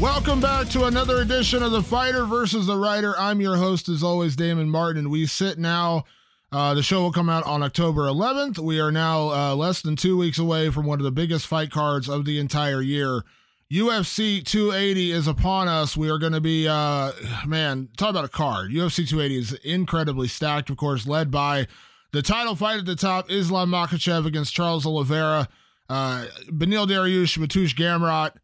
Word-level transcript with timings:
Welcome 0.00 0.40
back 0.40 0.68
to 0.68 0.84
another 0.84 1.22
edition 1.22 1.60
of 1.60 1.72
the 1.72 1.82
Fighter 1.82 2.24
versus 2.24 2.68
the 2.68 2.76
Writer. 2.76 3.16
I'm 3.18 3.40
your 3.40 3.56
host, 3.56 3.88
as 3.88 4.04
always, 4.04 4.36
Damon 4.36 4.70
Martin, 4.70 5.10
we 5.10 5.26
sit 5.26 5.58
now. 5.58 6.04
Uh, 6.52 6.74
the 6.74 6.84
show 6.84 7.02
will 7.02 7.10
come 7.10 7.28
out 7.28 7.44
on 7.46 7.64
October 7.64 8.02
11th. 8.02 8.60
We 8.60 8.78
are 8.78 8.92
now 8.92 9.30
uh, 9.30 9.56
less 9.56 9.82
than 9.82 9.96
two 9.96 10.16
weeks 10.16 10.38
away 10.38 10.70
from 10.70 10.86
one 10.86 11.00
of 11.00 11.04
the 11.04 11.10
biggest 11.10 11.48
fight 11.48 11.72
cards 11.72 12.08
of 12.08 12.26
the 12.26 12.38
entire 12.38 12.80
year. 12.80 13.24
UFC 13.72 14.44
280 14.44 15.10
is 15.10 15.26
upon 15.26 15.66
us. 15.66 15.96
We 15.96 16.08
are 16.10 16.18
going 16.18 16.32
to 16.32 16.40
be, 16.40 16.68
uh, 16.68 17.10
man, 17.44 17.88
talk 17.96 18.10
about 18.10 18.24
a 18.24 18.28
card. 18.28 18.70
UFC 18.70 19.08
280 19.08 19.36
is 19.36 19.52
incredibly 19.64 20.28
stacked, 20.28 20.70
of 20.70 20.76
course, 20.76 21.08
led 21.08 21.32
by 21.32 21.66
the 22.12 22.22
title 22.22 22.54
fight 22.54 22.78
at 22.78 22.86
the 22.86 22.94
top 22.94 23.32
Islam 23.32 23.70
Makhachev 23.70 24.26
against 24.26 24.54
Charles 24.54 24.86
Oliveira, 24.86 25.48
uh, 25.88 26.26
Beneil 26.50 26.86
Dariush, 26.86 27.36
Mateusz 27.36 27.74
Gamrot. 27.74 28.34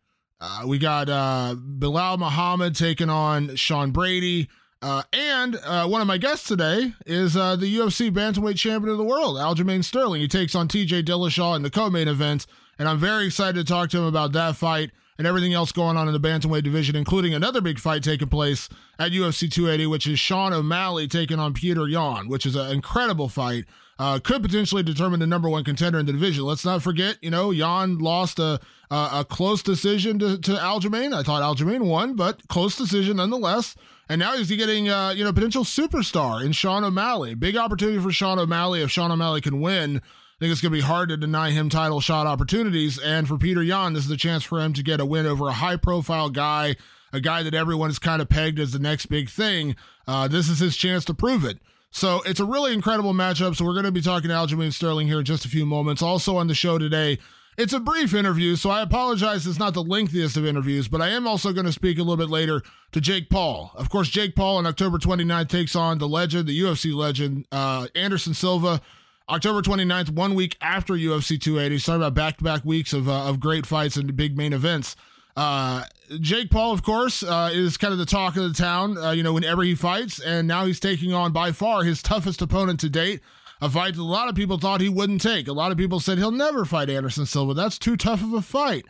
Uh, 0.47 0.67
we 0.67 0.77
got 0.77 1.09
uh, 1.09 1.57
Belal 1.57 2.19
Muhammad 2.19 2.77
taking 2.77 3.09
on 3.09 3.57
Sean 3.57 3.93
Brady. 3.93 4.51
Uh, 4.83 5.03
and 5.15 5.57
uh, 5.65 5.87
one 5.89 6.03
of 6.03 6.07
my 6.07 6.19
guests 6.19 6.47
today 6.47 6.93
is 7.07 7.35
uh, 7.35 7.57
the 7.57 7.79
UFC 7.79 8.11
bantamweight 8.11 8.59
champion 8.59 8.93
of 8.93 8.99
the 8.99 9.05
world, 9.05 9.39
Aljamain 9.39 9.83
Sterling. 9.83 10.21
He 10.21 10.29
takes 10.29 10.55
on 10.55 10.69
TJ 10.69 11.05
Dillashaw 11.05 11.57
in 11.57 11.63
the 11.63 11.71
co-main 11.71 12.09
event, 12.09 12.47
and 12.79 12.87
I'm 12.87 12.99
very 12.99 13.25
excited 13.25 13.55
to 13.55 13.65
talk 13.65 13.89
to 13.91 13.97
him 13.97 14.05
about 14.05 14.33
that 14.33 14.55
fight 14.57 14.91
and 15.17 15.27
everything 15.27 15.55
else 15.55 15.73
going 15.73 15.97
on 15.97 16.09
in 16.09 16.13
the 16.13 16.21
bantamweight 16.21 16.65
division, 16.65 16.95
including 16.95 17.33
another 17.33 17.63
big 17.63 17.79
fight 17.79 18.03
taking 18.03 18.29
place 18.29 18.69
at 18.99 19.13
UFC 19.13 19.51
280, 19.51 19.87
which 19.87 20.07
is 20.07 20.19
Sean 20.19 20.53
O'Malley 20.53 21.09
taking 21.09 21.39
on 21.39 21.55
Peter 21.55 21.89
Yan, 21.89 22.29
which 22.29 22.45
is 22.45 22.55
an 22.55 22.71
incredible 22.71 23.31
fight 23.31 23.65
uh, 23.99 24.19
could 24.19 24.43
potentially 24.43 24.83
determine 24.83 25.21
the 25.21 25.27
number 25.27 25.49
one 25.49 25.65
contender 25.65 25.99
in 25.99 26.07
the 26.07 26.13
division. 26.13 26.45
Let's 26.45 26.65
not 26.65 26.83
forget, 26.83 27.17
you 27.23 27.31
know, 27.31 27.51
Yan 27.51 27.99
lost 27.99 28.39
a 28.39 28.61
a, 28.91 29.09
a 29.13 29.25
close 29.25 29.63
decision 29.63 30.19
to, 30.21 30.39
to 30.39 30.53
Aljamain. 30.53 31.15
I 31.15 31.23
thought 31.23 31.43
Aljamain 31.43 31.87
won, 31.87 32.15
but 32.15 32.47
close 32.49 32.77
decision 32.77 33.17
nonetheless. 33.17 33.75
And 34.09 34.19
now 34.19 34.37
he's 34.37 34.51
getting, 34.51 34.89
uh, 34.89 35.11
you 35.17 35.25
know, 35.25 35.33
potential 35.33 35.65
superstar 35.65 36.45
in 36.45 36.53
Sean 36.53 36.85
O'Malley. 36.85 37.35
Big 37.35 37.57
opportunity 37.57 37.99
for 37.99 38.13
Sean 38.13 38.39
O'Malley. 38.39 38.83
If 38.83 38.91
Sean 38.91 39.11
O'Malley 39.11 39.41
can 39.41 39.61
win, 39.61 39.97
I 39.97 40.39
think 40.39 40.53
it's 40.53 40.61
going 40.61 40.73
to 40.73 40.77
be 40.77 40.83
hard 40.83 41.09
to 41.09 41.17
deny 41.17 41.51
him 41.51 41.71
title 41.71 42.01
shot 42.01 42.27
opportunities. 42.27 42.99
And 42.99 43.27
for 43.27 43.39
Peter 43.39 43.63
Yan, 43.63 43.95
this 43.95 44.05
is 44.05 44.11
a 44.11 44.17
chance 44.17 44.45
for 44.45 44.61
him 44.61 44.75
to 44.75 44.83
get 44.83 45.01
a 45.01 45.07
win 45.07 45.27
over 45.27 45.49
a 45.49 45.53
high 45.55 45.77
profile 45.77 46.29
guy, 46.29 46.77
a 47.13 47.21
guy 47.21 47.43
that 47.43 47.55
everyone 47.55 47.91
is 47.91 47.99
kind 47.99 48.21
of 48.21 48.29
pegged 48.29 48.61
as 48.61 48.73
the 48.73 48.79
next 48.79 49.07
big 49.07 49.31
thing. 49.31 49.75
Uh, 50.07 50.29
this 50.29 50.51
is 50.51 50.59
his 50.59 50.77
chance 50.77 51.05
to 51.07 51.15
prove 51.15 51.45
it. 51.45 51.59
So 51.95 52.23
it's 52.27 52.41
a 52.41 52.45
really 52.45 52.73
incredible 52.73 53.15
matchup. 53.15 53.55
So 53.55 53.65
we're 53.65 53.73
going 53.73 53.85
to 53.85 53.93
be 53.93 54.03
talking 54.03 54.29
to 54.29 54.35
Aljamain 54.35 54.73
Sterling 54.73 55.07
here 55.07 55.21
in 55.21 55.25
just 55.25 55.45
a 55.45 55.49
few 55.49 55.65
moments. 55.65 56.03
Also 56.03 56.37
on 56.37 56.49
the 56.49 56.55
show 56.55 56.77
today, 56.77 57.21
it's 57.57 57.73
a 57.73 57.79
brief 57.79 58.15
interview, 58.15 58.57
so 58.57 58.69
I 58.69 58.83
apologize. 58.83 59.47
It's 59.47 59.61
not 59.61 59.75
the 59.75 59.83
lengthiest 59.85 60.37
of 60.37 60.45
interviews, 60.45 60.89
but 60.89 61.01
I 61.01 61.11
am 61.11 61.29
also 61.29 61.53
going 61.53 61.67
to 61.67 61.73
speak 61.73 61.99
a 61.99 62.03
little 62.03 62.17
bit 62.17 62.31
later 62.31 62.63
to 62.91 63.01
Jake 63.01 63.31
Paul. 63.31 63.71
Of 63.77 63.91
course, 63.91 64.09
Jake 64.09 64.35
Paul 64.35 64.57
on 64.57 64.67
October 64.67 64.99
29th 64.99 65.49
takes 65.49 65.77
on 65.77 65.99
the 65.99 66.09
legend, 66.09 66.49
the 66.49 66.61
UFC 66.61 66.93
legend, 66.93 67.47
uh, 67.53 67.87
Anderson 67.95 68.35
Silva. 68.35 68.81
October 69.29 69.63
29th, 69.63 70.11
one 70.11 70.35
week 70.35 70.57
after 70.61 70.95
UFC 70.95 71.41
280. 71.41 71.79
Sorry 71.79 71.97
about 71.97 72.15
back 72.15 72.39
to 72.39 72.45
back 72.45 72.65
weeks 72.65 72.93
of, 72.93 73.09
uh, 73.09 73.29
of 73.29 73.39
great 73.39 73.67
fights 73.67 73.97
and 73.97 74.17
big 74.17 74.37
main 74.37 74.53
events. 74.53 74.97
Uh, 75.37 75.85
Jake 76.21 76.51
Paul, 76.51 76.73
of 76.73 76.83
course, 76.83 77.23
uh, 77.23 77.51
is 77.53 77.77
kind 77.77 77.93
of 77.93 77.99
the 77.99 78.07
talk 78.07 78.37
of 78.37 78.45
the 78.45 78.55
town, 78.55 78.97
uh, 78.99 79.11
you 79.11 79.23
know, 79.23 79.33
whenever 79.33 79.63
he 79.63 79.75
fights. 79.75 80.21
And 80.21 80.47
now 80.47 80.67
he's 80.67 80.81
taking 80.81 81.13
on 81.13 81.33
by 81.33 81.53
far 81.53 81.83
his 81.83 82.03
toughest 82.03 82.41
opponent 82.43 82.81
to 82.81 82.89
date, 82.89 83.21
a 83.61 83.69
fight 83.69 83.95
that 83.95 84.03
a 84.03 84.05
lot 84.05 84.29
of 84.29 84.35
people 84.35 84.59
thought 84.59 84.81
he 84.81 84.89
wouldn't 84.89 85.23
take. 85.23 85.49
A 85.49 85.53
lot 85.53 85.73
of 85.73 85.79
people 85.79 86.01
said 86.01 86.19
he'll 86.19 86.31
never 86.31 86.65
fight 86.65 86.91
Anderson 86.91 87.27
Silva. 87.27 87.55
That's 87.55 87.79
too 87.79 87.97
tough 87.97 88.23
of 88.23 88.33
a 88.33 88.43
fight. 88.43 88.85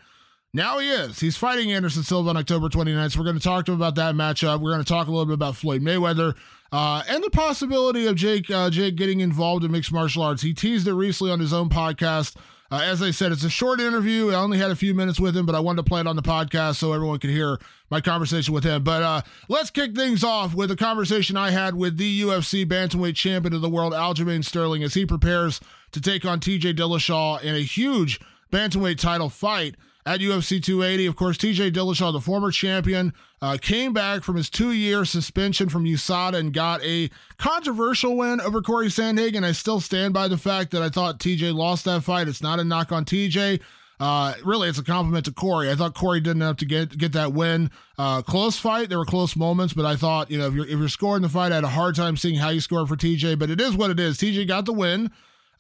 Now 0.53 0.79
he 0.79 0.89
is. 0.89 1.19
He's 1.19 1.37
fighting 1.37 1.73
Anderson 1.73 2.05
Silva 2.05 2.31
on 2.31 2.37
October 2.37 2.69
29th. 2.69 3.13
So 3.13 3.19
we're 3.19 3.25
going 3.25 3.39
to 3.39 3.43
talk 3.43 3.65
to 3.67 3.73
him 3.73 3.79
about 3.79 3.97
that 3.97 4.15
matchup. 4.15 4.61
We're 4.61 4.71
going 4.71 4.85
to 4.85 4.89
talk 4.89 5.09
a 5.09 5.11
little 5.11 5.27
bit 5.27 5.35
about 5.35 5.57
Floyd 5.57 5.83
Mayweather 5.83 6.35
uh, 6.71 7.03
and 7.09 7.23
the 7.25 7.31
possibility 7.31 8.07
of 8.07 8.17
Jake 8.17 8.51
uh, 8.51 8.69
Jake 8.71 8.97
getting 8.97 9.21
involved 9.21 9.65
in 9.65 9.71
mixed 9.71 9.93
martial 9.93 10.23
arts. 10.23 10.43
He 10.43 10.55
teased 10.55 10.89
it 10.89 10.95
recently 10.95 11.33
on 11.33 11.41
his 11.41 11.53
own 11.53 11.69
podcast. 11.69 12.37
Uh, 12.71 12.81
as 12.83 13.03
I 13.03 13.11
said, 13.11 13.31
it's 13.31 13.45
a 13.45 13.51
short 13.51 13.81
interview. 13.81 14.31
I 14.31 14.35
only 14.37 14.59
had 14.59 14.71
a 14.71 14.77
few 14.77 14.95
minutes 14.95 15.21
with 15.21 15.37
him, 15.37 15.47
but 15.47 15.55
I 15.55 15.61
wanted 15.61 15.85
to 15.85 15.89
play 15.89 16.01
it 16.01 16.07
on 16.07 16.17
the 16.17 16.23
podcast 16.23 16.77
so 16.77 16.93
everyone 16.93 17.19
could 17.19 17.31
hear 17.31 17.59
my 17.91 18.01
conversation 18.01 18.55
with 18.55 18.65
him. 18.65 18.83
But 18.83 19.03
uh, 19.03 19.23
let's 19.49 19.71
kick 19.71 19.95
things 19.95 20.25
off 20.25 20.55
with 20.55 20.71
a 20.71 20.77
conversation 20.77 21.37
I 21.37 21.51
had 21.51 21.75
with 21.75 21.99
the 21.99 22.23
UFC 22.23 22.67
bantamweight 22.67 23.17
champion 23.17 23.53
of 23.53 23.61
the 23.61 23.69
world, 23.69 23.93
Aljamain 23.93 24.45
Sterling, 24.45 24.83
as 24.83 24.95
he 24.95 25.05
prepares 25.07 25.61
to 25.93 26.01
take 26.01 26.25
on 26.25 26.41
TJ 26.41 26.75
Dillashaw 26.75 27.43
in 27.43 27.55
a 27.55 27.61
huge 27.61 28.19
bantamweight 28.51 28.99
title 28.99 29.29
fight 29.29 29.77
at 30.07 30.21
UFC 30.21 30.63
280. 30.63 31.07
Of 31.07 31.17
course, 31.17 31.39
TJ 31.39 31.73
Dillashaw, 31.73 32.13
the 32.13 32.21
former 32.21 32.51
champion, 32.51 33.13
uh, 33.41 33.57
came 33.61 33.93
back 33.93 34.23
from 34.23 34.37
his 34.37 34.51
two 34.51 34.73
year 34.73 35.05
suspension 35.05 35.69
from 35.69 35.85
USADA 35.85 36.35
and 36.35 36.53
got 36.53 36.83
a 36.83 37.11
controversial 37.39 38.17
win 38.17 38.41
over 38.41 38.63
Corey 38.63 38.89
Sandhagen. 38.89 39.45
I 39.45 39.53
still 39.53 39.81
stand 39.81 40.15
by 40.15 40.29
the 40.29 40.39
fact 40.39 40.71
that 40.73 40.83
I 40.83 40.89
thought 40.89 41.19
TJ 41.19 41.55
lost 41.55 41.85
that 41.87 42.03
fight. 42.03 42.29
It's 42.29 42.43
not 42.43 42.61
a 42.61 42.65
knock 42.65 42.93
on 42.93 43.05
TJ. 43.05 43.61
Uh, 44.01 44.35
really, 44.45 44.69
it's 44.69 44.79
a 44.79 44.85
compliment 44.85 45.25
to 45.25 45.33
Corey. 45.33 45.71
I 45.71 45.77
thought 45.77 45.95
Corey 45.95 46.21
didn't 46.21 46.43
have 46.43 46.57
to 46.57 46.67
get 46.67 46.97
get 46.99 47.13
that 47.13 47.33
win. 47.33 47.71
Uh, 47.97 48.23
close 48.23 48.59
fight. 48.59 48.89
There 48.89 48.99
were 48.99 49.05
close 49.05 49.37
moments, 49.37 49.73
but 49.73 49.87
I 49.87 49.95
thought 49.95 50.31
you 50.31 50.39
know 50.39 50.49
if 50.49 50.55
you're 50.55 50.67
if 50.67 50.79
you're 50.79 50.89
scoring 50.89 51.23
the 51.23 51.29
fight, 51.29 51.53
I 51.53 51.57
had 51.57 51.65
a 51.65 51.69
hard 51.69 51.95
time 51.95 52.17
seeing 52.17 52.35
how 52.35 52.49
you 52.51 52.61
scored 52.61 52.89
for 52.89 52.97
TJ. 52.97 53.39
But 53.39 53.51
it 53.51 53.61
is 53.61 53.77
what 53.77 53.91
it 53.91 54.01
is. 54.01 54.19
TJ 54.19 54.49
got 54.49 54.65
the 54.67 54.73
win. 54.73 55.11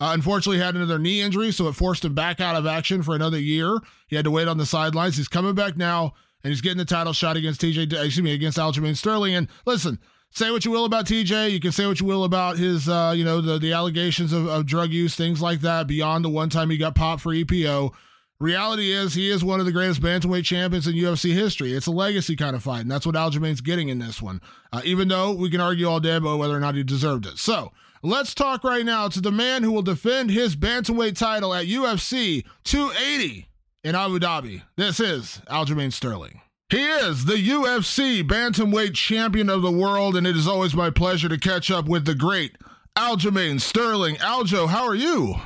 Uh, 0.04 0.12
unfortunately, 0.12 0.58
had 0.58 0.76
another 0.76 0.98
knee 0.98 1.22
injury, 1.22 1.50
so 1.50 1.66
it 1.66 1.72
forced 1.72 2.04
him 2.04 2.14
back 2.14 2.38
out 2.38 2.56
of 2.56 2.66
action 2.66 3.02
for 3.02 3.14
another 3.14 3.40
year. 3.40 3.78
He 4.06 4.16
had 4.16 4.26
to 4.26 4.30
wait 4.30 4.48
on 4.48 4.58
the 4.58 4.66
sidelines. 4.66 5.16
He's 5.16 5.28
coming 5.28 5.54
back 5.54 5.78
now, 5.78 6.12
and 6.42 6.50
he's 6.50 6.60
getting 6.60 6.76
the 6.76 6.84
title 6.84 7.14
shot 7.14 7.38
against 7.38 7.62
TJ. 7.62 7.90
Excuse 7.90 8.20
me, 8.20 8.34
against 8.34 8.58
Aljamain 8.58 8.98
Sterling. 8.98 9.34
And 9.34 9.48
listen, 9.64 9.98
say 10.28 10.50
what 10.50 10.66
you 10.66 10.72
will 10.72 10.84
about 10.84 11.06
TJ. 11.06 11.52
You 11.52 11.58
can 11.58 11.72
say 11.72 11.86
what 11.86 12.00
you 12.00 12.06
will 12.06 12.24
about 12.24 12.58
his, 12.58 12.86
uh, 12.86 13.14
you 13.16 13.24
know, 13.24 13.40
the 13.40 13.58
the 13.58 13.72
allegations 13.72 14.34
of, 14.34 14.46
of 14.46 14.66
drug 14.66 14.90
use, 14.90 15.16
things 15.16 15.40
like 15.40 15.62
that. 15.62 15.86
Beyond 15.86 16.22
the 16.22 16.28
one 16.28 16.50
time 16.50 16.68
he 16.68 16.76
got 16.76 16.94
popped 16.94 17.22
for 17.22 17.32
EPO. 17.32 17.94
Reality 18.38 18.92
is, 18.92 19.14
he 19.14 19.30
is 19.30 19.42
one 19.42 19.58
of 19.58 19.64
the 19.64 19.72
greatest 19.72 20.02
bantamweight 20.02 20.44
champions 20.44 20.86
in 20.86 20.96
UFC 20.96 21.32
history. 21.32 21.72
It's 21.72 21.86
a 21.86 21.92
legacy 21.92 22.36
kind 22.36 22.54
of 22.54 22.62
fight, 22.62 22.80
and 22.80 22.90
that's 22.90 23.06
what 23.06 23.14
Aljamain's 23.14 23.62
getting 23.62 23.88
in 23.88 24.00
this 24.00 24.20
one. 24.20 24.42
Uh, 24.70 24.82
even 24.84 25.08
though 25.08 25.32
we 25.32 25.48
can 25.48 25.62
argue 25.62 25.88
all 25.88 25.98
day 25.98 26.16
about 26.16 26.38
whether 26.38 26.54
or 26.54 26.60
not 26.60 26.74
he 26.74 26.82
deserved 26.82 27.24
it. 27.24 27.38
So 27.38 27.72
Let's 28.06 28.34
talk 28.34 28.64
right 28.64 28.84
now 28.84 29.08
to 29.08 29.18
the 29.18 29.32
man 29.32 29.62
who 29.62 29.72
will 29.72 29.80
defend 29.80 30.28
his 30.28 30.56
bantamweight 30.56 31.16
title 31.16 31.54
at 31.54 31.64
UFC 31.64 32.44
280 32.64 33.48
in 33.82 33.94
Abu 33.94 34.18
Dhabi. 34.18 34.60
This 34.76 35.00
is 35.00 35.40
Aljamain 35.48 35.90
Sterling. 35.90 36.42
He 36.68 36.84
is 36.84 37.24
the 37.24 37.36
UFC 37.36 38.22
Bantamweight 38.22 38.92
Champion 38.92 39.48
of 39.48 39.62
the 39.62 39.70
world, 39.70 40.16
and 40.16 40.26
it 40.26 40.36
is 40.36 40.46
always 40.46 40.74
my 40.74 40.90
pleasure 40.90 41.30
to 41.30 41.38
catch 41.38 41.70
up 41.70 41.86
with 41.86 42.04
the 42.04 42.14
great 42.14 42.58
Aljamain 42.94 43.58
Sterling. 43.58 44.16
Aljo, 44.16 44.68
how 44.68 44.86
are 44.86 44.94
you? 44.94 45.36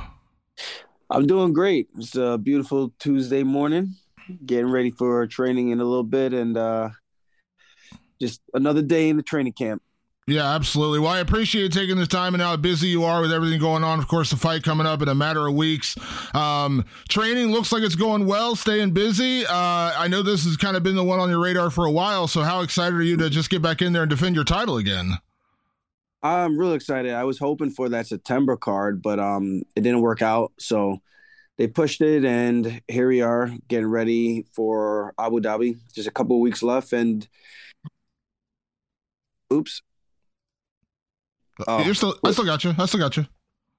I'm 1.09 1.27
doing 1.27 1.53
great. 1.53 1.87
It's 1.97 2.17
a 2.17 2.37
beautiful 2.37 2.93
Tuesday 2.99 3.43
morning, 3.43 3.95
getting 4.45 4.69
ready 4.69 4.91
for 4.91 5.25
training 5.27 5.69
in 5.69 5.79
a 5.79 5.85
little 5.85 6.03
bit, 6.03 6.33
and 6.33 6.57
uh, 6.57 6.89
just 8.19 8.41
another 8.53 8.81
day 8.81 9.07
in 9.07 9.15
the 9.15 9.23
training 9.23 9.53
camp. 9.53 9.81
Yeah, 10.29 10.53
absolutely. 10.53 10.99
Well, 10.99 11.11
I 11.11 11.21
appreciate 11.21 11.63
you 11.63 11.69
taking 11.69 11.97
the 11.97 12.05
time 12.05 12.35
and 12.35 12.43
how 12.43 12.55
busy 12.55 12.87
you 12.87 13.03
are 13.03 13.19
with 13.19 13.33
everything 13.33 13.59
going 13.59 13.83
on. 13.83 13.97
Of 13.97 14.07
course, 14.07 14.29
the 14.29 14.37
fight 14.37 14.61
coming 14.61 14.85
up 14.85 15.01
in 15.01 15.07
a 15.07 15.15
matter 15.15 15.47
of 15.47 15.55
weeks. 15.55 15.97
Um, 16.35 16.85
training 17.07 17.47
looks 17.47 17.71
like 17.71 17.81
it's 17.81 17.95
going 17.95 18.27
well, 18.27 18.55
staying 18.55 18.91
busy. 18.91 19.43
Uh, 19.47 19.49
I 19.97 20.07
know 20.07 20.21
this 20.21 20.43
has 20.43 20.55
kind 20.55 20.77
of 20.77 20.83
been 20.83 20.95
the 20.95 21.03
one 21.03 21.19
on 21.19 21.29
your 21.29 21.39
radar 21.39 21.71
for 21.71 21.85
a 21.85 21.91
while. 21.91 22.27
So, 22.27 22.41
how 22.41 22.61
excited 22.61 22.93
are 22.95 23.01
you 23.01 23.17
to 23.17 23.29
just 23.31 23.49
get 23.49 23.63
back 23.63 23.81
in 23.81 23.91
there 23.91 24.03
and 24.03 24.09
defend 24.09 24.35
your 24.35 24.43
title 24.43 24.77
again? 24.77 25.17
I'm 26.21 26.59
really 26.59 26.75
excited. 26.75 27.11
I 27.11 27.23
was 27.23 27.39
hoping 27.39 27.71
for 27.71 27.89
that 27.89 28.05
September 28.05 28.55
card, 28.55 29.01
but 29.01 29.19
um, 29.19 29.63
it 29.75 29.81
didn't 29.81 30.01
work 30.01 30.21
out. 30.21 30.51
So 30.59 31.01
they 31.57 31.67
pushed 31.67 32.01
it, 32.01 32.23
and 32.23 32.81
here 32.87 33.07
we 33.07 33.21
are 33.21 33.51
getting 33.67 33.87
ready 33.87 34.45
for 34.53 35.15
Abu 35.17 35.39
Dhabi. 35.39 35.79
Just 35.91 36.07
a 36.07 36.11
couple 36.11 36.39
weeks 36.39 36.61
left, 36.61 36.93
and 36.93 37.27
oops, 39.51 39.81
Oh, 41.67 41.83
You're 41.83 41.93
still. 41.93 42.17
I 42.23 42.31
still 42.31 42.45
got 42.45 42.63
you. 42.63 42.73
I 42.77 42.85
still 42.85 42.99
got 42.99 43.17
you. 43.17 43.25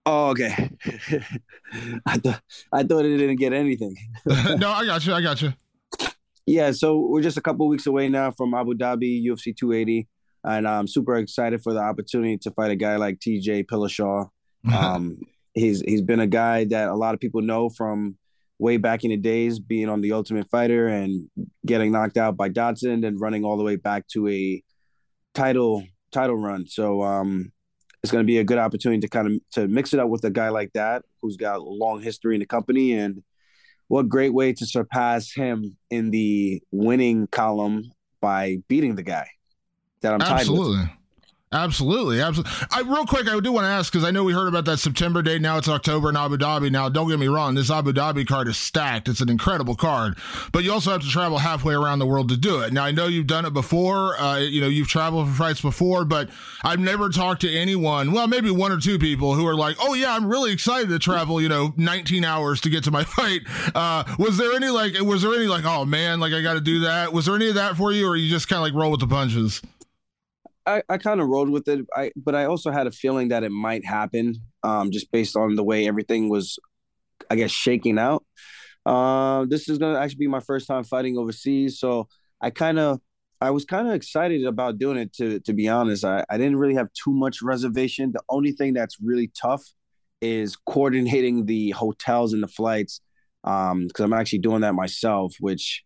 Oh, 0.07 0.31
okay. 0.31 0.71
I 2.07 2.19
thought 2.19 2.43
I 2.73 2.83
thought 2.83 3.05
it 3.05 3.17
didn't 3.17 3.37
get 3.37 3.53
anything. 3.53 3.97
no, 4.27 4.71
I 4.71 4.87
got 4.87 5.07
you. 5.07 5.15
I 5.15 5.21
got 5.21 5.43
you. 5.43 5.53
Yeah, 6.47 6.73
so 6.73 6.99
we're 6.99 7.23
just 7.23 7.37
a 7.37 7.43
couple 7.43 7.69
weeks 7.69 7.87
away 7.87 8.09
now 8.09 8.31
from 8.31 8.55
Abu 8.55 8.75
Dhabi 8.75 9.25
UFC 9.25 9.57
280, 9.57 10.09
and 10.45 10.67
I'm 10.67 10.89
super 10.89 11.17
excited 11.17 11.63
for 11.63 11.73
the 11.73 11.81
opportunity 11.81 12.39
to 12.39 12.51
fight 12.51 12.71
a 12.71 12.77
guy 12.77 12.97
like 12.97 13.19
TJ 13.19 13.67
Dillashaw. 13.67 14.29
Um, 14.77 15.19
he's 15.55 15.81
he's 15.81 16.03
been 16.03 16.21
a 16.21 16.27
guy 16.27 16.65
that 16.65 16.89
a 16.89 16.95
lot 16.95 17.15
of 17.15 17.21
people 17.21 17.41
know 17.41 17.71
from 17.71 18.19
way 18.59 18.77
back 18.77 19.05
in 19.05 19.11
the 19.11 19.17
days, 19.17 19.59
being 19.59 19.89
on 19.89 20.03
the 20.03 20.13
Ultimate 20.13 20.51
Fighter 20.51 20.87
and 20.87 21.31
getting 21.65 21.93
knocked 21.93 22.19
out 22.19 22.37
by 22.37 22.51
Dodson, 22.51 23.05
and 23.05 23.19
running 23.19 23.43
all 23.43 23.57
the 23.57 23.65
way 23.65 23.77
back 23.77 24.07
to 24.09 24.29
a 24.29 24.63
title 25.35 25.83
title 26.13 26.37
run. 26.37 26.67
So 26.67 27.03
um, 27.03 27.53
it's 28.03 28.11
going 28.11 28.25
to 28.25 28.27
be 28.27 28.39
a 28.39 28.45
good 28.45 28.59
opportunity 28.59 29.01
to 29.01 29.09
kind 29.09 29.27
of 29.27 29.51
to 29.53 29.69
mix 29.69 29.93
it 29.93 30.01
up 30.01 30.09
with 30.09 30.25
a 30.25 30.31
guy 30.31 30.49
like 30.49 30.73
that 30.73 31.05
who's 31.21 31.37
got 31.37 31.59
a 31.59 31.63
long 31.63 32.01
history 32.01 32.35
in 32.35 32.41
the 32.41 32.47
company 32.47 32.93
and 32.93 33.23
what 33.89 34.09
great 34.09 34.33
way 34.33 34.53
to 34.53 34.65
surpass 34.65 35.33
him 35.33 35.77
in 35.91 36.11
the 36.11 36.63
winning 36.71 37.27
column 37.27 37.91
by 38.21 38.59
beating 38.69 38.95
the 38.95 39.03
guy 39.03 39.29
that 40.01 40.15
I'm 40.15 40.23
Absolutely. 40.23 40.77
tied 40.77 40.83
with. 40.83 41.00
Absolutely, 41.53 42.21
absolutely. 42.21 42.53
I, 42.71 42.83
real 42.83 43.05
quick, 43.05 43.29
I 43.29 43.41
do 43.41 43.51
want 43.51 43.65
to 43.65 43.71
ask 43.71 43.93
because 43.93 44.05
I 44.07 44.13
know 44.13 44.23
we 44.23 44.33
heard 44.33 44.47
about 44.47 44.67
that 44.67 44.79
September 44.79 45.21
date. 45.21 45.43
Now 45.43 45.59
it's 45.59 45.69
October 45.69 46.09
in 46.09 46.17
Abu 46.17 46.37
Dhabi. 46.37 46.71
Now, 46.71 46.89
don't 46.89 47.09
get 47.09 47.19
me 47.19 47.27
wrong, 47.27 47.57
this 47.57 47.73
Abu 47.73 47.93
Dhabi 47.93 48.25
card 48.25 48.47
is 48.47 48.57
stacked. 48.57 49.09
It's 49.09 49.21
an 49.21 49.29
incredible 49.29 49.75
card, 49.75 50.17
but 50.53 50.63
you 50.63 50.73
also 50.73 50.93
have 50.93 51.01
to 51.01 51.09
travel 51.09 51.39
halfway 51.39 51.75
around 51.75 51.99
the 51.99 52.07
world 52.07 52.29
to 52.29 52.37
do 52.37 52.61
it. 52.61 52.73
Now, 52.73 52.85
I 52.85 52.93
know 52.93 53.09
you've 53.09 53.27
done 53.27 53.47
it 53.47 53.53
before. 53.53 54.17
Uh, 54.21 54.39
you 54.39 54.61
know, 54.61 54.69
you've 54.69 54.87
traveled 54.87 55.29
for 55.29 55.35
fights 55.35 55.61
before, 55.61 56.05
but 56.05 56.31
I've 56.63 56.79
never 56.79 57.09
talked 57.09 57.41
to 57.41 57.53
anyone. 57.53 58.13
Well, 58.13 58.29
maybe 58.29 58.53
one 58.53 58.71
or 58.71 58.79
two 58.79 59.01
people 59.01 59.35
who 59.35 59.45
are 59.49 59.57
like, 59.57 59.75
"Oh 59.81 59.95
yeah, 59.95 60.15
I'm 60.15 60.29
really 60.29 60.53
excited 60.53 60.89
to 60.91 61.01
travel." 61.01 61.41
You 61.41 61.49
know, 61.49 61.75
19 61.77 62.25
hours 62.25 62.61
to 62.61 62.71
get 62.71 62.85
to 62.85 62.93
my 62.93 63.03
fight. 63.17 63.41
Uh, 63.75 64.05
was 64.21 64.39
there 64.39 64.53
any 64.55 64.69
like? 64.69 64.93
Was 65.01 65.23
there 65.23 65.35
any 65.35 65.49
like? 65.49 65.65
Oh 65.65 65.85
man, 65.85 66.21
like 66.21 66.33
I 66.33 66.43
got 66.43 66.55
to 66.55 66.61
do 66.61 66.81
that. 66.81 67.13
Was 67.13 67.27
there 67.27 67.35
any 67.35 67.49
of 67.49 67.57
that 67.57 67.77
for 67.77 67.91
you, 67.91 68.07
or 68.07 68.15
you 68.15 68.31
just 68.31 68.47
kind 68.47 68.59
of 68.59 68.63
like 68.63 68.81
roll 68.81 68.93
with 68.93 69.01
the 69.01 69.09
punches? 69.09 69.61
I, 70.77 70.83
I 70.89 70.99
kind 70.99 71.21
of 71.21 71.29
rolled 71.29 71.51
with 71.51 71.69
it. 71.69 71.87
I 71.95 72.13
but 72.17 72.35
I 72.35 72.45
also 72.45 72.71
had 72.71 72.87
a 72.87 72.91
feeling 72.91 73.29
that 73.29 73.43
it 73.43 73.53
might 73.53 73.85
happen, 73.85 74.37
um, 74.63 74.91
just 74.91 75.11
based 75.11 75.37
on 75.37 75.57
the 75.57 75.65
way 75.65 75.87
everything 75.89 76.29
was, 76.29 76.59
I 77.31 77.37
guess, 77.37 77.51
shaking 77.51 77.99
out. 77.99 78.25
Uh, 78.87 79.47
this 79.49 79.69
is 79.69 79.79
gonna 79.79 79.99
actually 79.99 80.27
be 80.27 80.27
my 80.29 80.41
first 80.41 80.67
time 80.67 80.85
fighting 80.85 81.19
overseas, 81.19 81.79
so 81.79 82.09
I 82.41 82.51
kind 82.51 82.79
of 82.79 83.01
I 83.41 83.51
was 83.51 83.65
kind 83.65 83.89
of 83.89 83.95
excited 83.95 84.45
about 84.45 84.79
doing 84.79 84.99
it. 84.99 85.13
To 85.15 85.41
to 85.41 85.53
be 85.53 85.69
honest, 85.69 86.05
I, 86.05 86.25
I 86.31 86.39
didn't 86.39 86.57
really 86.57 86.75
have 86.75 86.89
too 86.93 87.13
much 87.13 87.43
reservation. 87.43 88.13
The 88.13 88.23
only 88.29 88.53
thing 88.53 88.75
that's 88.75 88.97
really 89.01 89.31
tough 89.41 89.65
is 90.21 90.57
coordinating 90.57 91.47
the 91.47 91.71
hotels 91.71 92.33
and 92.33 92.43
the 92.43 92.49
flights, 92.49 93.01
um, 93.45 93.87
because 93.87 94.05
I'm 94.05 94.13
actually 94.13 94.41
doing 94.41 94.61
that 94.63 94.75
myself, 94.75 95.35
which 95.41 95.85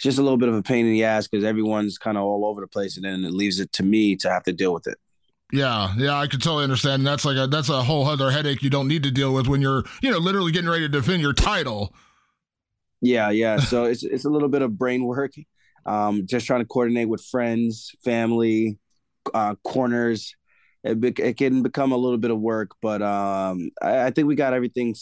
it's 0.00 0.04
just 0.04 0.18
a 0.18 0.22
little 0.22 0.38
bit 0.38 0.48
of 0.48 0.54
a 0.54 0.62
pain 0.62 0.86
in 0.86 0.92
the 0.92 1.04
ass 1.04 1.28
because 1.28 1.44
everyone's 1.44 1.98
kind 1.98 2.16
of 2.16 2.24
all 2.24 2.46
over 2.46 2.62
the 2.62 2.66
place, 2.66 2.96
and 2.96 3.04
then 3.04 3.22
it 3.22 3.34
leaves 3.34 3.60
it 3.60 3.70
to 3.72 3.82
me 3.82 4.16
to 4.16 4.30
have 4.30 4.42
to 4.44 4.52
deal 4.54 4.72
with 4.72 4.86
it. 4.86 4.96
Yeah, 5.52 5.92
yeah, 5.98 6.18
I 6.18 6.26
can 6.26 6.40
totally 6.40 6.64
understand. 6.64 7.06
That's 7.06 7.26
like 7.26 7.36
a 7.36 7.46
that's 7.46 7.68
a 7.68 7.82
whole 7.82 8.06
other 8.06 8.30
headache 8.30 8.62
you 8.62 8.70
don't 8.70 8.88
need 8.88 9.02
to 9.02 9.10
deal 9.10 9.34
with 9.34 9.46
when 9.46 9.60
you're 9.60 9.84
you 10.00 10.10
know 10.10 10.16
literally 10.16 10.52
getting 10.52 10.70
ready 10.70 10.84
to 10.84 10.88
defend 10.88 11.20
your 11.20 11.34
title. 11.34 11.94
Yeah, 13.02 13.28
yeah. 13.28 13.56
So 13.60 13.84
it's 13.84 14.02
it's 14.02 14.24
a 14.24 14.30
little 14.30 14.48
bit 14.48 14.62
of 14.62 14.78
brain 14.78 15.04
work. 15.04 15.32
Um, 15.84 16.26
just 16.26 16.46
trying 16.46 16.60
to 16.60 16.66
coordinate 16.66 17.10
with 17.10 17.22
friends, 17.22 17.94
family, 18.02 18.78
uh, 19.34 19.56
corners. 19.64 20.34
It, 20.82 20.98
be, 20.98 21.08
it 21.08 21.36
can 21.36 21.62
become 21.62 21.92
a 21.92 21.96
little 21.98 22.16
bit 22.16 22.30
of 22.30 22.40
work, 22.40 22.70
but 22.80 23.02
um, 23.02 23.68
I, 23.82 24.06
I 24.06 24.10
think 24.12 24.28
we 24.28 24.34
got 24.34 24.54
everything 24.54 24.94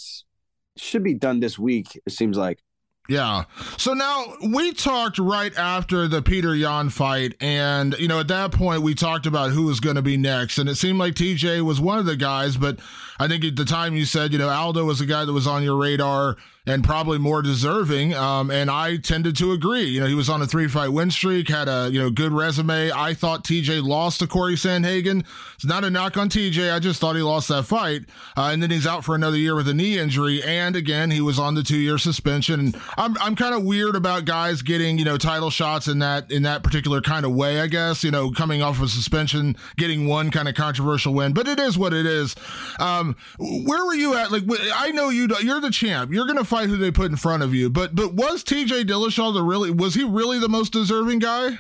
should 0.77 1.05
be 1.05 1.15
done 1.15 1.39
this 1.39 1.57
week. 1.57 2.01
It 2.05 2.11
seems 2.11 2.37
like. 2.37 2.59
Yeah. 3.09 3.45
So 3.79 3.95
now 3.95 4.35
we 4.53 4.75
talked 4.75 5.19
right 5.19 5.57
after 5.57 6.07
the 6.09 6.21
Peter 6.21 6.55
Yan 6.55 6.91
fight. 6.91 7.35
And, 7.41 7.99
you 7.99 8.07
know, 8.07 8.21
at 8.21 8.29
that 8.29 8.53
point, 8.53 8.83
we 8.83 8.95
talked 8.95 9.25
about 9.25 9.51
who 9.51 9.65
was 9.65 9.81
going 9.81 9.97
to 9.97 10.03
be 10.03 10.19
next. 10.19 10.59
And 10.59 10.69
it 10.69 10.75
seemed 10.75 10.99
like 10.99 11.15
TJ 11.15 11.63
was 11.63 11.81
one 11.81 11.99
of 11.99 12.05
the 12.05 12.17
guys. 12.17 12.59
But 12.59 12.81
I 13.19 13.27
think 13.27 13.45
at 13.45 13.57
the 13.57 13.65
time 13.65 13.97
you 13.97 14.05
said, 14.05 14.33
you 14.33 14.39
know, 14.39 14.51
Aldo 14.51 14.85
was 14.85 14.99
the 14.99 15.07
guy 15.07 15.25
that 15.25 15.33
was 15.33 15.47
on 15.47 15.63
your 15.63 15.77
radar 15.77 16.37
and 16.69 16.85
probably 16.85 17.19
more 17.19 17.41
deserving. 17.41 18.15
Um, 18.15 18.51
and 18.51 18.71
I 18.71 18.99
tended 18.99 19.37
to 19.39 19.53
agree. 19.53 19.85
You 19.85 20.01
know, 20.01 20.07
he 20.07 20.15
was 20.15 20.29
on 20.29 20.43
a 20.43 20.47
three 20.47 20.69
fight 20.69 20.89
win 20.89 21.11
streak, 21.11 21.49
had 21.49 21.67
a 21.67 21.89
you 21.91 21.99
know 21.99 22.11
good 22.11 22.33
resume. 22.33 22.93
I 22.93 23.15
thought 23.15 23.43
TJ 23.43 23.83
lost 23.83 24.21
to 24.21 24.27
Corey 24.27 24.55
Sandhagen. 24.55 25.25
It's 25.55 25.65
not 25.65 25.83
a 25.83 25.91
knock 25.91 26.17
on 26.17 26.29
TJ. 26.29 26.73
I 26.73 26.79
just 26.79 27.01
thought 27.01 27.17
he 27.17 27.23
lost 27.23 27.49
that 27.49 27.65
fight, 27.65 28.03
uh, 28.37 28.51
and 28.53 28.63
then 28.63 28.71
he's 28.71 28.87
out 28.87 29.05
for 29.05 29.15
another 29.15 29.39
year 29.39 29.55
with 29.55 29.67
a 29.69 29.75
knee 29.75 29.99
injury. 29.99 30.43
And 30.43 30.77
again, 30.77 31.11
he 31.11 31.21
was 31.21 31.39
on 31.39 31.55
the 31.55 31.63
two 31.63 31.79
year 31.79 31.97
suspension. 31.97 32.61
And 32.61 32.77
I'm 32.99 33.17
I'm 33.19 33.35
kind 33.35 33.55
of 33.55 33.65
weird 33.65 33.97
about 33.97 34.27
guys 34.27 34.61
getting 34.61 34.99
you 34.99 35.05
know 35.07 35.17
title 35.17 35.51
shots 35.51 35.89
in 35.89 36.01
that 36.01 36.31
in 36.31 36.43
that 36.43 36.63
particular 36.63 37.01
kind 37.01 37.25
of 37.25 37.33
way. 37.33 37.61
I 37.61 37.67
guess 37.67 38.05
you 38.05 38.11
know 38.11 38.31
coming 38.31 38.63
off 38.63 38.81
of 38.83 38.91
suspension, 38.91 39.57
getting 39.79 40.07
one 40.07 40.31
kind 40.31 40.49
of 40.49 40.55
controversial 40.55 41.15
win, 41.15 41.33
but 41.33 41.49
it 41.49 41.59
is 41.59 41.79
what 41.79 41.95
it 41.95 42.05
is. 42.05 42.37
Um, 42.79 43.17
where 43.39 43.85
were 43.87 43.95
you 43.95 44.17
at? 44.17 44.31
Like 44.31 44.43
I 44.75 44.91
know 44.91 45.09
you 45.09 45.29
you're 45.43 45.61
the 45.63 45.71
champ. 45.71 46.13
You're 46.13 46.27
gonna 46.27 46.45
fight 46.45 46.58
fight 46.59 46.69
who 46.69 46.77
they 46.77 46.91
put 46.91 47.11
in 47.11 47.17
front 47.17 47.43
of 47.43 47.55
you. 47.55 47.71
But 47.71 47.95
but 47.95 48.15
was 48.15 48.43
TJ 48.43 48.85
Dillashaw 48.85 49.33
the 49.33 49.43
really 49.43 49.71
was 49.71 49.95
he 49.95 50.05
really 50.05 50.39
the 50.39 50.49
most 50.49 50.73
deserving 50.73 51.21
guy? 51.21 51.59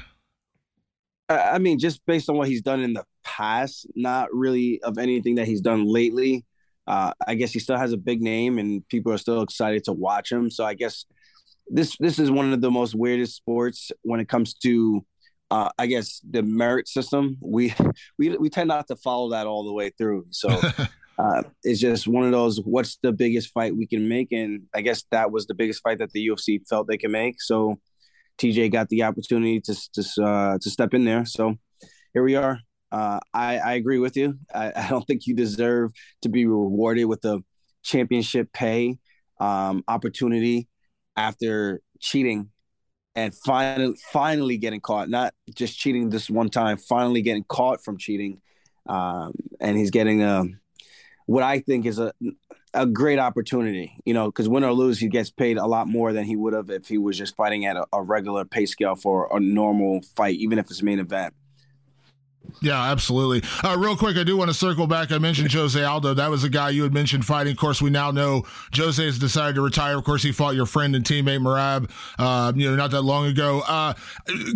I 1.28 1.58
mean, 1.58 1.78
just 1.78 2.04
based 2.06 2.30
on 2.30 2.36
what 2.36 2.48
he's 2.48 2.62
done 2.62 2.80
in 2.80 2.94
the 2.94 3.04
past, 3.22 3.86
not 3.94 4.32
really 4.32 4.80
of 4.82 4.96
anything 4.96 5.34
that 5.34 5.46
he's 5.46 5.60
done 5.60 5.84
lately. 5.86 6.46
Uh, 6.86 7.12
I 7.26 7.34
guess 7.34 7.52
he 7.52 7.58
still 7.58 7.76
has 7.76 7.92
a 7.92 7.98
big 7.98 8.22
name, 8.22 8.58
and 8.58 8.86
people 8.88 9.12
are 9.12 9.18
still 9.18 9.42
excited 9.42 9.84
to 9.84 9.92
watch 9.92 10.32
him. 10.32 10.50
So 10.50 10.64
I 10.64 10.74
guess 10.74 11.04
this 11.68 11.96
this 11.98 12.18
is 12.18 12.30
one 12.30 12.52
of 12.52 12.60
the 12.60 12.70
most 12.70 12.94
weirdest 12.94 13.36
sports 13.36 13.92
when 14.02 14.20
it 14.20 14.28
comes 14.28 14.54
to, 14.54 15.04
uh, 15.50 15.68
I 15.78 15.86
guess, 15.86 16.22
the 16.28 16.42
merit 16.42 16.88
system. 16.88 17.36
We 17.40 17.74
we 18.18 18.36
we 18.38 18.48
tend 18.48 18.68
not 18.68 18.88
to 18.88 18.96
follow 18.96 19.30
that 19.30 19.46
all 19.46 19.64
the 19.64 19.72
way 19.72 19.90
through. 19.90 20.26
So 20.30 20.48
uh, 21.18 21.42
it's 21.64 21.80
just 21.80 22.06
one 22.06 22.24
of 22.24 22.30
those 22.30 22.58
what's 22.58 22.98
the 23.02 23.12
biggest 23.12 23.50
fight 23.52 23.76
we 23.76 23.86
can 23.86 24.08
make? 24.08 24.32
And 24.32 24.62
i 24.74 24.80
guess 24.80 25.04
that 25.10 25.32
was 25.32 25.46
the 25.46 25.54
biggest 25.54 25.82
fight 25.82 25.98
that 25.98 26.12
the 26.12 26.28
ufc 26.28 26.60
felt 26.68 26.86
they 26.86 26.96
can 26.96 27.10
make. 27.10 27.42
So 27.42 27.78
tj 28.40 28.70
got 28.72 28.88
the 28.88 29.02
opportunity 29.02 29.60
to 29.62 29.74
to, 29.94 30.24
uh, 30.24 30.58
to 30.60 30.70
step 30.70 30.94
in 30.94 31.04
there. 31.04 31.24
So 31.24 31.56
here 32.14 32.22
we 32.22 32.36
are. 32.36 32.60
Uh, 32.90 33.20
I, 33.34 33.58
I 33.58 33.72
agree 33.74 33.98
with 33.98 34.16
you. 34.16 34.38
I, 34.54 34.72
I 34.76 34.88
don't 34.88 35.06
think 35.06 35.26
you 35.26 35.34
deserve 35.34 35.92
to 36.22 36.28
be 36.28 36.46
rewarded 36.46 37.06
with 37.06 37.24
a 37.24 37.42
championship 37.82 38.52
pay 38.52 38.98
um, 39.40 39.84
opportunity 39.88 40.68
after 41.16 41.80
cheating 42.00 42.50
and 43.16 43.34
finally 43.34 43.94
finally 44.12 44.56
getting 44.56 44.80
caught. 44.80 45.08
Not 45.08 45.34
just 45.54 45.76
cheating 45.76 46.10
this 46.10 46.30
one 46.30 46.48
time 46.48 46.76
finally 46.76 47.22
getting 47.22 47.44
caught 47.44 47.82
from 47.82 47.98
cheating. 47.98 48.40
Um, 48.88 49.32
and 49.60 49.76
he's 49.76 49.90
getting 49.90 50.22
a 50.22 50.44
what 51.28 51.42
I 51.42 51.60
think 51.60 51.84
is 51.84 51.98
a 51.98 52.12
a 52.74 52.86
great 52.86 53.18
opportunity, 53.18 53.98
you 54.04 54.14
know, 54.14 54.26
because 54.26 54.48
win 54.48 54.64
or 54.64 54.72
lose, 54.72 54.98
he 54.98 55.08
gets 55.08 55.30
paid 55.30 55.58
a 55.58 55.66
lot 55.66 55.88
more 55.88 56.12
than 56.12 56.24
he 56.24 56.36
would 56.36 56.54
have 56.54 56.70
if 56.70 56.88
he 56.88 56.98
was 56.98 57.16
just 57.16 57.36
fighting 57.36 57.66
at 57.66 57.76
a, 57.76 57.86
a, 57.92 58.02
regular 58.02 58.44
pay 58.44 58.66
scale 58.66 58.94
for 58.94 59.28
a 59.34 59.40
normal 59.40 60.00
fight, 60.16 60.36
even 60.36 60.58
if 60.58 60.70
it's 60.70 60.82
main 60.82 60.98
event. 60.98 61.34
Yeah, 62.60 62.90
absolutely. 62.90 63.48
Uh, 63.62 63.76
real 63.78 63.96
quick, 63.96 64.16
I 64.16 64.24
do 64.24 64.36
want 64.36 64.50
to 64.50 64.54
circle 64.54 64.86
back. 64.86 65.12
I 65.12 65.18
mentioned 65.18 65.52
Jose 65.52 65.82
Aldo. 65.82 66.14
That 66.14 66.30
was 66.30 66.44
a 66.44 66.48
guy 66.48 66.70
you 66.70 66.82
had 66.82 66.92
mentioned 66.92 67.24
fighting. 67.24 67.52
Of 67.52 67.58
course, 67.58 67.80
we 67.80 67.90
now 67.90 68.10
know 68.10 68.44
Jose 68.74 69.04
has 69.04 69.18
decided 69.18 69.54
to 69.56 69.62
retire. 69.62 69.96
Of 69.98 70.04
course, 70.04 70.22
he 70.22 70.32
fought 70.32 70.54
your 70.54 70.66
friend 70.66 70.96
and 70.96 71.04
teammate 71.04 71.40
Merab, 71.40 71.90
uh, 72.18 72.52
you 72.56 72.68
know, 72.68 72.76
not 72.76 72.90
that 72.90 73.02
long 73.02 73.26
ago. 73.26 73.62
Uh, 73.66 73.94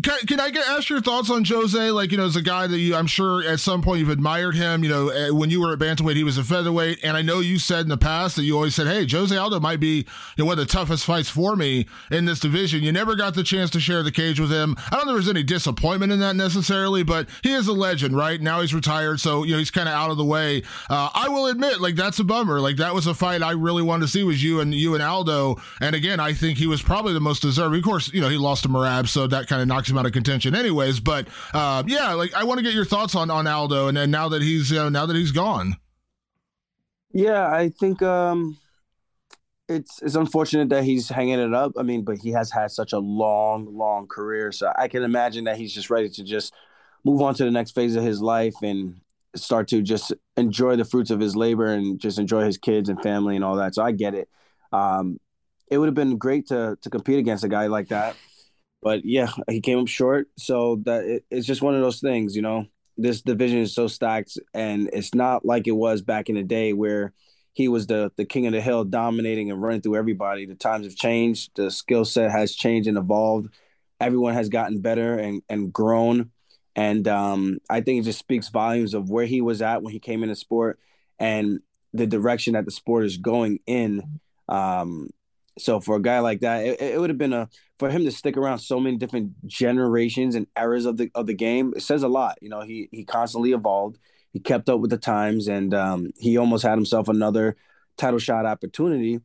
can, 0.02 0.18
can, 0.26 0.40
I 0.40 0.50
get 0.50 0.66
ask 0.66 0.88
your 0.88 1.00
thoughts 1.00 1.30
on 1.30 1.44
Jose? 1.44 1.90
Like, 1.90 2.10
you 2.10 2.18
know, 2.18 2.24
as 2.24 2.36
a 2.36 2.42
guy 2.42 2.66
that 2.66 2.78
you, 2.78 2.96
I'm 2.96 3.06
sure 3.06 3.44
at 3.44 3.60
some 3.60 3.82
point 3.82 4.00
you've 4.00 4.08
admired 4.08 4.56
him. 4.56 4.82
You 4.82 4.90
know, 4.90 5.08
eh, 5.08 5.30
when 5.30 5.50
you 5.50 5.60
were 5.60 5.72
at 5.72 5.78
bantamweight, 5.78 6.16
he 6.16 6.24
was 6.24 6.38
a 6.38 6.44
featherweight, 6.44 7.00
and 7.04 7.16
I 7.16 7.22
know 7.22 7.40
you 7.40 7.58
said 7.58 7.80
in 7.80 7.88
the 7.88 7.96
past 7.96 8.36
that 8.36 8.42
you 8.42 8.56
always 8.56 8.74
said, 8.74 8.86
"Hey, 8.86 9.06
Jose 9.06 9.36
Aldo 9.36 9.60
might 9.60 9.80
be 9.80 9.98
you 9.98 10.04
know, 10.38 10.46
one 10.46 10.58
of 10.58 10.66
the 10.66 10.72
toughest 10.72 11.04
fights 11.04 11.28
for 11.28 11.54
me 11.56 11.86
in 12.10 12.24
this 12.24 12.40
division." 12.40 12.82
You 12.82 12.90
never 12.90 13.14
got 13.14 13.34
the 13.34 13.44
chance 13.44 13.70
to 13.70 13.80
share 13.80 14.02
the 14.02 14.10
cage 14.10 14.40
with 14.40 14.50
him. 14.50 14.76
I 14.78 14.90
don't 14.90 15.00
think 15.00 15.06
there 15.08 15.16
was 15.16 15.28
any 15.28 15.42
disappointment 15.42 16.12
in 16.12 16.20
that 16.20 16.36
necessarily, 16.36 17.02
but 17.02 17.28
he 17.42 17.52
is 17.52 17.68
a 17.68 17.72
legend, 17.82 18.16
right? 18.16 18.40
Now 18.40 18.60
he's 18.60 18.72
retired, 18.74 19.20
so 19.20 19.44
you 19.44 19.52
know 19.52 19.58
he's 19.58 19.70
kind 19.70 19.88
of 19.88 19.94
out 19.94 20.10
of 20.10 20.16
the 20.16 20.24
way. 20.24 20.62
Uh, 20.88 21.10
I 21.12 21.28
will 21.28 21.46
admit, 21.46 21.80
like 21.80 21.96
that's 21.96 22.18
a 22.18 22.24
bummer. 22.24 22.60
Like 22.60 22.76
that 22.76 22.94
was 22.94 23.06
a 23.06 23.14
fight 23.14 23.42
I 23.42 23.52
really 23.52 23.82
wanted 23.82 24.06
to 24.06 24.08
see 24.08 24.22
was 24.22 24.42
you 24.42 24.60
and 24.60 24.74
you 24.74 24.94
and 24.94 25.02
Aldo. 25.02 25.56
And 25.80 25.94
again, 25.94 26.20
I 26.20 26.32
think 26.32 26.58
he 26.58 26.66
was 26.66 26.80
probably 26.82 27.12
the 27.12 27.20
most 27.20 27.42
deserving. 27.42 27.78
Of 27.78 27.84
course, 27.84 28.12
you 28.12 28.20
know 28.20 28.28
he 28.28 28.38
lost 28.38 28.62
to 28.62 28.68
Merab, 28.68 29.08
so 29.08 29.26
that 29.26 29.48
kind 29.48 29.60
of 29.60 29.68
knocks 29.68 29.90
him 29.90 29.98
out 29.98 30.06
of 30.06 30.12
contention, 30.12 30.54
anyways. 30.54 31.00
But 31.00 31.28
uh, 31.52 31.82
yeah, 31.86 32.14
like 32.14 32.32
I 32.34 32.44
want 32.44 32.58
to 32.58 32.64
get 32.64 32.74
your 32.74 32.84
thoughts 32.84 33.14
on 33.14 33.30
on 33.30 33.46
Aldo, 33.46 33.88
and, 33.88 33.98
and 33.98 34.10
now 34.10 34.28
that 34.30 34.42
he's 34.42 34.72
know, 34.72 34.88
now 34.88 35.06
that 35.06 35.16
he's 35.16 35.32
gone. 35.32 35.76
Yeah, 37.12 37.46
I 37.46 37.68
think 37.68 38.00
um, 38.02 38.56
it's 39.68 40.02
it's 40.02 40.14
unfortunate 40.14 40.68
that 40.70 40.84
he's 40.84 41.08
hanging 41.08 41.38
it 41.38 41.54
up. 41.54 41.72
I 41.76 41.82
mean, 41.82 42.02
but 42.02 42.18
he 42.18 42.30
has 42.30 42.50
had 42.50 42.70
such 42.70 42.92
a 42.92 42.98
long, 42.98 43.66
long 43.76 44.06
career, 44.06 44.52
so 44.52 44.72
I 44.76 44.88
can 44.88 45.02
imagine 45.02 45.44
that 45.44 45.56
he's 45.56 45.74
just 45.74 45.90
ready 45.90 46.08
to 46.10 46.24
just 46.24 46.54
move 47.04 47.22
on 47.22 47.34
to 47.34 47.44
the 47.44 47.50
next 47.50 47.72
phase 47.72 47.96
of 47.96 48.04
his 48.04 48.20
life 48.20 48.54
and 48.62 49.00
start 49.34 49.68
to 49.68 49.82
just 49.82 50.12
enjoy 50.36 50.76
the 50.76 50.84
fruits 50.84 51.10
of 51.10 51.20
his 51.20 51.34
labor 51.34 51.66
and 51.66 52.00
just 52.00 52.18
enjoy 52.18 52.44
his 52.44 52.58
kids 52.58 52.88
and 52.88 53.02
family 53.02 53.36
and 53.36 53.44
all 53.44 53.56
that. 53.56 53.74
So 53.74 53.82
I 53.82 53.92
get 53.92 54.14
it. 54.14 54.28
Um, 54.72 55.18
it 55.70 55.78
would 55.78 55.86
have 55.86 55.94
been 55.94 56.18
great 56.18 56.48
to 56.48 56.76
to 56.82 56.90
compete 56.90 57.18
against 57.18 57.44
a 57.44 57.48
guy 57.48 57.66
like 57.66 57.88
that, 57.88 58.14
but 58.82 59.04
yeah, 59.04 59.30
he 59.48 59.60
came 59.60 59.78
up 59.78 59.88
short. 59.88 60.28
So 60.36 60.76
that 60.84 61.04
it, 61.04 61.24
it's 61.30 61.46
just 61.46 61.62
one 61.62 61.74
of 61.74 61.80
those 61.80 62.00
things, 62.00 62.36
you 62.36 62.42
know. 62.42 62.66
This 62.98 63.22
division 63.22 63.60
is 63.60 63.74
so 63.74 63.86
stacked, 63.86 64.38
and 64.52 64.90
it's 64.92 65.14
not 65.14 65.46
like 65.46 65.66
it 65.66 65.72
was 65.72 66.02
back 66.02 66.28
in 66.28 66.34
the 66.34 66.42
day 66.42 66.74
where 66.74 67.14
he 67.54 67.68
was 67.68 67.86
the 67.86 68.12
the 68.16 68.26
king 68.26 68.46
of 68.46 68.52
the 68.52 68.60
hill, 68.60 68.84
dominating 68.84 69.50
and 69.50 69.62
running 69.62 69.80
through 69.80 69.96
everybody. 69.96 70.44
The 70.44 70.54
times 70.54 70.84
have 70.84 70.96
changed. 70.96 71.52
The 71.54 71.70
skill 71.70 72.04
set 72.04 72.30
has 72.30 72.54
changed 72.54 72.86
and 72.86 72.98
evolved. 72.98 73.48
Everyone 73.98 74.34
has 74.34 74.50
gotten 74.50 74.80
better 74.80 75.18
and 75.18 75.42
and 75.48 75.72
grown 75.72 76.30
and 76.74 77.06
um, 77.06 77.58
I 77.68 77.80
think 77.80 78.00
it 78.00 78.04
just 78.04 78.18
speaks 78.18 78.48
volumes 78.48 78.94
of 78.94 79.10
where 79.10 79.26
he 79.26 79.40
was 79.40 79.62
at 79.62 79.82
when 79.82 79.92
he 79.92 80.00
came 80.00 80.22
into 80.22 80.36
sport 80.36 80.78
and 81.18 81.60
the 81.92 82.06
direction 82.06 82.54
that 82.54 82.64
the 82.64 82.70
sport 82.70 83.04
is 83.04 83.18
going 83.18 83.60
in. 83.66 84.20
Um, 84.48 85.10
so 85.58 85.80
for 85.80 85.96
a 85.96 86.02
guy 86.02 86.20
like 86.20 86.40
that, 86.40 86.64
it, 86.64 86.80
it 86.80 87.00
would 87.00 87.10
have 87.10 87.18
been 87.18 87.34
a 87.34 87.48
for 87.78 87.90
him 87.90 88.04
to 88.04 88.10
stick 88.10 88.36
around 88.36 88.58
so 88.58 88.80
many 88.80 88.96
different 88.96 89.46
generations 89.46 90.34
and 90.34 90.46
eras 90.58 90.86
of 90.86 90.96
the 90.96 91.10
of 91.14 91.26
the 91.26 91.34
game. 91.34 91.74
It 91.76 91.82
says 91.82 92.02
a 92.02 92.08
lot. 92.08 92.38
You 92.40 92.48
know, 92.48 92.62
he 92.62 92.88
he 92.90 93.04
constantly 93.04 93.52
evolved. 93.52 93.98
He 94.32 94.40
kept 94.40 94.70
up 94.70 94.80
with 94.80 94.90
the 94.90 94.96
times, 94.96 95.48
and 95.48 95.74
um, 95.74 96.10
he 96.18 96.38
almost 96.38 96.62
had 96.62 96.78
himself 96.78 97.08
another 97.08 97.56
title 97.98 98.18
shot 98.18 98.46
opportunity. 98.46 99.20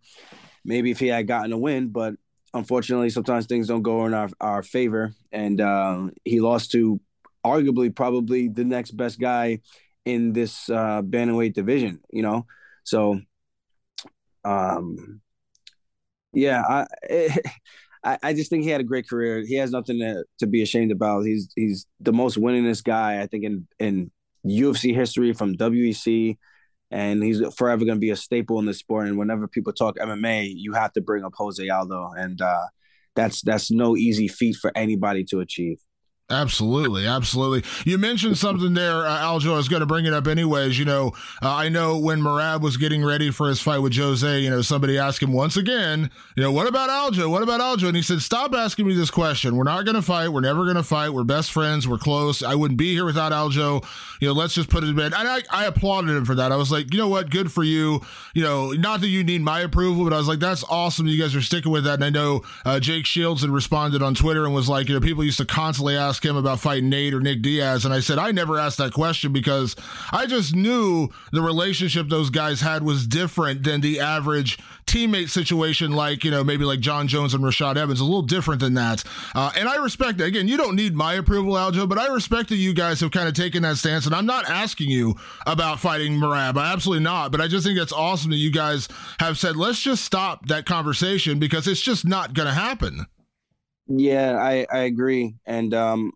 Maybe 0.65 0.91
if 0.91 0.99
he 0.99 1.07
had 1.07 1.27
gotten 1.27 1.53
a 1.53 1.57
win, 1.57 1.89
but 1.89 2.15
unfortunately, 2.53 3.09
sometimes 3.09 3.45
things 3.45 3.67
don't 3.67 3.83
go 3.83 4.05
in 4.05 4.13
our, 4.13 4.29
our 4.41 4.63
favor. 4.63 5.13
And 5.31 5.61
uh, 5.61 6.09
he 6.25 6.41
lost 6.41 6.71
to 6.71 6.99
arguably 7.47 7.95
probably 7.95 8.47
the 8.47 8.63
next 8.63 8.91
best 8.91 9.19
guy 9.19 9.59
in 10.05 10.33
this 10.33 10.69
uh, 10.69 11.01
bantamweight 11.01 11.53
division. 11.53 11.99
You 12.11 12.23
know, 12.23 12.45
so 12.83 13.19
um, 14.43 15.21
yeah, 16.33 16.61
I. 16.67 16.85
It, 17.09 17.45
I, 18.23 18.33
just 18.33 18.49
think 18.49 18.63
he 18.63 18.69
had 18.69 18.79
a 18.79 18.85
great 18.85 19.09
career. 19.09 19.43
He 19.45 19.55
has 19.55 19.71
nothing 19.71 19.99
to, 19.99 20.23
to 20.39 20.47
be 20.47 20.61
ashamed 20.61 20.91
about. 20.91 21.25
He's 21.25 21.51
he's 21.55 21.85
the 21.99 22.13
most 22.13 22.37
winningest 22.37 22.83
guy 22.83 23.21
I 23.21 23.27
think 23.27 23.43
in 23.43 23.67
in 23.79 24.11
UFC 24.45 24.95
history 24.95 25.33
from 25.33 25.55
WEC, 25.55 26.37
and 26.91 27.23
he's 27.23 27.41
forever 27.55 27.85
going 27.85 27.97
to 27.97 28.01
be 28.01 28.11
a 28.11 28.15
staple 28.15 28.59
in 28.59 28.65
the 28.65 28.73
sport. 28.73 29.07
And 29.07 29.17
whenever 29.17 29.47
people 29.47 29.73
talk 29.73 29.97
MMA, 29.97 30.51
you 30.55 30.73
have 30.73 30.93
to 30.93 31.01
bring 31.01 31.23
up 31.25 31.33
Jose 31.35 31.67
Aldo, 31.67 32.11
and 32.17 32.41
uh, 32.41 32.67
that's 33.15 33.41
that's 33.41 33.71
no 33.71 33.97
easy 33.97 34.27
feat 34.27 34.55
for 34.55 34.71
anybody 34.75 35.23
to 35.25 35.39
achieve. 35.39 35.79
Absolutely, 36.29 37.07
absolutely. 37.07 37.63
You 37.89 37.97
mentioned 37.97 38.37
something 38.37 38.73
there, 38.73 39.07
uh, 39.07 39.17
Aljo. 39.19 39.53
I 39.53 39.55
was 39.55 39.69
going 39.69 39.79
to 39.79 39.85
bring 39.85 40.05
it 40.05 40.11
up 40.11 40.27
anyways. 40.27 40.77
You 40.77 40.83
know, 40.83 41.13
uh, 41.41 41.55
I 41.55 41.69
know 41.69 41.97
when 41.97 42.19
Merab 42.19 42.59
was 42.59 42.75
getting 42.75 43.01
ready 43.01 43.31
for 43.31 43.47
his 43.47 43.61
fight 43.61 43.77
with 43.77 43.95
Jose, 43.95 44.41
you 44.41 44.49
know, 44.49 44.61
somebody 44.61 44.97
asked 44.97 45.23
him 45.23 45.31
once 45.31 45.55
again, 45.55 46.11
you 46.35 46.43
know, 46.43 46.51
what 46.51 46.67
about 46.67 46.89
Aljo? 46.89 47.29
What 47.31 47.43
about 47.43 47.61
Aljo? 47.61 47.87
And 47.87 47.95
he 47.95 48.01
said, 48.01 48.19
stop 48.19 48.53
asking 48.53 48.87
me 48.87 48.93
this 48.93 49.09
question. 49.09 49.55
We're 49.55 49.63
not 49.63 49.85
going 49.85 49.95
to 49.95 50.01
fight. 50.01 50.27
We're 50.27 50.41
never 50.41 50.65
going 50.65 50.75
to 50.75 50.83
fight. 50.83 51.11
We're 51.11 51.23
best 51.23 51.53
friends. 51.53 51.87
We're 51.87 51.97
close. 51.97 52.43
I 52.43 52.55
wouldn't 52.55 52.77
be 52.77 52.91
here 52.93 53.05
without 53.05 53.31
Aljo. 53.31 53.85
You 54.19 54.27
know, 54.27 54.33
let's 54.33 54.53
just 54.53 54.69
put 54.69 54.83
it 54.83 54.87
in 54.89 54.97
bed. 54.97 55.13
And 55.15 55.29
I, 55.29 55.43
I 55.49 55.65
applauded 55.65 56.09
him 56.09 56.25
for 56.25 56.35
that. 56.35 56.51
I 56.51 56.57
was 56.57 56.73
like, 56.73 56.91
you 56.91 56.99
know 56.99 57.07
what? 57.07 57.29
Good 57.29 57.53
for 57.53 57.63
you. 57.63 58.01
You 58.33 58.43
know, 58.43 58.71
not 58.71 58.99
that 58.99 59.07
you 59.07 59.23
need 59.23 59.43
my 59.43 59.61
approval, 59.61 60.03
but 60.03 60.11
I 60.11 60.17
was 60.17 60.27
like, 60.27 60.39
that's 60.39 60.65
awesome. 60.69 61.07
You 61.07 61.21
guys 61.21 61.37
are 61.37 61.41
sticking 61.41 61.71
with 61.71 61.85
that. 61.85 61.93
And 61.93 62.03
I 62.03 62.09
know 62.09 62.41
uh, 62.65 62.81
Jake 62.81 63.05
Shields 63.05 63.43
had 63.43 63.49
responded 63.49 64.01
on 64.03 64.13
Twitter 64.13 64.43
and 64.43 64.53
was 64.53 64.67
like, 64.67 64.89
you 64.89 64.93
know, 64.93 64.99
people 64.99 65.23
used 65.23 65.37
to 65.37 65.45
constantly 65.45 65.95
ask 65.95 66.16
ask 66.17 66.25
him 66.25 66.35
about 66.35 66.59
fighting 66.59 66.89
Nate 66.89 67.13
or 67.13 67.19
Nick 67.19 67.43
Diaz. 67.43 67.85
And 67.85 67.93
I 67.93 67.99
said, 67.99 68.17
I 68.17 68.31
never 68.31 68.57
asked 68.57 68.79
that 68.79 68.91
question 68.91 69.31
because 69.31 69.75
I 70.11 70.25
just 70.25 70.55
knew 70.55 71.09
the 71.31 71.43
relationship 71.43 72.09
those 72.09 72.31
guys 72.31 72.61
had 72.61 72.81
was 72.81 73.05
different 73.05 73.63
than 73.63 73.81
the 73.81 73.99
average 73.99 74.57
teammate 74.87 75.29
situation, 75.29 75.91
like, 75.91 76.23
you 76.23 76.31
know, 76.31 76.43
maybe 76.43 76.65
like 76.65 76.79
Jon 76.79 77.07
Jones 77.07 77.35
and 77.35 77.43
Rashad 77.43 77.77
Evans, 77.77 77.99
a 77.99 78.03
little 78.03 78.23
different 78.23 78.61
than 78.61 78.73
that. 78.73 79.03
Uh, 79.35 79.51
and 79.55 79.69
I 79.69 79.75
respect 79.75 80.19
it. 80.19 80.23
Again, 80.23 80.47
you 80.47 80.57
don't 80.57 80.75
need 80.75 80.95
my 80.95 81.13
approval, 81.13 81.53
Aljo, 81.53 81.87
but 81.87 81.99
I 81.99 82.07
respect 82.07 82.49
that 82.49 82.55
you 82.55 82.73
guys 82.73 82.99
have 83.01 83.11
kind 83.11 83.27
of 83.27 83.35
taken 83.35 83.61
that 83.61 83.77
stance. 83.77 84.07
And 84.07 84.15
I'm 84.15 84.25
not 84.25 84.49
asking 84.49 84.89
you 84.89 85.17
about 85.45 85.79
fighting 85.79 86.13
Merab. 86.13 86.57
I 86.57 86.73
absolutely 86.73 87.03
not. 87.03 87.31
But 87.31 87.41
I 87.41 87.47
just 87.47 87.63
think 87.63 87.77
it's 87.77 87.93
awesome 87.93 88.31
that 88.31 88.37
you 88.37 88.51
guys 88.51 88.87
have 89.19 89.37
said, 89.37 89.55
let's 89.55 89.79
just 89.79 90.03
stop 90.03 90.47
that 90.47 90.65
conversation 90.65 91.37
because 91.37 91.67
it's 91.67 91.81
just 91.81 92.07
not 92.07 92.33
going 92.33 92.47
to 92.47 92.55
happen. 92.55 93.05
Yeah, 93.87 94.37
I, 94.39 94.65
I 94.71 94.79
agree. 94.79 95.35
And 95.45 95.73
um, 95.73 96.11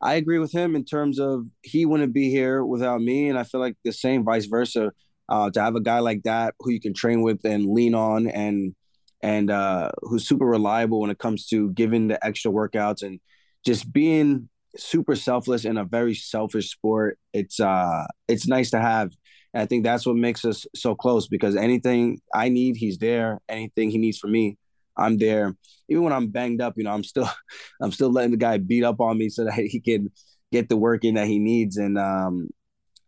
I 0.00 0.14
agree 0.14 0.38
with 0.38 0.52
him 0.52 0.74
in 0.74 0.84
terms 0.84 1.20
of 1.20 1.46
he 1.62 1.86
wouldn't 1.86 2.12
be 2.12 2.30
here 2.30 2.64
without 2.64 3.00
me. 3.00 3.28
And 3.28 3.38
I 3.38 3.44
feel 3.44 3.60
like 3.60 3.76
the 3.84 3.92
same 3.92 4.24
vice 4.24 4.46
versa. 4.46 4.92
Uh, 5.28 5.48
to 5.50 5.62
have 5.62 5.76
a 5.76 5.80
guy 5.80 6.00
like 6.00 6.22
that 6.24 6.54
who 6.60 6.70
you 6.70 6.80
can 6.80 6.92
train 6.92 7.22
with 7.22 7.42
and 7.44 7.66
lean 7.66 7.94
on 7.94 8.26
and 8.26 8.74
and 9.22 9.50
uh, 9.50 9.88
who's 10.02 10.26
super 10.28 10.44
reliable 10.44 11.00
when 11.00 11.10
it 11.10 11.18
comes 11.18 11.46
to 11.46 11.70
giving 11.72 12.08
the 12.08 12.22
extra 12.26 12.50
workouts 12.50 13.02
and 13.02 13.20
just 13.64 13.90
being 13.92 14.48
super 14.76 15.14
selfless 15.14 15.64
in 15.64 15.78
a 15.78 15.84
very 15.84 16.14
selfish 16.14 16.70
sport. 16.70 17.18
It's 17.32 17.60
uh 17.60 18.06
it's 18.28 18.46
nice 18.48 18.70
to 18.72 18.80
have. 18.80 19.12
And 19.54 19.62
I 19.62 19.66
think 19.66 19.84
that's 19.84 20.04
what 20.06 20.16
makes 20.16 20.44
us 20.44 20.66
so 20.74 20.94
close 20.94 21.28
because 21.28 21.56
anything 21.56 22.20
I 22.34 22.48
need, 22.48 22.76
he's 22.76 22.98
there. 22.98 23.40
Anything 23.48 23.90
he 23.90 23.98
needs 23.98 24.18
from 24.18 24.32
me, 24.32 24.58
I'm 24.96 25.18
there. 25.18 25.56
Even 25.88 26.04
when 26.04 26.12
I'm 26.12 26.28
banged 26.28 26.60
up, 26.60 26.74
you 26.76 26.84
know, 26.84 26.92
I'm 26.92 27.04
still 27.04 27.28
I'm 27.80 27.92
still 27.92 28.10
letting 28.10 28.32
the 28.32 28.36
guy 28.36 28.58
beat 28.58 28.84
up 28.84 29.00
on 29.00 29.18
me 29.18 29.28
so 29.28 29.44
that 29.44 29.54
he 29.54 29.80
can 29.80 30.10
get 30.50 30.68
the 30.68 30.76
work 30.76 31.04
in 31.04 31.14
that 31.14 31.26
he 31.26 31.38
needs. 31.38 31.76
And 31.76 31.98
um, 31.98 32.48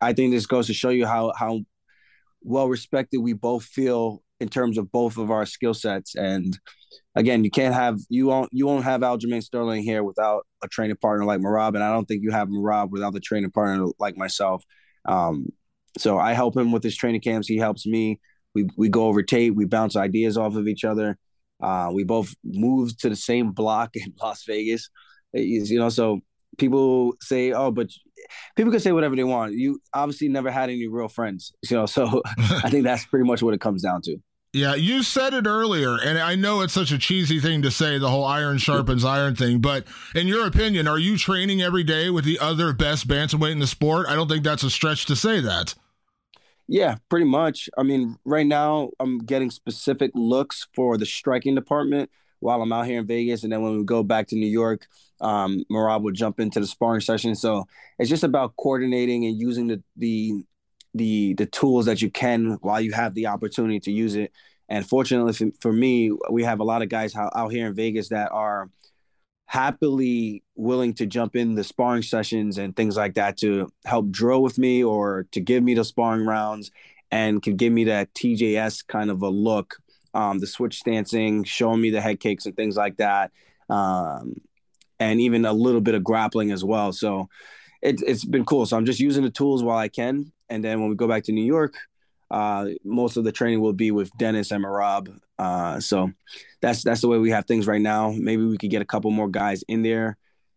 I 0.00 0.12
think 0.12 0.32
this 0.32 0.46
goes 0.46 0.66
to 0.68 0.74
show 0.74 0.90
you 0.90 1.06
how 1.06 1.32
how 1.36 1.60
well 2.42 2.68
respected 2.68 3.18
we 3.18 3.32
both 3.32 3.64
feel 3.64 4.22
in 4.40 4.48
terms 4.48 4.78
of 4.78 4.90
both 4.92 5.16
of 5.16 5.30
our 5.30 5.46
skill 5.46 5.74
sets. 5.74 6.14
And 6.14 6.58
again, 7.14 7.44
you 7.44 7.50
can't 7.50 7.74
have 7.74 7.98
you 8.08 8.26
won't 8.26 8.50
you 8.52 8.66
won't 8.66 8.84
have 8.84 9.00
Aljamain 9.02 9.42
Sterling 9.42 9.82
here 9.82 10.02
without 10.02 10.46
a 10.62 10.68
training 10.68 10.96
partner 10.96 11.24
like 11.24 11.40
Merab, 11.40 11.74
and 11.74 11.82
I 11.82 11.92
don't 11.92 12.06
think 12.06 12.22
you 12.22 12.30
have 12.32 12.48
Merab 12.48 12.90
without 12.90 13.12
the 13.12 13.20
training 13.20 13.50
partner 13.50 13.86
like 13.98 14.16
myself. 14.16 14.62
Um, 15.06 15.46
so 15.98 16.18
I 16.18 16.32
help 16.32 16.56
him 16.56 16.72
with 16.72 16.82
his 16.82 16.96
training 16.96 17.20
camps. 17.20 17.48
He 17.48 17.56
helps 17.56 17.86
me. 17.86 18.20
We 18.54 18.68
we 18.76 18.88
go 18.88 19.06
over 19.06 19.22
tape. 19.22 19.54
We 19.54 19.64
bounce 19.64 19.96
ideas 19.96 20.36
off 20.36 20.56
of 20.56 20.68
each 20.68 20.84
other. 20.84 21.18
Uh, 21.62 21.90
we 21.92 22.04
both 22.04 22.34
moved 22.44 23.00
to 23.00 23.08
the 23.08 23.16
same 23.16 23.52
block 23.52 23.90
in 23.94 24.12
Las 24.22 24.44
Vegas. 24.44 24.90
You 25.32 25.78
know, 25.78 25.88
so 25.88 26.20
people 26.58 27.14
say, 27.20 27.52
"Oh, 27.52 27.70
but 27.70 27.88
people 28.56 28.70
can 28.70 28.80
say 28.80 28.92
whatever 28.92 29.16
they 29.16 29.24
want." 29.24 29.54
You 29.54 29.80
obviously 29.92 30.28
never 30.28 30.50
had 30.50 30.70
any 30.70 30.86
real 30.86 31.08
friends, 31.08 31.52
you 31.70 31.76
know. 31.76 31.86
So 31.86 32.22
I 32.38 32.70
think 32.70 32.84
that's 32.84 33.04
pretty 33.06 33.26
much 33.26 33.42
what 33.42 33.54
it 33.54 33.60
comes 33.60 33.82
down 33.82 34.02
to. 34.02 34.16
Yeah, 34.52 34.76
you 34.76 35.02
said 35.02 35.34
it 35.34 35.48
earlier, 35.48 35.98
and 36.00 36.16
I 36.16 36.36
know 36.36 36.60
it's 36.60 36.72
such 36.72 36.92
a 36.92 36.98
cheesy 36.98 37.40
thing 37.40 37.62
to 37.62 37.72
say, 37.72 37.98
the 37.98 38.08
whole 38.08 38.24
iron 38.24 38.58
sharpens 38.58 39.04
iron 39.04 39.34
thing. 39.34 39.58
But 39.58 39.84
in 40.14 40.28
your 40.28 40.46
opinion, 40.46 40.86
are 40.86 40.98
you 40.98 41.18
training 41.18 41.60
every 41.60 41.82
day 41.82 42.08
with 42.08 42.24
the 42.24 42.38
other 42.38 42.72
best 42.72 43.08
bantamweight 43.08 43.50
in 43.50 43.58
the 43.58 43.66
sport? 43.66 44.06
I 44.08 44.14
don't 44.14 44.28
think 44.28 44.44
that's 44.44 44.62
a 44.62 44.70
stretch 44.70 45.06
to 45.06 45.16
say 45.16 45.40
that. 45.40 45.74
Yeah, 46.66 46.96
pretty 47.10 47.26
much. 47.26 47.68
I 47.76 47.82
mean, 47.82 48.16
right 48.24 48.46
now 48.46 48.90
I'm 48.98 49.18
getting 49.18 49.50
specific 49.50 50.10
looks 50.14 50.66
for 50.74 50.96
the 50.96 51.04
striking 51.06 51.54
department 51.54 52.10
while 52.40 52.62
I'm 52.62 52.72
out 52.72 52.86
here 52.86 52.98
in 52.98 53.06
Vegas, 53.06 53.42
and 53.44 53.52
then 53.52 53.62
when 53.62 53.78
we 53.78 53.84
go 53.84 54.02
back 54.02 54.28
to 54.28 54.36
New 54.36 54.46
York, 54.46 54.86
um, 55.20 55.64
Merab 55.70 56.02
will 56.02 56.12
jump 56.12 56.40
into 56.40 56.60
the 56.60 56.66
sparring 56.66 57.00
session. 57.00 57.34
So 57.34 57.66
it's 57.98 58.10
just 58.10 58.24
about 58.24 58.56
coordinating 58.56 59.26
and 59.26 59.38
using 59.38 59.66
the 59.68 59.82
the 59.96 60.42
the 60.94 61.34
the 61.34 61.46
tools 61.46 61.86
that 61.86 62.00
you 62.02 62.10
can 62.10 62.58
while 62.62 62.80
you 62.80 62.92
have 62.92 63.14
the 63.14 63.26
opportunity 63.26 63.80
to 63.80 63.92
use 63.92 64.14
it. 64.14 64.32
And 64.68 64.86
fortunately 64.86 65.52
for, 65.60 65.72
me, 65.72 66.10
we 66.30 66.42
have 66.44 66.60
a 66.60 66.64
lot 66.64 66.80
of 66.82 66.88
guys 66.88 67.14
out 67.14 67.48
here 67.52 67.66
in 67.66 67.74
Vegas 67.74 68.08
that 68.08 68.32
are 68.32 68.70
happily 69.46 70.42
willing 70.56 70.94
to 70.94 71.06
jump 71.06 71.36
in 71.36 71.54
the 71.54 71.64
sparring 71.64 72.02
sessions 72.02 72.58
and 72.58 72.74
things 72.74 72.96
like 72.96 73.14
that 73.14 73.36
to 73.38 73.70
help 73.84 74.10
drill 74.10 74.42
with 74.42 74.58
me 74.58 74.82
or 74.82 75.26
to 75.32 75.40
give 75.40 75.62
me 75.62 75.74
the 75.74 75.84
sparring 75.84 76.26
rounds 76.26 76.70
and 77.10 77.42
can 77.42 77.56
give 77.56 77.72
me 77.72 77.84
that 77.84 78.12
TJ's 78.14 78.82
kind 78.82 79.10
of 79.10 79.22
a 79.22 79.28
look, 79.28 79.76
um, 80.14 80.38
the 80.38 80.46
switch 80.46 80.78
stancing, 80.78 81.44
showing 81.44 81.80
me 81.80 81.90
the 81.90 82.00
head 82.00 82.20
kicks 82.20 82.46
and 82.46 82.56
things 82.56 82.76
like 82.76 82.96
that, 82.96 83.30
um, 83.68 84.40
and 84.98 85.20
even 85.20 85.44
a 85.44 85.52
little 85.52 85.80
bit 85.80 85.94
of 85.94 86.02
grappling 86.02 86.50
as 86.50 86.64
well. 86.64 86.92
So 86.92 87.28
it, 87.82 88.02
it's 88.06 88.24
been 88.24 88.44
cool. 88.44 88.66
So 88.66 88.76
I'm 88.76 88.86
just 88.86 89.00
using 89.00 89.22
the 89.22 89.30
tools 89.30 89.62
while 89.62 89.78
I 89.78 89.88
can, 89.88 90.32
and 90.48 90.64
then 90.64 90.80
when 90.80 90.88
we 90.88 90.96
go 90.96 91.06
back 91.06 91.24
to 91.24 91.32
New 91.32 91.44
York, 91.44 91.76
uh, 92.34 92.66
most 92.82 93.16
of 93.16 93.22
the 93.22 93.30
training 93.30 93.60
will 93.60 93.72
be 93.72 93.92
with 93.92 94.10
Dennis 94.16 94.50
and 94.50 94.64
Merab. 94.64 95.16
Uh, 95.38 95.78
so 95.78 96.10
that's 96.60 96.82
that's 96.82 97.00
the 97.00 97.06
way 97.06 97.18
we 97.18 97.30
have 97.30 97.46
things 97.46 97.68
right 97.68 97.80
now. 97.80 98.10
Maybe 98.10 98.44
we 98.44 98.58
could 98.58 98.70
get 98.70 98.82
a 98.82 98.84
couple 98.84 99.12
more 99.12 99.28
guys 99.28 99.62
in 99.68 99.82
there 99.82 100.16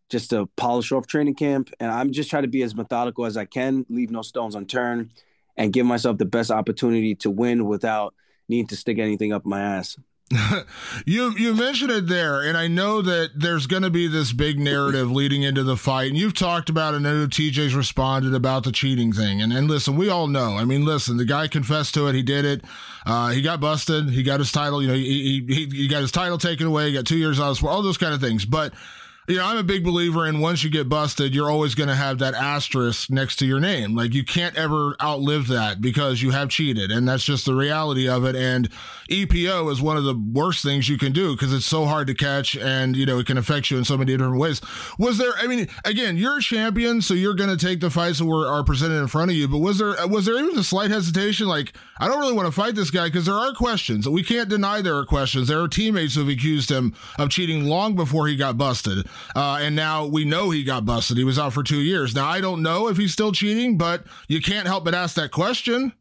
just 0.10 0.32
to 0.32 0.48
polish 0.58 0.92
off 0.92 1.06
training 1.06 1.36
camp. 1.36 1.70
And 1.80 1.92
I'm 1.92 2.12
just 2.14 2.32
trying 2.32 2.44
to 2.44 2.50
be 2.50 2.64
as 2.64 2.74
methodical 2.74 3.26
as 3.26 3.38
I 3.38 3.46
can, 3.46 3.86
leave 3.90 4.10
no 4.10 4.24
stones 4.24 4.56
unturned, 4.56 5.12
and 5.56 5.72
give 5.72 5.86
myself 5.86 6.18
the 6.18 6.26
best 6.26 6.50
opportunity 6.50 7.14
to 7.16 7.30
win 7.30 7.68
without 7.68 8.16
needing 8.50 8.68
to 8.68 8.76
stick 8.76 8.98
anything 8.98 9.32
up 9.32 9.46
my 9.46 9.62
ass. 9.62 10.00
you 11.06 11.32
you 11.38 11.54
mentioned 11.56 11.90
it 11.90 12.08
there, 12.08 12.42
and 12.42 12.58
I 12.58 12.68
know 12.68 13.02
that 13.02 13.32
there's 13.34 13.66
going 13.66 13.84
to 13.84 13.90
be 13.90 14.08
this 14.08 14.34
big 14.34 14.60
narrative 14.60 15.10
leading 15.10 15.44
into 15.44 15.64
the 15.64 15.78
fight, 15.78 16.10
and 16.10 16.18
you've 16.18 16.34
talked 16.34 16.70
about. 16.70 16.94
It. 16.94 16.98
I 16.98 17.00
know 17.00 17.28
TJ's 17.28 17.74
responded 17.74 18.34
about 18.34 18.66
the 18.66 18.74
cheating 18.74 19.14
thing, 19.14 19.42
and 19.42 19.54
and 19.54 19.70
listen, 19.70 19.96
we 19.96 20.10
all 20.10 20.28
know. 20.28 20.58
I 20.58 20.66
mean, 20.66 20.84
listen, 20.84 21.16
the 21.16 21.24
guy 21.24 21.48
confessed 21.48 21.94
to 21.94 22.08
it. 22.08 22.16
He 22.16 22.24
did 22.24 22.44
it. 22.44 22.66
Uh, 23.06 23.30
he 23.30 23.42
got 23.42 23.62
busted. 23.62 24.10
He 24.10 24.22
got 24.22 24.40
his 24.40 24.52
title. 24.52 24.82
You 24.82 24.90
know, 24.90 24.96
he 24.96 25.46
he, 25.48 25.66
he 25.66 25.88
got 25.88 26.02
his 26.02 26.12
title 26.12 26.38
taken 26.38 26.68
away. 26.68 26.88
He 26.88 26.94
got 26.94 27.06
two 27.06 27.18
years 27.18 27.40
out. 27.40 27.64
All 27.64 27.82
those 27.82 27.98
kind 27.98 28.14
of 28.14 28.20
things, 28.20 28.44
but 28.44 28.74
know, 29.36 29.46
I'm 29.46 29.58
a 29.58 29.64
big 29.64 29.84
believer 29.84 30.26
in 30.26 30.40
once 30.40 30.64
you 30.64 30.70
get 30.70 30.88
busted, 30.88 31.36
you're 31.36 31.52
always 31.52 31.76
going 31.76 31.90
to 31.90 31.96
have 31.96 32.20
that 32.20 32.34
asterisk 32.34 33.10
next 33.10 33.36
to 33.38 33.46
your 33.46 33.60
name. 33.60 33.94
Like 33.94 34.14
you 34.14 34.24
can't 34.24 34.56
ever 34.56 34.96
outlive 35.02 35.48
that 35.48 35.82
because 35.82 36.22
you 36.22 36.32
have 36.32 36.48
cheated. 36.48 36.92
And 36.92 37.06
that's 37.06 37.26
just 37.26 37.46
the 37.46 37.54
reality 37.54 38.08
of 38.08 38.24
it. 38.24 38.38
And 38.38 38.70
EPO 39.10 39.70
is 39.70 39.82
one 39.82 39.98
of 39.98 40.06
the 40.06 40.16
worst 40.34 40.64
things 40.64 40.88
you 40.88 40.98
can 40.98 41.12
do 41.12 41.34
because 41.34 41.52
it's 41.52 41.66
so 41.66 41.84
hard 41.84 42.08
to 42.08 42.14
catch 42.14 42.56
and, 42.56 42.96
you 42.96 43.06
know, 43.06 43.20
it 43.20 43.28
can 43.28 43.38
affect 43.38 43.70
you 43.70 43.78
in 43.78 43.84
so 43.84 43.98
many 43.98 44.14
different 44.14 44.40
ways. 44.40 44.62
Was 44.98 45.18
there, 45.18 45.34
I 45.38 45.48
mean, 45.48 45.68
again, 45.84 46.16
you're 46.16 46.38
a 46.38 46.42
champion, 46.42 47.02
so 47.02 47.14
you're 47.14 47.34
going 47.34 47.56
to 47.56 47.66
take 47.66 47.82
the 47.82 47.90
fights 47.90 48.20
that 48.20 48.26
were, 48.26 48.48
are 48.48 48.64
presented 48.64 49.02
in 49.02 49.08
front 49.08 49.32
of 49.32 49.36
you. 49.36 49.50
But 49.50 49.58
was 49.58 49.78
there, 49.78 49.96
was 50.08 50.26
there 50.26 50.40
even 50.40 50.58
a 50.58 50.64
slight 50.64 50.90
hesitation? 50.90 51.48
Like, 51.48 51.74
I 52.00 52.08
don't 52.08 52.20
really 52.20 52.34
want 52.34 52.48
to 52.48 52.52
fight 52.54 52.76
this 52.76 52.92
guy 52.92 53.08
because 53.08 53.26
there 53.26 53.36
are 53.36 53.52
questions. 53.54 54.08
We 54.08 54.24
can't 54.24 54.48
deny 54.48 54.82
there 54.82 54.98
are 54.98 55.06
questions. 55.06 55.50
There 55.50 55.60
are 55.60 55.68
teammates 55.68 56.16
who 56.16 56.22
have 56.22 56.30
accused 56.30 56.72
him 56.72 56.94
of 57.20 57.30
cheating 57.30 57.66
long 57.66 57.96
before 57.96 58.28
he 58.28 58.38
got 58.38 58.58
busted. 58.58 59.06
Uh, 59.36 59.60
and 59.62 59.76
now 59.76 60.06
we 60.06 60.26
know 60.26 60.50
he 60.50 60.64
got 60.64 60.86
busted. 60.86 61.18
He 61.18 61.24
was 61.24 61.40
out 61.40 61.54
for 61.54 61.64
two 61.64 61.82
years. 61.82 62.16
Now, 62.16 62.28
I 62.28 62.42
don't 62.42 62.62
know 62.62 62.88
if 62.88 62.98
he's 62.98 63.14
still 63.14 63.32
cheating, 63.32 63.78
but 63.78 64.06
you 64.28 64.42
can't 64.42 64.68
help 64.68 64.86
but 64.86 64.94
ask 64.94 65.16
that 65.16 65.32
question. 65.32 65.94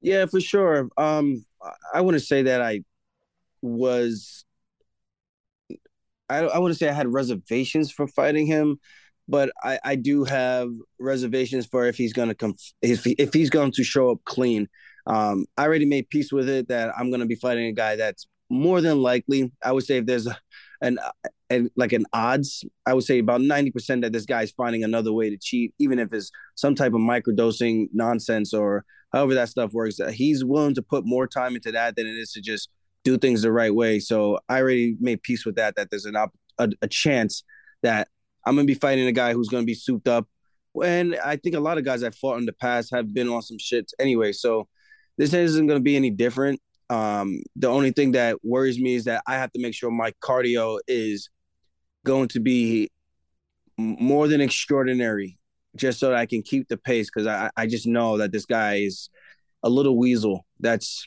Yeah, 0.00 0.26
for 0.26 0.40
sure. 0.40 0.88
Um, 0.96 1.44
I 1.92 2.02
want 2.02 2.14
to 2.14 2.20
say 2.20 2.42
that 2.42 2.62
I 2.62 2.82
was, 3.62 4.44
I, 6.28 6.38
I 6.38 6.58
want 6.58 6.72
to 6.72 6.78
say 6.78 6.88
I 6.88 6.92
had 6.92 7.12
reservations 7.12 7.90
for 7.90 8.06
fighting 8.06 8.46
him, 8.46 8.78
but 9.26 9.50
I, 9.62 9.78
I 9.84 9.96
do 9.96 10.24
have 10.24 10.68
reservations 11.00 11.66
for 11.66 11.86
if 11.86 11.96
he's 11.96 12.12
going 12.12 12.28
to 12.28 12.34
come, 12.34 12.54
if, 12.80 13.04
he, 13.04 13.12
if 13.18 13.34
he's 13.34 13.50
going 13.50 13.72
to 13.72 13.82
show 13.82 14.10
up 14.10 14.18
clean. 14.24 14.68
Um, 15.06 15.46
I 15.56 15.64
already 15.64 15.86
made 15.86 16.10
peace 16.10 16.32
with 16.32 16.48
it 16.48 16.68
that 16.68 16.92
I'm 16.96 17.10
going 17.10 17.20
to 17.20 17.26
be 17.26 17.34
fighting 17.34 17.66
a 17.66 17.72
guy 17.72 17.96
that's 17.96 18.26
more 18.50 18.80
than 18.80 19.02
likely. 19.02 19.50
I 19.64 19.72
would 19.72 19.84
say 19.84 19.96
if 19.96 20.06
there's 20.06 20.26
a, 20.26 20.38
an 20.80 20.98
uh, 20.98 21.28
and 21.50 21.70
like 21.76 21.92
an 21.92 22.04
odds, 22.12 22.64
I 22.86 22.94
would 22.94 23.04
say 23.04 23.18
about 23.18 23.40
90% 23.40 24.02
that 24.02 24.12
this 24.12 24.26
guy's 24.26 24.50
finding 24.50 24.84
another 24.84 25.12
way 25.12 25.30
to 25.30 25.38
cheat, 25.38 25.74
even 25.78 25.98
if 25.98 26.12
it's 26.12 26.30
some 26.56 26.74
type 26.74 26.92
of 26.92 27.00
microdosing 27.00 27.88
nonsense 27.92 28.52
or 28.52 28.84
however 29.12 29.34
that 29.34 29.48
stuff 29.48 29.72
works. 29.72 29.98
Uh, 29.98 30.08
he's 30.08 30.44
willing 30.44 30.74
to 30.74 30.82
put 30.82 31.06
more 31.06 31.26
time 31.26 31.54
into 31.54 31.72
that 31.72 31.96
than 31.96 32.06
it 32.06 32.12
is 32.12 32.32
to 32.32 32.40
just 32.40 32.68
do 33.04 33.16
things 33.16 33.42
the 33.42 33.52
right 33.52 33.74
way. 33.74 33.98
So 33.98 34.38
I 34.48 34.60
already 34.60 34.96
made 35.00 35.22
peace 35.22 35.46
with 35.46 35.56
that, 35.56 35.76
that 35.76 35.88
there's 35.90 36.04
an 36.04 36.16
op- 36.16 36.34
a, 36.58 36.68
a 36.82 36.88
chance 36.88 37.44
that 37.82 38.08
I'm 38.44 38.54
going 38.54 38.66
to 38.66 38.72
be 38.72 38.78
fighting 38.78 39.06
a 39.06 39.12
guy 39.12 39.32
who's 39.32 39.48
going 39.48 39.62
to 39.62 39.66
be 39.66 39.74
souped 39.74 40.08
up. 40.08 40.26
And 40.82 41.16
I 41.24 41.36
think 41.36 41.56
a 41.56 41.60
lot 41.60 41.78
of 41.78 41.84
guys 41.84 42.02
I've 42.02 42.14
fought 42.14 42.38
in 42.38 42.46
the 42.46 42.52
past 42.52 42.94
have 42.94 43.12
been 43.14 43.28
on 43.28 43.42
some 43.42 43.58
shit 43.58 43.90
anyway. 43.98 44.32
So 44.32 44.68
this 45.16 45.32
isn't 45.32 45.66
going 45.66 45.80
to 45.80 45.84
be 45.84 45.96
any 45.96 46.10
different. 46.10 46.60
Um, 46.90 47.42
the 47.56 47.68
only 47.68 47.92
thing 47.92 48.12
that 48.12 48.36
worries 48.42 48.78
me 48.78 48.94
is 48.94 49.04
that 49.04 49.22
I 49.26 49.34
have 49.34 49.52
to 49.52 49.60
make 49.60 49.74
sure 49.74 49.90
my 49.90 50.12
cardio 50.22 50.78
is 50.88 51.28
going 52.04 52.28
to 52.28 52.40
be 52.40 52.90
more 53.76 54.26
than 54.26 54.40
extraordinary 54.40 55.38
just 55.76 56.00
so 56.00 56.08
that 56.08 56.16
I 56.16 56.26
can 56.26 56.42
keep 56.42 56.68
the 56.68 56.76
pace 56.76 57.08
because 57.12 57.26
I, 57.26 57.50
I 57.56 57.66
just 57.66 57.86
know 57.86 58.18
that 58.18 58.32
this 58.32 58.44
guy 58.44 58.76
is 58.76 59.10
a 59.62 59.68
little 59.68 59.96
weasel 59.96 60.44
that's 60.60 61.06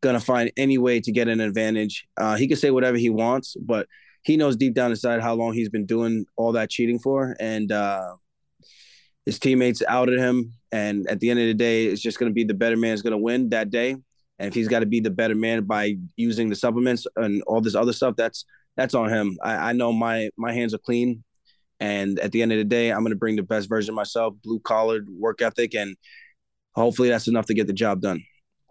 gonna 0.00 0.20
find 0.20 0.50
any 0.56 0.78
way 0.78 1.00
to 1.00 1.12
get 1.12 1.28
an 1.28 1.40
advantage. 1.40 2.06
Uh, 2.16 2.36
he 2.36 2.48
can 2.48 2.56
say 2.56 2.70
whatever 2.70 2.96
he 2.96 3.10
wants, 3.10 3.56
but 3.60 3.86
he 4.22 4.36
knows 4.36 4.56
deep 4.56 4.74
down 4.74 4.90
inside 4.90 5.20
how 5.20 5.34
long 5.34 5.52
he's 5.52 5.68
been 5.68 5.86
doing 5.86 6.24
all 6.36 6.52
that 6.52 6.70
cheating 6.70 6.98
for, 6.98 7.36
and 7.38 7.70
uh, 7.72 8.14
his 9.24 9.38
teammates 9.38 9.82
outed 9.86 10.18
him. 10.18 10.52
And 10.72 11.06
at 11.08 11.20
the 11.20 11.30
end 11.30 11.40
of 11.40 11.46
the 11.46 11.54
day, 11.54 11.86
it's 11.86 12.02
just 12.02 12.18
gonna 12.18 12.32
be 12.32 12.44
the 12.44 12.54
better 12.54 12.76
man 12.76 12.94
is 12.94 13.02
gonna 13.02 13.18
win 13.18 13.50
that 13.50 13.70
day. 13.70 13.96
And 14.38 14.48
if 14.48 14.54
he's 14.54 14.68
got 14.68 14.80
to 14.80 14.86
be 14.86 15.00
the 15.00 15.10
better 15.10 15.34
man 15.34 15.64
by 15.64 15.96
using 16.16 16.48
the 16.48 16.56
supplements 16.56 17.06
and 17.16 17.42
all 17.42 17.60
this 17.60 17.74
other 17.74 17.92
stuff, 17.92 18.16
that's 18.16 18.44
that's 18.76 18.94
on 18.94 19.08
him. 19.08 19.38
I, 19.42 19.70
I 19.70 19.72
know 19.72 19.92
my 19.92 20.30
my 20.36 20.52
hands 20.52 20.74
are 20.74 20.78
clean, 20.78 21.24
and 21.80 22.18
at 22.18 22.32
the 22.32 22.42
end 22.42 22.52
of 22.52 22.58
the 22.58 22.64
day, 22.64 22.90
I'm 22.90 23.00
going 23.00 23.10
to 23.10 23.16
bring 23.16 23.36
the 23.36 23.42
best 23.42 23.68
version 23.68 23.92
of 23.92 23.96
myself, 23.96 24.34
blue 24.42 24.60
collared 24.60 25.08
work 25.08 25.40
ethic, 25.40 25.74
and 25.74 25.96
hopefully 26.74 27.08
that's 27.08 27.28
enough 27.28 27.46
to 27.46 27.54
get 27.54 27.66
the 27.66 27.72
job 27.72 28.00
done. 28.00 28.22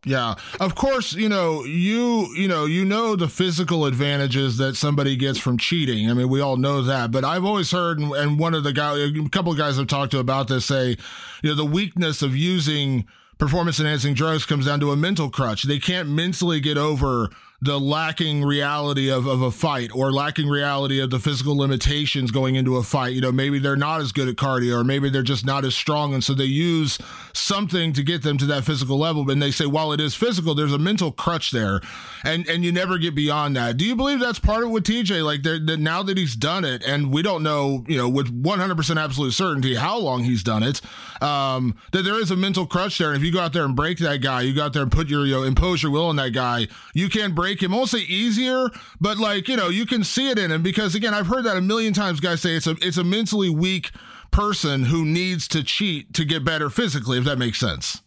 Yeah. 0.05 0.35
Of 0.59 0.75
course, 0.75 1.13
you 1.13 1.27
know, 1.27 1.63
you 1.63 2.27
you 2.35 2.47
know, 2.47 2.65
you 2.65 2.85
know 2.85 3.15
the 3.15 3.27
physical 3.27 3.85
advantages 3.85 4.57
that 4.57 4.75
somebody 4.75 5.15
gets 5.15 5.39
from 5.39 5.57
cheating. 5.57 6.09
I 6.09 6.13
mean, 6.13 6.29
we 6.29 6.41
all 6.41 6.57
know 6.57 6.83
that, 6.83 7.09
but 7.09 7.25
I've 7.25 7.43
always 7.43 7.71
heard 7.71 7.99
and 7.99 8.37
one 8.37 8.53
of 8.53 8.63
the 8.63 8.71
guys 8.71 8.99
a 8.99 9.29
couple 9.29 9.51
of 9.51 9.57
guys 9.57 9.79
I've 9.79 9.87
talked 9.87 10.11
to 10.11 10.19
about 10.19 10.47
this 10.47 10.65
say, 10.65 10.95
you 11.41 11.49
know, 11.49 11.55
the 11.55 11.65
weakness 11.65 12.21
of 12.21 12.35
using 12.35 13.07
performance 13.37 13.79
enhancing 13.79 14.13
drugs 14.13 14.45
comes 14.45 14.65
down 14.65 14.79
to 14.79 14.91
a 14.91 14.95
mental 14.95 15.29
crutch. 15.29 15.63
They 15.63 15.79
can't 15.79 16.09
mentally 16.09 16.59
get 16.59 16.77
over 16.77 17.29
the 17.65 17.79
lacking 17.79 18.43
reality 18.43 19.09
of, 19.09 19.25
of 19.25 19.41
a 19.41 19.51
fight 19.51 19.89
or 19.93 20.11
lacking 20.11 20.47
reality 20.47 21.01
of 21.01 21.09
the 21.09 21.19
physical 21.19 21.57
limitations 21.57 22.29
going 22.29 22.55
into 22.55 22.77
a 22.77 22.83
fight. 22.83 23.13
You 23.13 23.21
know, 23.21 23.31
maybe 23.31 23.57
they're 23.57 23.75
not 23.75 24.01
as 24.01 24.11
good 24.11 24.27
at 24.29 24.35
cardio 24.35 24.79
or 24.79 24.83
maybe 24.83 25.09
they're 25.09 25.23
just 25.23 25.45
not 25.45 25.65
as 25.65 25.73
strong. 25.73 26.13
And 26.13 26.23
so 26.23 26.35
they 26.35 26.45
use 26.45 26.99
something 27.33 27.91
to 27.93 28.03
get 28.03 28.21
them 28.21 28.37
to 28.37 28.45
that 28.45 28.63
physical 28.63 28.99
level. 28.99 29.29
And 29.31 29.41
they 29.41 29.49
say, 29.49 29.65
while 29.65 29.91
it 29.91 29.99
is 29.99 30.13
physical, 30.13 30.53
there's 30.53 30.73
a 30.73 30.77
mental 30.77 31.11
crutch 31.11 31.49
there. 31.51 31.81
And 32.23 32.47
and 32.47 32.63
you 32.63 32.71
never 32.71 32.97
get 32.97 33.15
beyond 33.15 33.55
that. 33.55 33.77
Do 33.77 33.85
you 33.85 33.95
believe 33.95 34.19
that's 34.19 34.39
part 34.39 34.63
of 34.63 34.69
with 34.69 34.83
TJ? 34.83 35.23
Like 35.23 35.43
that 35.43 35.79
now 35.79 36.03
that 36.03 36.17
he's 36.17 36.35
done 36.35 36.65
it, 36.65 36.83
and 36.85 37.11
we 37.11 37.21
don't 37.21 37.43
know, 37.43 37.83
you 37.87 37.97
know, 37.97 38.09
with 38.09 38.43
100% 38.43 39.03
absolute 39.03 39.31
certainty 39.31 39.75
how 39.75 39.97
long 39.97 40.23
he's 40.23 40.43
done 40.43 40.63
it, 40.63 40.81
um, 41.21 41.75
that 41.91 42.03
there 42.03 42.19
is 42.19 42.31
a 42.31 42.35
mental 42.35 42.65
crutch 42.65 42.97
there. 42.97 43.09
And 43.09 43.17
if 43.17 43.23
you 43.23 43.31
go 43.31 43.39
out 43.39 43.53
there 43.53 43.65
and 43.65 43.75
break 43.75 43.97
that 43.99 44.21
guy, 44.21 44.41
you 44.41 44.53
go 44.53 44.63
out 44.63 44.73
there 44.73 44.83
and 44.83 44.91
put 44.91 45.07
your, 45.07 45.25
you 45.25 45.33
know, 45.33 45.43
impose 45.43 45.81
your 45.83 45.91
will 45.91 46.07
on 46.07 46.15
that 46.17 46.31
guy, 46.31 46.67
you 46.93 47.09
can 47.09 47.33
break 47.33 47.54
break 47.55 47.63
him. 47.63 47.73
I 47.73 47.77
won't 47.77 47.89
say 47.89 47.99
easier, 47.99 48.69
but 48.99 49.17
like 49.17 49.47
you 49.47 49.55
know, 49.55 49.69
you 49.69 49.85
can 49.85 50.03
see 50.03 50.29
it 50.29 50.37
in 50.37 50.51
him 50.51 50.61
because 50.61 50.95
again, 50.95 51.13
I've 51.13 51.27
heard 51.27 51.45
that 51.45 51.57
a 51.57 51.61
million 51.61 51.93
times. 51.93 52.19
Guys 52.19 52.41
say 52.41 52.55
it's 52.55 52.67
a 52.67 52.75
it's 52.81 52.97
a 52.97 53.03
mentally 53.03 53.49
weak 53.49 53.91
person 54.31 54.83
who 54.83 55.05
needs 55.05 55.47
to 55.49 55.63
cheat 55.63 56.13
to 56.13 56.25
get 56.25 56.43
better 56.43 56.69
physically. 56.69 57.17
If 57.17 57.23
that 57.25 57.37
makes 57.37 57.59
sense. 57.59 58.01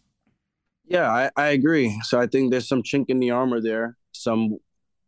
Yeah, 0.85 1.09
I, 1.09 1.29
I 1.35 1.47
agree. 1.49 1.99
So 2.03 2.19
I 2.19 2.27
think 2.27 2.51
there's 2.51 2.67
some 2.67 2.81
chink 2.81 3.05
in 3.09 3.19
the 3.19 3.31
armor 3.31 3.61
there, 3.61 3.95
some 4.11 4.57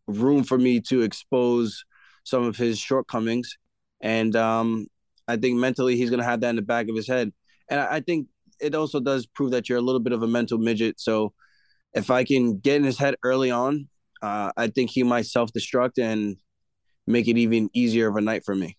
room 0.07 0.43
for 0.43 0.57
me 0.57 0.79
to 0.81 1.01
expose 1.01 1.85
some 2.23 2.43
of 2.43 2.55
his 2.55 2.77
shortcomings, 2.77 3.57
and 3.99 4.35
um, 4.35 4.87
I 5.27 5.37
think 5.37 5.57
mentally 5.57 5.95
he's 5.95 6.09
gonna 6.09 6.23
have 6.23 6.41
that 6.41 6.49
in 6.49 6.55
the 6.55 6.61
back 6.61 6.87
of 6.89 6.95
his 6.95 7.07
head. 7.07 7.31
And 7.69 7.79
I, 7.79 7.95
I 7.95 7.99
think 7.99 8.27
it 8.59 8.75
also 8.75 8.99
does 8.99 9.25
prove 9.25 9.51
that 9.51 9.69
you're 9.69 9.79
a 9.79 9.81
little 9.81 9.99
bit 9.99 10.13
of 10.13 10.21
a 10.21 10.27
mental 10.27 10.59
midget. 10.59 10.99
So 10.99 11.33
if 11.93 12.11
I 12.11 12.23
can 12.23 12.59
get 12.59 12.75
in 12.75 12.83
his 12.83 12.99
head 12.99 13.15
early 13.23 13.49
on 13.49 13.89
uh, 14.21 14.51
I 14.55 14.67
think 14.67 14.91
he 14.91 15.03
might 15.03 15.25
self 15.25 15.51
destruct 15.53 15.97
and 15.97 16.37
make 17.07 17.27
it 17.27 17.37
even 17.37 17.69
easier 17.73 18.07
of 18.07 18.15
a 18.15 18.21
night 18.21 18.45
for 18.45 18.55
me. 18.55 18.77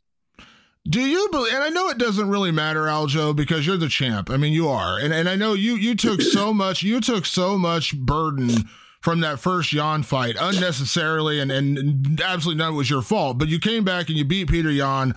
Do 0.88 1.00
you 1.00 1.28
believe? 1.30 1.52
And 1.54 1.62
I 1.62 1.68
know 1.68 1.88
it 1.90 1.98
doesn't 1.98 2.28
really 2.28 2.50
matter, 2.50 2.84
Aljo, 2.86 3.36
because 3.36 3.66
you're 3.66 3.76
the 3.76 3.88
champ. 3.88 4.30
I 4.30 4.36
mean, 4.36 4.52
you 4.52 4.68
are, 4.68 4.98
and 4.98 5.12
and 5.12 5.28
I 5.28 5.36
know 5.36 5.54
you 5.54 5.74
you 5.76 5.94
took 5.94 6.20
so 6.32 6.52
much 6.52 6.82
you 6.82 7.00
took 7.00 7.24
so 7.26 7.56
much 7.56 7.96
burden 7.96 8.50
from 9.00 9.20
that 9.20 9.40
first 9.40 9.72
Yan 9.72 10.02
fight 10.02 10.36
unnecessarily, 10.38 11.40
and, 11.40 11.50
and 11.50 12.20
absolutely 12.20 12.62
none 12.62 12.74
was 12.74 12.88
your 12.88 13.02
fault. 13.02 13.38
But 13.38 13.48
you 13.48 13.58
came 13.58 13.84
back 13.84 14.08
and 14.08 14.16
you 14.16 14.24
beat 14.24 14.48
Peter 14.48 14.70
Yan 14.70 15.14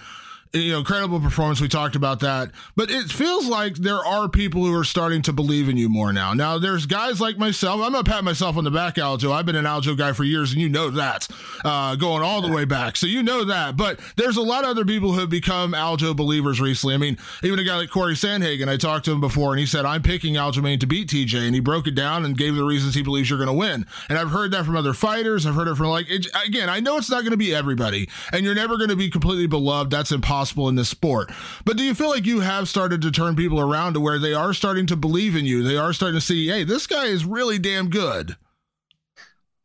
you 0.55 0.71
know, 0.71 0.79
incredible 0.79 1.19
performance. 1.19 1.59
We 1.59 1.67
talked 1.67 1.95
about 1.95 2.21
that, 2.21 2.51
but 2.75 2.89
it 2.89 3.11
feels 3.11 3.47
like 3.47 3.75
there 3.75 4.03
are 4.05 4.29
people 4.29 4.65
who 4.65 4.73
are 4.73 4.85
starting 4.85 5.21
to 5.23 5.33
believe 5.33 5.67
in 5.67 5.75
you 5.75 5.89
more 5.89 6.13
now. 6.13 6.33
Now, 6.33 6.57
there's 6.57 6.85
guys 6.85 7.19
like 7.19 7.37
myself. 7.37 7.81
I'm 7.81 7.91
gonna 7.91 8.03
pat 8.03 8.23
myself 8.23 8.55
on 8.55 8.63
the 8.63 8.71
back, 8.71 8.95
Aljo. 8.95 9.31
I've 9.33 9.45
been 9.45 9.57
an 9.57 9.65
Aljo 9.65 9.97
guy 9.97 10.13
for 10.13 10.23
years, 10.23 10.53
and 10.53 10.61
you 10.61 10.69
know 10.69 10.89
that, 10.91 11.27
uh, 11.65 11.95
going 11.95 12.23
all 12.23 12.41
the 12.41 12.51
way 12.51 12.63
back. 12.63 12.95
So 12.95 13.05
you 13.05 13.21
know 13.21 13.43
that. 13.43 13.75
But 13.75 13.99
there's 14.15 14.37
a 14.37 14.41
lot 14.41 14.63
of 14.63 14.69
other 14.69 14.85
people 14.85 15.11
who 15.11 15.19
have 15.19 15.29
become 15.29 15.73
Aljo 15.73 16.15
believers 16.15 16.61
recently. 16.61 16.95
I 16.95 16.99
mean, 16.99 17.17
even 17.43 17.59
a 17.59 17.63
guy 17.63 17.75
like 17.75 17.89
Corey 17.89 18.13
Sandhagen. 18.15 18.69
I 18.69 18.77
talked 18.77 19.05
to 19.05 19.11
him 19.11 19.21
before, 19.21 19.51
and 19.51 19.59
he 19.59 19.65
said, 19.65 19.85
"I'm 19.85 20.01
picking 20.01 20.35
Aljamain 20.35 20.79
to 20.79 20.87
beat 20.87 21.09
TJ," 21.09 21.45
and 21.45 21.53
he 21.53 21.59
broke 21.59 21.87
it 21.87 21.95
down 21.95 22.23
and 22.23 22.37
gave 22.37 22.55
the 22.55 22.63
reasons 22.63 22.95
he 22.95 23.03
believes 23.03 23.29
you're 23.29 23.45
to 23.45 23.51
win. 23.53 23.85
And 24.09 24.17
I've 24.17 24.31
heard 24.31 24.51
that 24.51 24.65
from 24.65 24.77
other 24.77 24.93
fighters. 24.93 25.45
I've 25.45 25.55
heard 25.55 25.67
it 25.67 25.75
from 25.75 25.87
like 25.87 26.09
it, 26.09 26.27
again. 26.47 26.69
I 26.69 26.79
know 26.79 26.97
it's 26.97 27.09
not 27.09 27.25
to 27.25 27.37
be 27.37 27.53
everybody, 27.53 28.07
and 28.31 28.45
you're 28.45 28.55
never 28.55 28.77
to 28.77 28.95
be 28.95 29.09
completely 29.09 29.47
beloved. 29.47 29.91
That's 29.91 30.11
impossible 30.11 30.44
possible 30.45 30.69
in 30.69 30.75
this 30.75 30.89
sport. 30.89 31.31
But 31.65 31.75
do 31.75 31.83
you 31.83 31.95
feel 31.95 32.09
like 32.09 32.27
you 32.27 32.41
have 32.41 32.69
started 32.69 33.01
to 33.01 33.11
turn 33.11 33.35
people 33.35 33.59
around 33.59 33.93
to 33.93 33.99
where 33.99 34.19
they 34.19 34.35
are 34.35 34.53
starting 34.53 34.85
to 34.87 34.95
believe 34.95 35.35
in 35.35 35.45
you? 35.45 35.63
They 35.63 35.75
are 35.75 35.91
starting 35.91 36.19
to 36.19 36.25
see, 36.25 36.47
hey, 36.47 36.63
this 36.63 36.85
guy 36.85 37.05
is 37.05 37.25
really 37.25 37.57
damn 37.57 37.89
good. 37.89 38.35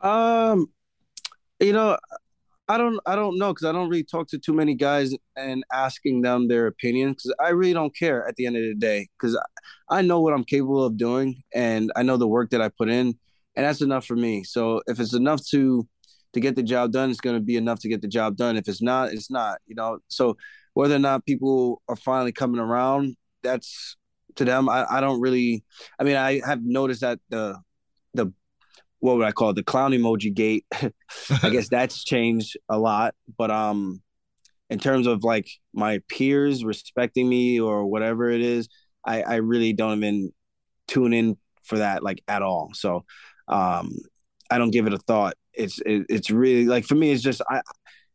Um, 0.01 0.71
you 1.59 1.75
know, 1.75 1.99
I 2.67 2.79
don't, 2.79 2.99
I 3.05 3.15
don't 3.15 3.39
know 3.39 3.53
because 3.53 3.67
I 3.67 3.73
don't 3.73 3.91
really 3.91 4.05
talk 4.05 4.29
to 4.29 4.39
too 4.39 4.55
many 4.55 4.75
guys 4.75 5.13
and 5.37 5.63
asking 5.71 6.23
them 6.23 6.49
their 6.49 6.67
opinion 6.67 7.11
because 7.11 7.35
I 7.39 7.51
really 7.51 7.75
don't 7.75 7.95
care 7.95 8.27
at 8.27 8.37
the 8.37 8.47
end 8.47 8.57
of 8.57 8.63
the 8.63 8.75
day 8.75 9.09
because 9.19 9.39
I 9.91 10.01
know 10.01 10.21
what 10.21 10.33
I'm 10.33 10.45
capable 10.45 10.83
of 10.83 10.97
doing 10.97 11.43
and 11.53 11.93
I 11.95 12.05
know 12.05 12.17
the 12.17 12.27
work 12.27 12.51
that 12.51 12.63
I 12.63 12.71
put 12.71 12.89
in 12.89 13.19
and 13.55 13.67
that's 13.67 13.83
enough 13.83 14.07
for 14.07 14.17
me. 14.17 14.45
So 14.45 14.81
if 14.87 14.99
it's 14.99 15.13
enough 15.13 15.45
to 15.49 15.87
to 16.33 16.41
get 16.41 16.57
the 16.57 16.63
job 16.63 16.93
done, 16.93 17.11
it's 17.11 17.21
going 17.21 17.37
to 17.37 17.43
be 17.43 17.57
enough 17.57 17.81
to 17.81 17.89
get 17.89 18.03
the 18.03 18.09
job 18.09 18.37
done. 18.37 18.57
If 18.57 18.69
it's 18.69 18.83
not, 18.83 19.13
it's 19.13 19.31
not. 19.31 19.59
You 19.67 19.75
know, 19.75 19.99
so 20.09 20.37
whether 20.81 20.97
or 20.97 20.99
not 20.99 21.27
people 21.27 21.83
are 21.89 21.97
finally 21.97 22.33
coming 22.33 22.59
around, 22.59 23.15
that's 23.43 23.99
to 24.37 24.47
them. 24.47 24.67
I, 24.67 24.87
I 24.91 25.01
don't 25.03 25.21
really. 25.21 25.63
I 25.99 26.05
mean, 26.05 26.17
I 26.17 26.41
have 26.47 26.63
noticed 26.65 27.03
that 27.03 27.19
the 27.29 27.59
the 28.15 28.33
what 29.01 29.19
would 29.19 29.27
I 29.27 29.33
call 29.33 29.51
it, 29.51 29.57
the 29.57 29.63
clown 29.63 29.91
emoji 29.91 30.33
gate. 30.33 30.65
I 31.43 31.51
guess 31.51 31.69
that's 31.71 32.03
changed 32.03 32.57
a 32.71 32.79
lot, 32.79 33.15
but 33.37 33.51
um, 33.51 34.01
in 34.71 34.79
terms 34.79 35.07
of 35.07 35.23
like 35.23 35.51
my 35.75 36.01
peers 36.09 36.65
respecting 36.65 37.29
me 37.29 37.61
or 37.61 37.85
whatever 37.85 38.31
it 38.31 38.41
is, 38.41 38.67
I 39.05 39.21
I 39.21 39.35
really 39.35 39.75
don't 39.75 39.99
even 39.99 40.33
tune 40.89 41.13
in 41.13 41.37
for 41.63 41.77
that 41.77 42.03
like 42.03 42.23
at 42.27 42.41
all. 42.41 42.71
So 42.73 43.05
um, 43.49 43.99
I 44.51 44.57
don't 44.57 44.71
give 44.71 44.87
it 44.87 44.95
a 44.95 44.99
thought. 44.99 45.35
It's 45.53 45.79
it, 45.85 46.07
it's 46.09 46.31
really 46.31 46.65
like 46.65 46.87
for 46.87 46.95
me, 46.95 47.13
it's 47.13 47.23
just 47.23 47.43
I 47.51 47.61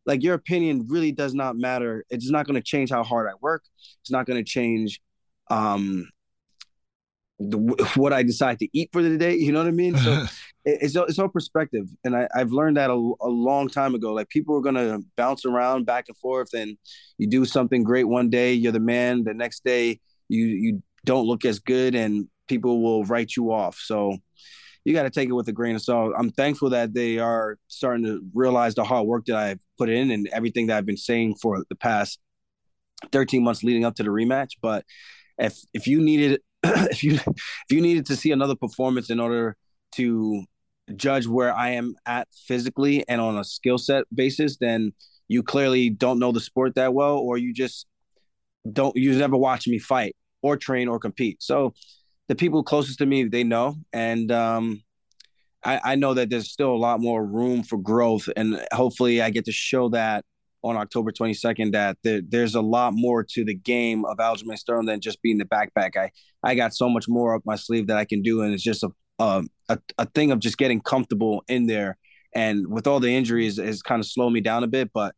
like 0.06 0.24
your 0.24 0.36
opinion 0.36 0.86
really 0.88 1.12
does 1.12 1.34
not 1.34 1.58
matter. 1.58 2.06
It's 2.10 2.30
not 2.30 2.46
going 2.46 2.56
to 2.56 2.62
change 2.62 2.90
how 2.92 3.04
hard 3.04 3.28
I 3.28 3.34
work. 3.42 3.64
It's 4.02 4.12
not 4.12 4.26
going 4.26 4.44
to 4.44 4.50
change 4.50 5.02
um 5.52 6.10
the, 7.40 7.58
what 7.96 8.14
I 8.14 8.24
decide 8.24 8.60
to 8.60 8.68
eat 8.74 8.90
for 8.92 9.02
the 9.02 9.18
day. 9.18 9.36
You 9.36 9.52
know 9.52 9.60
what 9.60 9.68
I 9.68 9.72
mean? 9.72 9.98
So 9.98 10.14
it, 10.66 10.80
it's 10.82 10.96
it's 10.96 11.20
all 11.20 11.28
perspective, 11.28 11.88
and 12.04 12.16
I, 12.16 12.28
I've 12.34 12.52
learned 12.52 12.78
that 12.78 12.90
a, 12.90 12.94
a 12.94 13.28
long 13.30 13.68
time 13.68 13.96
ago. 13.96 14.14
Like 14.14 14.30
people 14.30 14.56
are 14.58 14.62
gonna 14.62 15.00
bounce 15.16 15.46
around 15.46 15.86
back 15.86 16.06
and 16.08 16.18
forth, 16.18 16.54
and 16.54 16.78
you 17.18 17.28
do 17.28 17.46
something 17.46 17.84
great 17.84 18.06
one 18.06 18.30
day, 18.30 18.54
you're 18.54 18.72
the 18.72 18.80
man. 18.80 19.24
The 19.24 19.34
next 19.34 19.64
day, 19.64 20.00
you 20.30 20.46
you 20.46 20.84
don't 21.04 21.28
look 21.28 21.46
as 21.46 21.60
good, 21.60 21.96
and 21.96 22.28
people 22.48 22.82
will 22.82 23.04
write 23.06 23.36
you 23.36 23.52
off. 23.52 23.78
So 23.78 24.18
you 24.86 24.94
got 24.94 25.04
to 25.04 25.10
take 25.10 25.28
it 25.28 25.34
with 25.34 25.48
a 25.48 25.52
grain 25.52 25.76
of 25.76 25.82
salt. 25.82 26.14
I'm 26.18 26.32
thankful 26.32 26.70
that 26.70 26.94
they 26.94 27.18
are 27.18 27.58
starting 27.68 28.06
to 28.06 28.22
realize 28.34 28.76
the 28.76 28.84
hard 28.84 29.08
work 29.08 29.26
that 29.26 29.36
I've 29.36 29.60
put 29.78 29.90
in 29.90 30.12
and 30.12 30.28
everything 30.32 30.68
that 30.68 30.78
I've 30.78 30.86
been 30.86 30.96
saying 30.96 31.36
for 31.42 31.66
the 31.68 31.76
past 31.76 32.20
13 33.12 33.44
months 33.44 33.64
leading 33.64 33.84
up 33.84 33.96
to 33.96 34.04
the 34.04 34.10
rematch. 34.10 34.52
But 34.62 34.86
if 35.38 35.58
if 35.74 35.88
you 35.88 36.02
needed 36.02 36.42
if 36.64 37.04
you 37.04 37.16
if 37.16 37.72
you 37.72 37.82
needed 37.82 38.06
to 38.06 38.16
see 38.16 38.32
another 38.32 38.56
performance 38.56 39.10
in 39.10 39.20
order 39.20 39.58
to 39.94 40.46
judge 40.96 41.26
where 41.26 41.54
I 41.54 41.72
am 41.72 41.96
at 42.06 42.28
physically 42.48 43.04
and 43.10 43.20
on 43.20 43.38
a 43.38 43.44
skill 43.44 43.80
set 43.80 44.04
basis, 44.14 44.58
then 44.58 44.94
you 45.28 45.42
clearly 45.42 45.90
don't 45.90 46.20
know 46.20 46.32
the 46.32 46.40
sport 46.40 46.76
that 46.76 46.94
well, 46.94 47.18
or 47.18 47.40
you 47.40 47.54
just 47.54 47.88
don't 48.72 48.96
you 48.96 49.14
never 49.18 49.36
watch 49.36 49.68
me 49.68 49.80
fight 49.80 50.16
or 50.44 50.58
train 50.58 50.88
or 50.88 51.00
compete. 51.00 51.42
So 51.42 51.74
the 52.28 52.36
people 52.36 52.64
closest 52.64 53.00
to 53.00 53.06
me, 53.06 53.26
they 53.26 53.44
know, 53.44 53.76
and 53.94 54.32
um, 54.32 54.82
I, 55.64 55.80
I 55.84 55.96
know 55.96 56.14
that 56.14 56.30
there's 56.30 56.52
still 56.52 56.72
a 56.72 56.78
lot 56.78 57.00
more 57.00 57.26
room 57.26 57.64
for 57.64 57.78
growth, 57.78 58.28
and 58.36 58.66
hopefully, 58.74 59.22
I 59.22 59.30
get 59.30 59.46
to 59.46 59.52
show 59.52 59.90
that 59.90 60.26
on 60.64 60.78
October 60.78 61.12
22nd 61.12 61.74
that 61.74 61.98
there, 62.04 62.22
there's 62.28 62.56
a 62.56 62.62
lot 62.62 62.94
more 62.96 63.24
to 63.24 63.46
the 63.46 63.54
game 63.54 64.04
of 64.06 64.18
Aljamain 64.18 64.58
Sterling 64.58 64.88
than 64.88 65.00
just 65.00 65.22
being 65.22 65.38
the 65.38 65.46
backpack. 65.46 65.96
I 65.96 66.12
I 66.44 66.56
got 66.56 66.74
so 66.74 66.90
much 66.90 67.06
more 67.08 67.36
up 67.36 67.44
my 67.46 67.56
sleeve 67.56 67.88
that 67.88 67.98
I 67.98 68.06
can 68.06 68.22
do, 68.22 68.42
and 68.42 68.54
it's 68.54 68.64
just 68.64 68.84
a 68.84 68.90
a, 69.20 69.44
a, 69.70 69.80
a 69.98 70.06
thing 70.08 70.32
of 70.32 70.40
just 70.40 70.58
getting 70.58 70.82
comfortable 70.82 71.44
in 71.48 71.68
there. 71.68 71.98
And 72.34 72.68
with 72.68 72.86
all 72.86 73.00
the 73.00 73.16
injuries, 73.16 73.60
it's 73.60 73.82
kind 73.82 74.02
of 74.02 74.08
slowed 74.08 74.34
me 74.34 74.42
down 74.42 74.64
a 74.64 74.68
bit, 74.68 74.92
but 74.94 75.16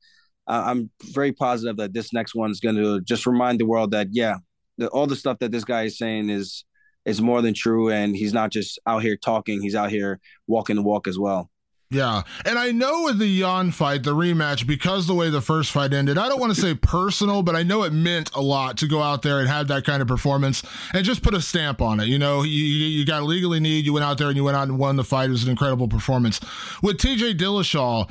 I'm 0.47 0.89
very 1.03 1.33
positive 1.33 1.77
that 1.77 1.93
this 1.93 2.13
next 2.13 2.35
one 2.35 2.51
is 2.51 2.59
going 2.59 2.75
to 2.75 3.01
just 3.01 3.25
remind 3.25 3.59
the 3.59 3.65
world 3.65 3.91
that 3.91 4.07
yeah, 4.11 4.35
the, 4.77 4.87
all 4.89 5.07
the 5.07 5.15
stuff 5.15 5.39
that 5.39 5.51
this 5.51 5.65
guy 5.65 5.83
is 5.83 5.97
saying 5.97 6.29
is 6.29 6.63
is 7.07 7.21
more 7.21 7.41
than 7.41 7.55
true. 7.55 7.89
And 7.89 8.15
he's 8.15 8.33
not 8.33 8.51
just 8.51 8.77
out 8.85 9.01
here 9.01 9.15
talking; 9.15 9.61
he's 9.61 9.75
out 9.75 9.89
here 9.89 10.19
walking 10.45 10.75
the 10.75 10.83
walk 10.83 11.07
as 11.07 11.17
well. 11.17 11.49
Yeah. 11.89 12.23
And 12.43 12.59
I 12.59 12.71
know 12.71 13.03
with 13.03 13.17
the 13.17 13.27
Yan 13.27 13.71
fight, 13.71 14.03
the 14.03 14.13
rematch, 14.13 14.67
because 14.67 15.07
the 15.07 15.13
way 15.13 15.29
the 15.29 15.39
first 15.39 15.71
fight 15.71 15.93
ended, 15.93 16.17
I 16.17 16.27
don't 16.27 16.39
want 16.39 16.53
to 16.53 16.59
say 16.59 16.75
personal, 16.75 17.43
but 17.43 17.55
I 17.55 17.63
know 17.63 17.83
it 17.83 17.93
meant 17.93 18.29
a 18.35 18.41
lot 18.41 18.77
to 18.79 18.87
go 18.87 19.01
out 19.01 19.21
there 19.21 19.39
and 19.39 19.47
have 19.47 19.69
that 19.69 19.85
kind 19.85 20.01
of 20.01 20.07
performance 20.07 20.63
and 20.93 21.05
just 21.05 21.23
put 21.23 21.33
a 21.33 21.41
stamp 21.41 21.81
on 21.81 22.01
it. 22.01 22.07
You 22.07 22.19
know, 22.19 22.43
you, 22.43 22.65
you 22.65 23.05
got 23.05 23.23
legally 23.23 23.61
need, 23.61 23.85
you 23.85 23.93
went 23.93 24.03
out 24.03 24.17
there 24.17 24.27
and 24.27 24.35
you 24.35 24.43
went 24.43 24.57
out 24.57 24.67
and 24.67 24.77
won 24.77 24.97
the 24.97 25.03
fight. 25.05 25.29
It 25.29 25.31
was 25.31 25.45
an 25.45 25.49
incredible 25.49 25.87
performance. 25.87 26.41
With 26.83 26.97
TJ 26.97 27.37
Dillashaw, 27.37 28.09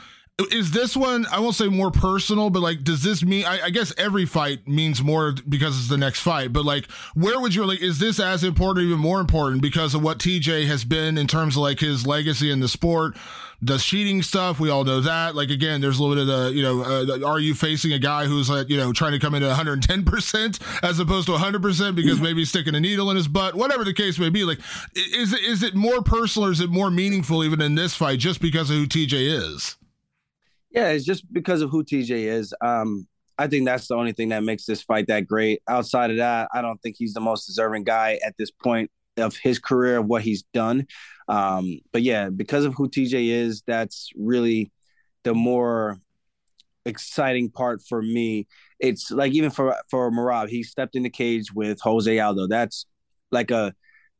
is 0.52 0.70
this 0.70 0.94
one 0.94 1.24
i 1.32 1.40
won't 1.40 1.54
say 1.54 1.66
more 1.66 1.90
personal 1.90 2.50
but 2.50 2.60
like 2.60 2.84
does 2.84 3.02
this 3.02 3.24
mean 3.24 3.46
I, 3.46 3.64
I, 3.64 3.70
guess 3.70 3.94
every 3.96 4.26
fight 4.26 4.68
means 4.68 5.02
more 5.02 5.34
because 5.48 5.78
it's 5.78 5.88
the 5.88 5.96
next 5.96 6.20
fight 6.20 6.52
but 6.52 6.64
like 6.64 6.90
where 7.14 7.40
would 7.40 7.54
you 7.54 7.64
like 7.64 7.80
is 7.80 7.98
this 7.98 8.20
as 8.20 8.44
important 8.44 8.86
even 8.86 8.98
more 8.98 9.18
important 9.18 9.62
because 9.62 9.94
of 9.94 10.02
what 10.02 10.18
tj 10.18 10.66
has 10.66 10.84
been 10.84 11.16
in 11.16 11.26
terms 11.26 11.56
of 11.56 11.62
like 11.62 11.80
his 11.80 12.06
legacy 12.06 12.50
in 12.50 12.60
the 12.60 12.68
sport 12.68 13.16
does 13.64 13.82
cheating 13.82 14.22
stuff 14.22 14.60
we 14.60 14.68
all 14.68 14.84
know 14.84 15.00
that 15.00 15.34
like 15.34 15.48
again 15.48 15.80
there's 15.80 15.98
a 15.98 16.04
little 16.04 16.14
bit 16.14 16.30
of 16.30 16.44
the 16.44 16.52
you 16.52 16.62
know 16.62 16.82
uh, 16.82 17.26
are 17.26 17.38
you 17.38 17.54
facing 17.54 17.94
a 17.94 17.98
guy 17.98 18.26
who's 18.26 18.50
like 18.50 18.68
you 18.68 18.76
know 18.76 18.92
trying 18.92 19.12
to 19.12 19.18
come 19.18 19.34
into 19.34 19.48
110% 19.48 20.84
as 20.84 21.00
opposed 21.00 21.26
to 21.26 21.32
100% 21.32 21.96
because 21.96 22.20
maybe 22.20 22.40
he's 22.40 22.50
sticking 22.50 22.74
a 22.74 22.80
needle 22.80 23.10
in 23.10 23.16
his 23.16 23.26
butt 23.26 23.54
whatever 23.54 23.84
the 23.84 23.94
case 23.94 24.18
may 24.18 24.28
be 24.28 24.44
like 24.44 24.58
is 24.94 25.32
is 25.32 25.62
it 25.62 25.74
more 25.74 26.02
personal 26.02 26.46
or 26.46 26.52
is 26.52 26.60
it 26.60 26.68
more 26.68 26.90
meaningful 26.90 27.42
even 27.42 27.62
in 27.62 27.74
this 27.74 27.94
fight 27.94 28.18
just 28.18 28.42
because 28.42 28.68
of 28.68 28.76
who 28.76 28.86
tj 28.86 29.14
is 29.14 29.76
yeah, 30.76 30.90
it's 30.90 31.06
just 31.06 31.32
because 31.32 31.62
of 31.62 31.70
who 31.70 31.82
TJ 31.82 32.10
is. 32.10 32.54
Um, 32.60 33.08
I 33.38 33.46
think 33.46 33.64
that's 33.64 33.88
the 33.88 33.94
only 33.94 34.12
thing 34.12 34.28
that 34.28 34.44
makes 34.44 34.66
this 34.66 34.82
fight 34.82 35.06
that 35.08 35.26
great. 35.26 35.62
Outside 35.66 36.10
of 36.10 36.18
that, 36.18 36.48
I 36.52 36.60
don't 36.60 36.80
think 36.82 36.96
he's 36.98 37.14
the 37.14 37.20
most 37.20 37.46
deserving 37.46 37.84
guy 37.84 38.20
at 38.24 38.34
this 38.38 38.50
point 38.50 38.90
of 39.16 39.34
his 39.36 39.58
career 39.58 39.96
of 39.96 40.06
what 40.06 40.20
he's 40.20 40.42
done. 40.52 40.86
Um, 41.28 41.78
but 41.92 42.02
yeah, 42.02 42.28
because 42.28 42.66
of 42.66 42.74
who 42.74 42.90
TJ 42.90 43.28
is, 43.28 43.62
that's 43.66 44.10
really 44.16 44.70
the 45.24 45.32
more 45.32 45.98
exciting 46.84 47.50
part 47.50 47.80
for 47.88 48.02
me. 48.02 48.46
It's 48.78 49.10
like 49.10 49.32
even 49.32 49.50
for 49.50 49.74
for 49.90 50.10
Merab, 50.10 50.50
he 50.50 50.62
stepped 50.62 50.94
in 50.94 51.04
the 51.04 51.10
cage 51.10 51.52
with 51.54 51.80
Jose 51.80 52.18
Aldo. 52.20 52.48
That's 52.48 52.84
like 53.32 53.50
a 53.50 53.74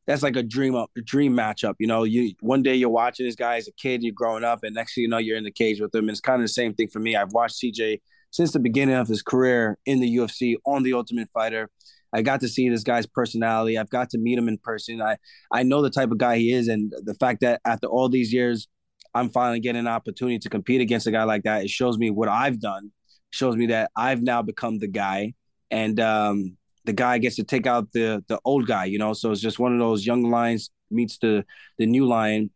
that's 0.07 0.23
like 0.23 0.37
a 0.37 0.42
dream 0.42 0.75
up 0.75 0.90
a 0.97 1.03
dream 1.03 1.37
matchup. 1.37 1.75
You 1.79 1.87
know, 1.87 2.05
you 2.05 2.35
one 2.40 2.62
day 2.62 2.75
you're 2.75 2.88
watching 2.88 3.27
this 3.27 3.35
guy 3.35 3.57
as 3.57 3.69
a 3.69 3.73
kid, 3.73 4.03
you're 4.03 4.12
growing 4.14 4.45
up, 4.45 4.61
and 4.62 4.75
next 4.75 4.95
thing 4.95 5.03
you 5.03 5.09
know, 5.09 5.19
you're 5.19 5.37
in 5.37 5.45
the 5.45 5.51
cage 5.51 5.81
with 5.81 5.95
him. 5.95 6.05
And 6.05 6.11
it's 6.11 6.21
kind 6.21 6.40
of 6.40 6.45
the 6.45 6.53
same 6.53 6.75
thing 6.75 6.88
for 6.88 7.01
me. 7.01 7.16
I've 7.16 7.33
watched 7.33 7.62
TJ 7.62 8.01
since 8.31 8.53
the 8.53 8.61
beginning 8.61 8.95
of 8.95 9.09
his 9.09 9.23
career 9.23 9.79
in 9.87 10.01
the 10.01 10.16
UFC 10.16 10.57
on 10.64 10.83
the 10.83 10.92
Ultimate 10.95 11.29
Fighter. 11.33 11.71
I 12.12 12.23
got 12.23 12.40
to 12.40 12.49
see 12.49 12.69
this 12.69 12.85
guy's 12.85 13.07
personality. 13.07 13.77
I've 13.77 13.90
got 13.90 14.11
to 14.11 14.19
meet 14.19 14.38
him 14.38 14.49
in 14.49 14.59
person. 14.59 15.03
I 15.03 15.16
I 15.53 15.64
know 15.64 15.83
the 15.83 15.90
type 15.90 16.11
of 16.11 16.19
guy 16.19 16.38
he 16.38 16.53
is, 16.53 16.69
and 16.69 16.92
the 17.05 17.14
fact 17.14 17.40
that 17.40 17.61
after 17.64 17.88
all 17.88 18.09
these 18.09 18.33
years, 18.33 18.69
I'm 19.14 19.31
finally 19.31 19.61
getting 19.61 19.81
an 19.81 19.88
opportunity 19.88 20.38
to 20.38 20.49
compete 20.49 20.81
against 20.81 21.07
a 21.07 21.11
guy 21.11 21.25
like 21.25 21.42
that. 21.42 21.64
It 21.64 21.71
shows 21.71 21.99
me 21.99 22.11
what 22.11 22.29
I've 22.29 22.61
done. 22.61 22.87
It 22.87 23.35
shows 23.35 23.57
me 23.57 23.66
that 23.66 23.90
I've 23.97 24.23
now 24.23 24.42
become 24.42 24.79
the 24.79 24.88
guy, 24.88 25.35
and 25.71 25.99
um, 25.99 26.57
the 26.87 26.92
guy 26.92 27.18
gets 27.18 27.37
to 27.37 27.44
take 27.44 27.66
out 27.66 27.92
the 27.92 28.25
the 28.29 28.40
old 28.44 28.66
guy, 28.66 28.87
you 28.87 28.99
know. 28.99 29.12
So 29.12 29.33
it's 29.33 29.40
just 29.40 29.59
one 29.59 29.72
of 29.75 29.79
those 29.79 30.07
young 30.07 30.31
lions 30.31 30.70
meets 30.90 31.18
the 31.18 31.44
the 31.79 31.87
new 31.87 32.07
lion. 32.07 32.51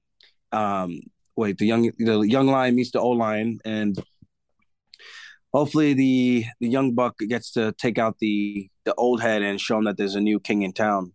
Um, 0.53 1.01
wait, 1.37 1.59
the 1.59 1.67
young 1.67 1.91
the 1.99 2.21
young 2.21 2.47
lion 2.47 2.77
meets 2.77 2.93
the 2.93 3.01
old 3.01 3.19
lion, 3.19 3.59
and 3.65 3.99
hopefully 5.53 5.93
the 5.95 6.45
the 6.61 6.69
young 6.69 6.95
buck 6.95 7.17
gets 7.29 7.53
to 7.53 7.73
take 7.73 7.99
out 7.99 8.19
the 8.21 8.69
the 8.85 8.95
old 8.95 9.21
head 9.21 9.43
and 9.43 9.61
show 9.61 9.79
him 9.79 9.85
that 9.85 9.97
there's 9.97 10.15
a 10.15 10.21
new 10.21 10.41
king 10.41 10.63
in 10.63 10.73
town. 10.73 11.13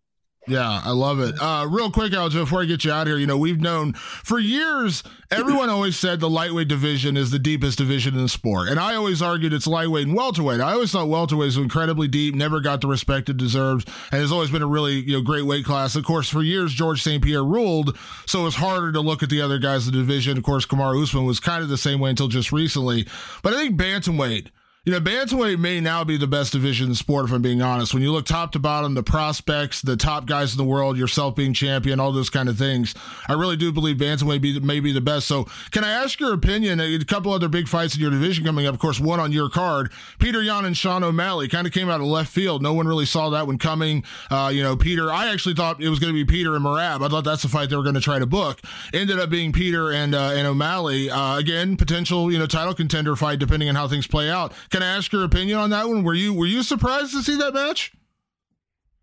Yeah, 0.47 0.81
I 0.83 0.91
love 0.91 1.19
it. 1.19 1.35
Uh, 1.41 1.65
real 1.69 1.89
quick, 1.89 2.11
Aljo, 2.11 2.33
before 2.33 2.61
I 2.61 2.65
get 2.65 2.83
you 2.83 2.91
out 2.91 3.07
here, 3.07 3.17
you 3.17 3.25
know, 3.25 3.37
we've 3.37 3.59
known 3.59 3.93
for 3.93 4.37
years, 4.37 5.01
everyone 5.31 5.71
always 5.71 5.97
said 5.97 6.19
the 6.19 6.29
lightweight 6.29 6.67
division 6.67 7.17
is 7.17 7.31
the 7.31 7.39
deepest 7.39 7.79
division 7.79 8.13
in 8.13 8.21
the 8.21 8.29
sport. 8.29 8.69
And 8.69 8.79
I 8.79 8.93
always 8.93 9.23
argued 9.23 9.53
it's 9.53 9.65
lightweight 9.65 10.07
and 10.07 10.15
welterweight. 10.15 10.61
I 10.61 10.73
always 10.73 10.91
thought 10.91 11.07
welterweight 11.07 11.47
was 11.47 11.57
incredibly 11.57 12.07
deep, 12.07 12.35
never 12.35 12.59
got 12.59 12.81
the 12.81 12.87
respect 12.87 13.29
it 13.29 13.37
deserves, 13.37 13.85
and 14.11 14.21
has 14.21 14.31
always 14.31 14.51
been 14.51 14.61
a 14.61 14.67
really, 14.67 14.99
you 14.99 15.13
know, 15.13 15.21
great 15.21 15.45
weight 15.45 15.65
class. 15.65 15.95
Of 15.95 16.05
course, 16.05 16.29
for 16.29 16.43
years, 16.43 16.73
George 16.73 17.01
St. 17.01 17.23
Pierre 17.23 17.43
ruled, 17.43 17.97
so 18.27 18.41
it 18.41 18.45
was 18.45 18.55
harder 18.55 18.91
to 18.91 19.01
look 19.01 19.23
at 19.23 19.29
the 19.29 19.41
other 19.41 19.57
guys 19.57 19.87
in 19.87 19.93
the 19.93 19.99
division. 19.99 20.37
Of 20.37 20.43
course, 20.43 20.67
Kamaru 20.67 21.01
Usman 21.01 21.25
was 21.25 21.39
kind 21.39 21.63
of 21.63 21.69
the 21.69 21.77
same 21.77 21.99
way 21.99 22.11
until 22.11 22.27
just 22.27 22.51
recently. 22.51 23.07
But 23.41 23.53
I 23.53 23.57
think 23.57 23.79
bantamweight– 23.79 24.49
you 24.85 24.91
know, 24.91 24.99
bantamweight 24.99 25.57
may 25.57 25.81
now 25.81 26.03
be 26.03 26.15
the 26.15 26.27
best 26.27 26.51
division 26.51 26.89
in 26.89 26.95
sport, 26.95 27.25
if 27.25 27.31
I'm 27.31 27.41
being 27.41 27.63
honest. 27.63 27.91
When 27.91 28.03
you 28.03 28.11
look 28.11 28.27
top 28.27 28.51
to 28.51 28.59
bottom, 28.59 28.93
the 28.93 29.01
prospects, 29.01 29.81
the 29.81 29.97
top 29.97 30.27
guys 30.27 30.53
in 30.53 30.59
the 30.59 30.63
world, 30.63 30.95
yourself 30.95 31.35
being 31.35 31.55
champion, 31.55 31.99
all 31.99 32.11
those 32.11 32.29
kind 32.29 32.47
of 32.47 32.55
things, 32.55 32.93
I 33.27 33.33
really 33.33 33.57
do 33.57 33.71
believe 33.71 33.97
bantamweight 33.97 34.41
be, 34.41 34.59
may 34.59 34.79
be 34.79 34.91
the 34.91 35.01
best. 35.01 35.27
So, 35.27 35.45
can 35.71 35.83
I 35.83 35.89
ask 35.89 36.19
your 36.19 36.33
opinion? 36.33 36.79
A 36.79 37.03
couple 37.03 37.33
other 37.33 37.47
big 37.47 37.67
fights 37.67 37.95
in 37.95 38.01
your 38.01 38.11
division 38.11 38.45
coming 38.45 38.67
up. 38.67 38.75
Of 38.75 38.79
course, 38.79 38.99
one 38.99 39.19
on 39.19 39.31
your 39.31 39.49
card, 39.49 39.91
Peter 40.19 40.43
Yan 40.43 40.65
and 40.65 40.77
Sean 40.77 41.03
O'Malley, 41.03 41.47
kind 41.47 41.65
of 41.65 41.73
came 41.73 41.89
out 41.89 41.99
of 41.99 42.05
left 42.05 42.31
field. 42.31 42.61
No 42.61 42.73
one 42.73 42.87
really 42.87 43.07
saw 43.07 43.31
that 43.31 43.47
one 43.47 43.57
coming. 43.57 44.03
Uh, 44.29 44.51
you 44.53 44.61
know, 44.61 44.77
Peter, 44.77 45.11
I 45.11 45.31
actually 45.33 45.55
thought 45.55 45.81
it 45.81 45.89
was 45.89 45.97
going 45.97 46.13
to 46.13 46.25
be 46.25 46.25
Peter 46.25 46.55
and 46.55 46.63
Merab. 46.63 47.03
I 47.03 47.07
thought 47.09 47.23
that's 47.23 47.41
the 47.41 47.49
fight 47.49 47.71
they 47.71 47.75
were 47.75 47.81
going 47.81 47.95
to 47.95 48.01
try 48.01 48.19
to 48.19 48.27
book. 48.27 48.61
Ended 48.93 49.19
up 49.19 49.31
being 49.31 49.51
Peter 49.51 49.91
and 49.91 50.13
uh, 50.13 50.33
and 50.35 50.45
O'Malley. 50.45 51.09
Uh, 51.09 51.39
again, 51.39 51.75
potential 51.75 52.31
you 52.31 52.37
know 52.37 52.45
title 52.45 52.75
contender 52.75 53.15
fight 53.15 53.39
depending 53.39 53.67
on 53.67 53.73
how 53.73 53.87
things 53.87 54.05
play 54.05 54.29
out. 54.29 54.53
Can 54.75 54.83
I 54.83 54.97
ask 54.97 55.09
your 55.13 55.23
opinion? 55.23 55.57
on 55.57 55.69
that 55.69 55.87
one? 55.87 56.03
Were 56.03 56.13
you 56.13 56.33
were 56.33 56.45
you 56.45 56.61
surprised 56.61 57.13
to 57.13 57.23
see 57.23 57.37
that 57.37 57.53
match? 57.53 57.93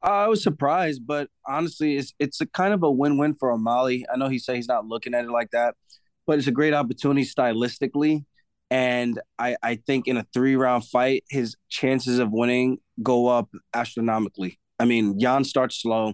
I 0.03 0.29
was 0.29 0.43
surprised, 0.43 1.07
but 1.07 1.31
honestly, 1.49 1.97
it's 1.97 2.13
it's 2.19 2.43
a 2.43 2.47
kind 2.47 2.75
of 2.75 2.83
a 2.83 2.91
win 2.91 3.17
win 3.17 3.35
for 3.37 3.51
O'Malley. 3.51 4.05
I 4.13 4.19
know 4.19 4.29
he 4.29 4.39
said 4.39 4.57
he's 4.57 4.69
not 4.69 4.85
looking 4.85 5.15
at 5.15 5.25
it 5.25 5.31
like 5.31 5.51
that, 5.53 5.77
but 6.27 6.37
it's 6.39 6.47
a 6.47 6.53
great 6.53 6.75
opportunity 6.75 7.25
stylistically. 7.25 8.27
And 8.71 9.19
I, 9.39 9.57
I 9.63 9.77
think 9.77 10.09
in 10.09 10.19
a 10.19 10.27
three 10.35 10.57
round 10.57 10.85
fight, 10.85 11.25
his 11.31 11.57
chances 11.71 12.19
of 12.19 12.31
winning 12.31 12.77
go 13.03 13.29
up 13.29 13.49
astronomically. 13.73 14.61
I 14.79 14.85
mean, 14.85 15.19
Yan 15.21 15.43
starts 15.43 15.81
slow. 15.81 16.13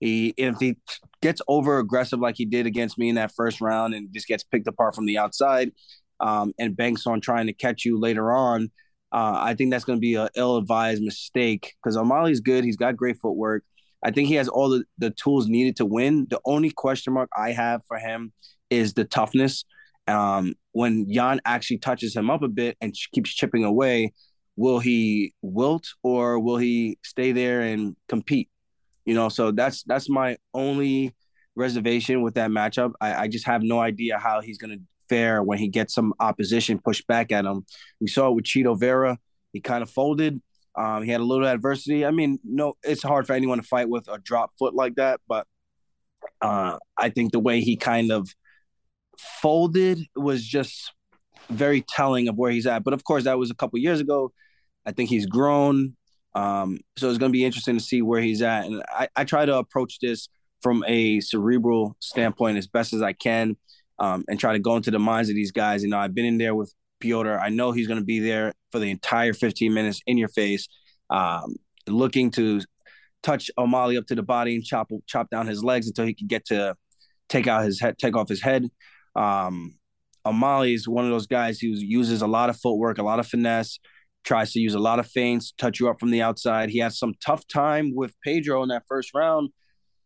He 0.00 0.34
if 0.36 0.58
he 0.58 0.78
gets 1.22 1.40
over 1.46 1.78
aggressive 1.78 2.18
like 2.18 2.34
he 2.36 2.44
did 2.44 2.66
against 2.66 2.98
me 2.98 3.10
in 3.10 3.14
that 3.14 3.30
first 3.36 3.60
round 3.60 3.94
and 3.94 4.12
just 4.12 4.26
gets 4.26 4.42
picked 4.42 4.66
apart 4.66 4.96
from 4.96 5.06
the 5.06 5.16
outside, 5.16 5.70
um, 6.18 6.52
and 6.58 6.76
banks 6.76 7.06
on 7.06 7.20
trying 7.20 7.46
to 7.46 7.52
catch 7.52 7.84
you 7.84 8.00
later 8.00 8.32
on, 8.32 8.72
uh, 9.12 9.34
I 9.36 9.54
think 9.54 9.70
that's 9.70 9.84
going 9.84 9.98
to 9.98 10.00
be 10.00 10.14
an 10.14 10.28
ill-advised 10.34 11.02
mistake 11.02 11.74
because 11.82 11.96
O'Malley's 11.96 12.40
good. 12.40 12.64
He's 12.64 12.76
got 12.76 12.96
great 12.96 13.18
footwork. 13.18 13.64
I 14.04 14.10
think 14.10 14.28
he 14.28 14.34
has 14.34 14.48
all 14.48 14.68
the, 14.68 14.84
the 14.98 15.10
tools 15.10 15.48
needed 15.48 15.76
to 15.76 15.86
win. 15.86 16.26
The 16.28 16.40
only 16.44 16.70
question 16.70 17.12
mark 17.12 17.28
I 17.36 17.52
have 17.52 17.82
for 17.86 17.98
him 17.98 18.32
is 18.70 18.94
the 18.94 19.04
toughness. 19.04 19.64
Um, 20.06 20.54
when 20.72 21.06
Yan 21.08 21.40
actually 21.44 21.78
touches 21.78 22.14
him 22.14 22.30
up 22.30 22.42
a 22.42 22.48
bit 22.48 22.76
and 22.80 22.94
keeps 23.12 23.34
chipping 23.34 23.64
away, 23.64 24.12
will 24.56 24.78
he 24.78 25.34
wilt 25.42 25.86
or 26.02 26.38
will 26.38 26.58
he 26.58 26.98
stay 27.02 27.32
there 27.32 27.62
and 27.62 27.96
compete? 28.08 28.48
You 29.04 29.14
know, 29.14 29.28
so 29.28 29.50
that's 29.50 29.82
that's 29.84 30.08
my 30.08 30.36
only 30.52 31.14
reservation 31.54 32.22
with 32.22 32.34
that 32.34 32.50
matchup. 32.50 32.92
I, 33.00 33.14
I 33.14 33.28
just 33.28 33.46
have 33.46 33.62
no 33.62 33.80
idea 33.80 34.18
how 34.18 34.40
he's 34.40 34.58
going 34.58 34.78
to 34.78 34.82
fair 35.08 35.42
when 35.42 35.58
he 35.58 35.68
gets 35.68 35.94
some 35.94 36.14
opposition 36.20 36.78
pushed 36.78 37.06
back 37.06 37.32
at 37.32 37.44
him. 37.44 37.64
We 38.00 38.08
saw 38.08 38.28
it 38.28 38.34
with 38.34 38.44
Chito 38.44 38.78
Vera. 38.78 39.18
He 39.52 39.60
kind 39.60 39.82
of 39.82 39.90
folded. 39.90 40.40
Um, 40.76 41.02
he 41.02 41.10
had 41.10 41.20
a 41.20 41.24
little 41.24 41.46
adversity. 41.46 42.04
I 42.04 42.10
mean, 42.10 42.38
no, 42.44 42.74
it's 42.82 43.02
hard 43.02 43.26
for 43.26 43.32
anyone 43.32 43.58
to 43.58 43.64
fight 43.64 43.88
with 43.88 44.08
a 44.08 44.18
drop 44.18 44.50
foot 44.58 44.74
like 44.74 44.96
that, 44.96 45.20
but 45.26 45.46
uh, 46.42 46.78
I 46.98 47.08
think 47.10 47.32
the 47.32 47.40
way 47.40 47.60
he 47.60 47.76
kind 47.76 48.12
of 48.12 48.28
folded 49.18 50.00
was 50.14 50.44
just 50.44 50.92
very 51.48 51.80
telling 51.80 52.28
of 52.28 52.36
where 52.36 52.50
he's 52.50 52.66
at. 52.66 52.84
But 52.84 52.94
of 52.94 53.04
course, 53.04 53.24
that 53.24 53.38
was 53.38 53.50
a 53.50 53.54
couple 53.54 53.78
years 53.78 54.00
ago. 54.00 54.32
I 54.84 54.92
think 54.92 55.08
he's 55.08 55.26
grown. 55.26 55.96
Um, 56.34 56.80
so 56.98 57.08
it's 57.08 57.18
going 57.18 57.30
to 57.32 57.36
be 57.36 57.44
interesting 57.44 57.78
to 57.78 57.82
see 57.82 58.02
where 58.02 58.20
he's 58.20 58.42
at. 58.42 58.66
And 58.66 58.82
I, 58.88 59.08
I 59.16 59.24
try 59.24 59.46
to 59.46 59.56
approach 59.56 60.00
this 60.00 60.28
from 60.62 60.84
a 60.86 61.20
cerebral 61.20 61.96
standpoint 62.00 62.58
as 62.58 62.66
best 62.66 62.92
as 62.92 63.00
I 63.00 63.12
can 63.12 63.56
um, 63.98 64.24
and 64.28 64.38
try 64.38 64.52
to 64.52 64.58
go 64.58 64.76
into 64.76 64.90
the 64.90 64.98
minds 64.98 65.28
of 65.28 65.34
these 65.34 65.52
guys. 65.52 65.82
You 65.82 65.88
know, 65.88 65.98
I've 65.98 66.14
been 66.14 66.24
in 66.24 66.38
there 66.38 66.54
with 66.54 66.72
Piotr. 67.00 67.36
I 67.36 67.48
know 67.48 67.72
he's 67.72 67.86
going 67.86 68.00
to 68.00 68.04
be 68.04 68.20
there 68.20 68.52
for 68.72 68.78
the 68.78 68.90
entire 68.90 69.32
15 69.32 69.72
minutes 69.72 70.00
in 70.06 70.18
your 70.18 70.28
face, 70.28 70.68
um, 71.10 71.56
looking 71.86 72.30
to 72.32 72.60
touch 73.22 73.50
O'Malley 73.58 73.96
up 73.96 74.06
to 74.06 74.14
the 74.14 74.22
body 74.22 74.54
and 74.54 74.64
chop 74.64 74.90
chop 75.06 75.30
down 75.30 75.46
his 75.46 75.64
legs 75.64 75.86
until 75.86 76.06
he 76.06 76.14
can 76.14 76.26
get 76.26 76.46
to 76.46 76.76
take 77.28 77.46
out 77.46 77.64
his 77.64 77.80
head, 77.80 77.98
take 77.98 78.16
off 78.16 78.28
his 78.28 78.42
head. 78.42 78.68
Um, 79.14 79.76
O'Malley 80.24 80.74
is 80.74 80.88
one 80.88 81.04
of 81.04 81.10
those 81.10 81.26
guys 81.26 81.58
who 81.58 81.68
uses 81.68 82.22
a 82.22 82.26
lot 82.26 82.50
of 82.50 82.56
footwork, 82.58 82.98
a 82.98 83.02
lot 83.02 83.20
of 83.20 83.26
finesse, 83.26 83.78
tries 84.24 84.52
to 84.52 84.60
use 84.60 84.74
a 84.74 84.78
lot 84.78 84.98
of 84.98 85.06
feints, 85.06 85.52
touch 85.56 85.80
you 85.80 85.88
up 85.88 86.00
from 86.00 86.10
the 86.10 86.20
outside. 86.20 86.68
He 86.68 86.80
has 86.80 86.98
some 86.98 87.14
tough 87.24 87.46
time 87.46 87.92
with 87.94 88.12
Pedro 88.22 88.62
in 88.62 88.68
that 88.70 88.82
first 88.88 89.12
round. 89.14 89.50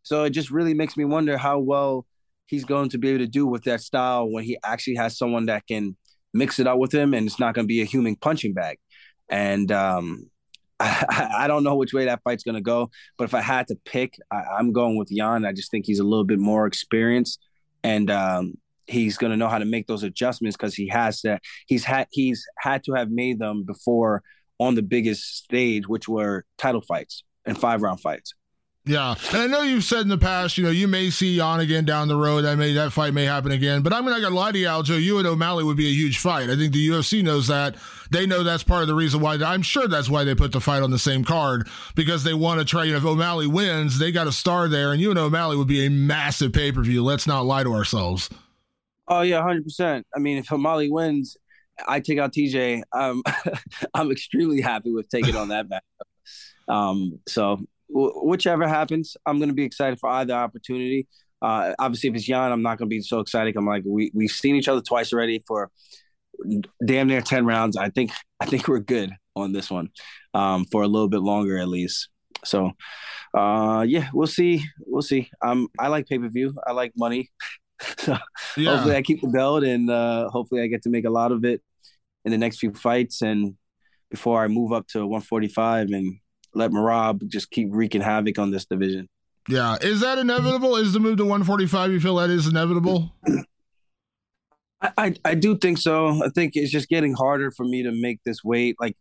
So 0.03 0.25
it 0.25 0.31
just 0.31 0.51
really 0.51 0.75
makes 0.75 0.97
me 0.97 1.05
wonder 1.05 1.37
how 1.37 1.59
well 1.59 2.07
he's 2.51 2.65
going 2.65 2.89
to 2.91 2.99
be 2.99 3.11
able 3.11 3.21
to 3.21 3.29
do 3.29 3.47
with 3.47 3.63
that 3.65 3.81
style 3.81 4.29
when 4.29 4.43
he 4.43 4.59
actually 4.65 4.97
has 4.97 5.17
someone 5.17 5.47
that 5.47 5.67
can 5.67 5.97
mix 6.35 6.59
it 6.59 6.67
up 6.67 6.79
with 6.79 6.93
him 6.93 7.15
and 7.15 7.27
it's 7.27 7.39
not 7.39 7.55
going 7.55 7.65
to 7.65 7.69
be 7.69 7.81
a 7.81 7.85
human 7.85 8.17
punching 8.17 8.53
bag. 8.53 8.79
And 9.29 9.71
um, 9.71 10.29
I, 10.81 11.29
I, 11.39 11.47
don't 11.47 11.63
know 11.63 11.77
which 11.77 11.93
way 11.93 12.07
that 12.07 12.23
fight's 12.25 12.43
going 12.43 12.57
to 12.57 12.61
go, 12.61 12.91
but 13.17 13.25
if 13.25 13.35
I 13.35 13.41
had 13.41 13.69
to 13.69 13.77
pick, 13.85 14.19
I, 14.33 14.59
am 14.59 14.73
going 14.73 14.97
with 14.97 15.13
Yan. 15.13 15.47
I 15.47 15.53
just 15.53 15.71
think 15.71 15.87
he's 15.87 16.01
a 16.01 16.05
little 16.05 16.25
bit 16.25 16.41
more 16.41 16.67
experienced 16.67 17.39
and 17.85 18.11
um, 18.11 18.55
he's 18.87 19.17
going 19.17 19.31
to 19.31 19.37
know 19.37 19.49
how 19.49 19.59
to 19.59 19.65
make 19.65 19.87
those 19.87 20.03
adjustments 20.03 20.57
because 20.57 20.75
he 20.75 20.89
has 20.89 21.21
to. 21.21 21.39
He's 21.67 21.85
had 21.85 22.09
he's 22.11 22.45
had 22.59 22.83
to 22.85 22.95
have 22.95 23.11
made 23.11 23.39
them 23.39 23.63
before 23.63 24.23
on 24.59 24.75
the 24.75 24.83
biggest 24.83 25.37
stage, 25.37 25.89
which 25.89 26.09
were 26.09 26.45
title 26.59 26.83
fights 26.83 27.23
and 27.47 27.57
five 27.59 27.81
round 27.83 28.01
fights. 28.01 28.35
Yeah, 28.91 29.15
and 29.33 29.37
I 29.37 29.47
know 29.47 29.63
you've 29.63 29.85
said 29.85 30.01
in 30.01 30.09
the 30.09 30.19
past, 30.19 30.59
you 30.59 30.65
know, 30.65 30.71
you 30.71 30.89
may 30.89 31.11
see 31.11 31.37
Yan 31.37 31.61
again 31.61 31.85
down 31.85 32.09
the 32.09 32.17
road. 32.17 32.41
That 32.41 32.57
may 32.57 32.73
that 32.73 32.91
fight 32.91 33.15
may 33.15 33.25
happen 33.25 33.53
again. 33.53 33.83
But 33.83 33.93
I'm 33.93 34.05
not 34.05 34.21
gonna 34.21 34.35
lie 34.35 34.51
to 34.51 34.59
you, 34.59 34.67
Aljo. 34.67 35.01
You 35.01 35.19
and 35.19 35.29
O'Malley 35.29 35.63
would 35.63 35.77
be 35.77 35.87
a 35.87 35.93
huge 35.93 36.19
fight. 36.19 36.51
I 36.51 36.57
think 36.57 36.73
the 36.73 36.89
UFC 36.89 37.23
knows 37.23 37.47
that. 37.47 37.77
They 38.11 38.27
know 38.27 38.43
that's 38.43 38.65
part 38.65 38.83
of 38.83 38.89
the 38.89 38.97
reason 38.97 39.21
why. 39.21 39.35
I'm 39.37 39.63
sure 39.63 39.87
that's 39.87 40.11
why 40.11 40.25
they 40.25 40.35
put 40.35 40.51
the 40.51 40.61
fight 40.61 40.83
on 40.83 40.91
the 40.91 40.99
same 40.99 41.23
card 41.23 41.69
because 41.95 42.25
they 42.25 42.35
want 42.35 42.59
to 42.59 42.65
try. 42.65 42.83
You 42.83 42.91
know, 42.91 42.99
if 42.99 43.05
O'Malley 43.05 43.47
wins, 43.47 43.97
they 43.97 44.11
got 44.11 44.27
a 44.27 44.33
star 44.33 44.67
there, 44.67 44.91
and 44.91 45.01
you 45.01 45.11
and 45.11 45.19
O'Malley 45.21 45.57
would 45.57 45.69
be 45.69 45.87
a 45.87 45.89
massive 45.89 46.53
pay 46.53 46.73
per 46.73 46.83
view. 46.83 47.05
Let's 47.05 47.29
not 47.29 47.47
lie 47.47 47.63
to 47.63 47.73
ourselves. 47.73 48.29
Oh 49.07 49.21
yeah, 49.21 49.41
hundred 49.41 49.63
percent. 49.63 50.05
I 50.13 50.19
mean, 50.19 50.37
if 50.37 50.51
O'Malley 50.51 50.91
wins, 50.91 51.37
I 51.87 52.01
take 52.01 52.19
out 52.19 52.33
TJ. 52.33 52.83
Um, 52.91 53.23
I'm 53.95 54.11
extremely 54.11 54.61
happy 54.61 54.91
with 54.91 55.09
taking 55.09 55.37
on 55.37 55.51
that 55.51 55.69
match. 55.69 55.85
Um, 56.67 57.21
so 57.29 57.61
whichever 57.93 58.67
happens, 58.69 59.17
I'm 59.27 59.39
going 59.39 59.49
to 59.49 59.55
be 59.55 59.65
excited 59.65 59.99
for 59.99 60.11
either 60.11 60.35
opportunity. 60.35 61.07
Uh, 61.43 61.73
obviously, 61.79 62.11
if 62.11 62.17
it's 62.17 62.29
Yan, 62.29 62.53
I'm 62.53 62.63
not 62.63 62.79
going 62.79 62.89
to 62.89 62.95
be 62.95 63.01
so 63.01 63.21
excited. 63.21 63.57
I'm 63.57 63.67
like, 63.67 63.83
we 63.87 64.11
we've 64.15 64.31
seen 64.31 64.57
each 64.57 64.69
other 64.69 64.83
twice 64.83 65.13
already 65.13 65.43
for 65.47 65.71
damn 66.85 67.09
near 67.09 67.23
ten 67.23 67.47
rounds. 67.47 67.77
I 67.77 67.89
think 67.89 68.13
I 68.41 68.47
think 68.47 68.69
we're 68.69 68.81
good 68.81 69.13
on 69.37 69.53
this 69.53 69.71
one 69.71 69.89
um, 70.35 70.67
for 70.71 70.83
a 70.83 70.89
little 70.89 71.09
bit 71.09 71.21
longer 71.21 71.59
at 71.59 71.69
least. 71.69 72.09
So, 72.45 72.73
uh, 73.35 73.85
yeah, 73.89 74.09
we'll 74.13 74.27
see. 74.27 74.65
We'll 74.87 75.03
see. 75.03 75.31
Um, 75.43 75.69
I 75.79 75.89
like 75.89 76.07
pay 76.07 76.19
per 76.19 76.29
view. 76.29 76.55
I 76.67 76.73
like 76.73 76.93
money. 76.97 77.31
so 77.99 78.19
yeah. 78.57 78.73
hopefully, 78.73 78.97
I 78.97 79.03
keep 79.03 79.23
the 79.23 79.29
belt, 79.29 79.65
and 79.65 79.91
uh, 79.91 80.29
hopefully, 80.29 80.63
I 80.63 80.67
get 80.67 80.83
to 80.83 80.91
make 80.91 81.07
a 81.07 81.11
lot 81.11 81.33
of 81.33 81.45
it 81.45 81.63
in 82.25 82.33
the 82.33 82.39
next 82.39 82.59
few 82.59 82.73
fights, 82.75 83.23
and 83.23 83.57
before 84.11 84.43
I 84.43 84.49
move 84.49 84.73
up 84.73 84.87
to 84.89 85.01
145 85.07 85.89
and 85.91 86.19
let 86.55 86.71
Merab 86.71 87.27
just 87.29 87.51
keep 87.51 87.69
wreaking 87.71 88.01
havoc 88.01 88.39
on 88.39 88.51
this 88.51 88.65
division. 88.65 89.09
Yeah, 89.49 89.77
is 89.81 90.01
that 90.01 90.19
inevitable? 90.19 90.77
Is 90.77 90.93
the 90.93 91.01
move 91.01 91.17
to 91.19 91.25
145? 91.25 91.93
You 91.93 92.01
feel 92.01 92.17
that 92.17 92.31
is 92.31 92.47
inevitable? 92.47 93.15
I, 94.83 94.93
I, 94.97 95.15
I 95.25 95.35
do 95.35 95.57
think 95.57 95.79
so. 95.79 96.23
I 96.23 96.29
think 96.29 96.53
it's 96.55 96.71
just 96.71 96.89
getting 96.89 97.15
harder 97.15 97.51
for 97.51 97.65
me 97.65 97.83
to 97.83 97.93
make 97.93 98.21
this 98.25 98.45
weight. 98.45 98.77
Like 98.81 98.97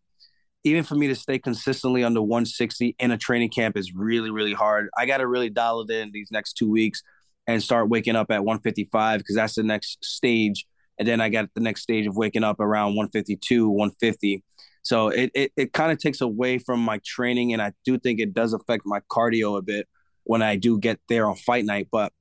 even 0.64 0.84
for 0.84 0.96
me 0.96 1.08
to 1.08 1.16
stay 1.16 1.40
consistently 1.40 2.04
under 2.04 2.22
160 2.22 2.96
in 3.00 3.12
a 3.12 3.18
training 3.18 3.50
camp 3.50 3.78
is 3.78 3.94
really 3.94 4.30
really 4.30 4.54
hard. 4.54 4.90
I 4.98 5.06
got 5.06 5.18
to 5.18 5.28
really 5.28 5.50
dial 5.50 5.82
it 5.82 5.90
in 5.90 6.12
these 6.12 6.30
next 6.32 6.54
two 6.54 6.70
weeks 6.70 7.02
and 7.48 7.64
start 7.64 7.90
waking 7.90 8.16
up 8.16 8.30
at 8.30 8.44
155 8.44 9.20
because 9.20 9.36
that's 9.36 9.56
the 9.56 9.64
next 9.64 10.04
stage. 10.04 10.66
And 10.98 11.08
then 11.08 11.22
I 11.22 11.30
got 11.30 11.50
the 11.56 11.62
next 11.62 11.82
stage 11.82 12.06
of 12.08 12.16
waking 12.16 12.44
up 12.44 12.60
around 12.60 12.96
152, 12.96 13.70
150. 13.70 14.44
So 14.90 15.10
it 15.10 15.30
it, 15.36 15.52
it 15.56 15.72
kind 15.72 15.92
of 15.92 16.00
takes 16.00 16.20
away 16.20 16.58
from 16.58 16.80
my 16.80 17.00
training, 17.06 17.54
and 17.54 17.62
I 17.62 17.74
do 17.86 18.00
think 18.00 18.20
it 18.20 18.34
does 18.34 18.54
affect 18.54 18.88
my 18.88 19.02
cardio 19.02 19.56
a 19.56 19.62
bit 19.62 19.88
when 20.24 20.42
I 20.42 20.56
do 20.56 20.80
get 20.80 21.00
there 21.08 21.28
on 21.30 21.36
fight 21.36 21.64
night. 21.64 21.90
But 21.92 22.12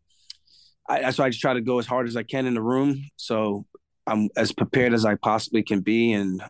I, 0.87 1.01
that's 1.01 1.17
why 1.17 1.25
I 1.25 1.31
just 1.31 1.41
try 1.41 1.55
to 1.55 1.63
go 1.63 1.79
as 1.79 1.87
hard 1.87 2.07
as 2.07 2.15
I 2.15 2.25
can 2.25 2.45
in 2.45 2.53
the 2.53 2.61
room, 2.61 3.09
so 3.17 3.65
I'm 4.07 4.29
as 4.37 4.53
prepared 4.53 4.93
as 4.93 5.07
I 5.07 5.15
possibly 5.15 5.63
can 5.63 5.81
be, 5.81 6.13
and 6.13 6.43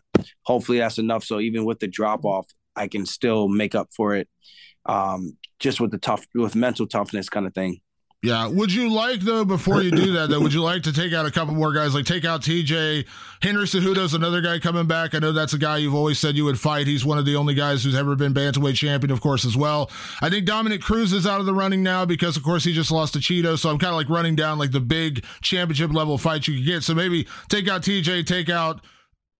hopefully 0.43 0.79
that's 0.79 0.97
enough. 0.97 1.23
So 1.23 1.39
even 1.39 1.63
with 1.63 1.79
the 1.79 1.87
drop 1.87 2.25
off, 2.25 2.47
I 2.75 2.89
can 2.89 3.05
still 3.05 3.47
make 3.47 3.73
up 3.73 3.87
for 3.95 4.13
it 4.13 4.27
um, 4.87 5.37
just 5.57 5.79
with 5.79 5.91
the 5.91 5.99
tough, 5.99 6.25
with 6.35 6.53
mental 6.53 6.85
toughness 6.85 7.29
kind 7.29 7.47
of 7.47 7.53
thing. 7.53 7.79
Yeah. 8.21 8.47
Would 8.47 8.73
you 8.73 8.91
like 8.91 9.21
though 9.21 9.45
before 9.45 9.81
you 9.81 9.91
do 9.91 10.13
that 10.13 10.29
though? 10.29 10.41
would 10.41 10.53
you 10.53 10.61
like 10.61 10.83
to 10.83 10.91
take 10.91 11.13
out 11.13 11.25
a 11.25 11.31
couple 11.31 11.53
more 11.55 11.71
guys? 11.71 11.95
Like 11.95 12.05
take 12.05 12.25
out 12.25 12.41
TJ 12.41 13.05
Henry 13.41 13.63
Cejudo's 13.63 14.13
another 14.13 14.41
guy 14.41 14.59
coming 14.59 14.87
back. 14.87 15.15
I 15.15 15.19
know 15.19 15.31
that's 15.31 15.53
a 15.53 15.57
guy 15.57 15.77
you've 15.77 15.95
always 15.95 16.19
said 16.19 16.35
you 16.35 16.43
would 16.43 16.59
fight. 16.59 16.87
He's 16.87 17.05
one 17.05 17.17
of 17.17 17.25
the 17.25 17.37
only 17.37 17.53
guys 17.53 17.83
who's 17.83 17.95
ever 17.95 18.15
been 18.17 18.33
bantamweight 18.33 18.75
champion, 18.75 19.11
of 19.11 19.21
course, 19.21 19.45
as 19.45 19.55
well. 19.55 19.89
I 20.21 20.29
think 20.29 20.45
Dominick 20.45 20.81
Cruz 20.81 21.13
is 21.13 21.25
out 21.25 21.39
of 21.39 21.45
the 21.45 21.53
running 21.53 21.81
now 21.81 22.03
because, 22.03 22.35
of 22.35 22.43
course, 22.43 22.65
he 22.65 22.73
just 22.73 22.91
lost 22.91 23.13
to 23.13 23.19
Chito. 23.19 23.57
So 23.57 23.69
I'm 23.69 23.77
kind 23.77 23.91
of 23.91 23.95
like 23.95 24.09
running 24.09 24.35
down 24.35 24.59
like 24.59 24.71
the 24.71 24.81
big 24.81 25.23
championship 25.41 25.93
level 25.93 26.17
fights 26.17 26.49
you 26.49 26.55
could 26.55 26.65
get. 26.65 26.83
So 26.83 26.93
maybe 26.93 27.25
take 27.47 27.69
out 27.69 27.81
TJ, 27.83 28.25
take 28.25 28.49
out. 28.49 28.81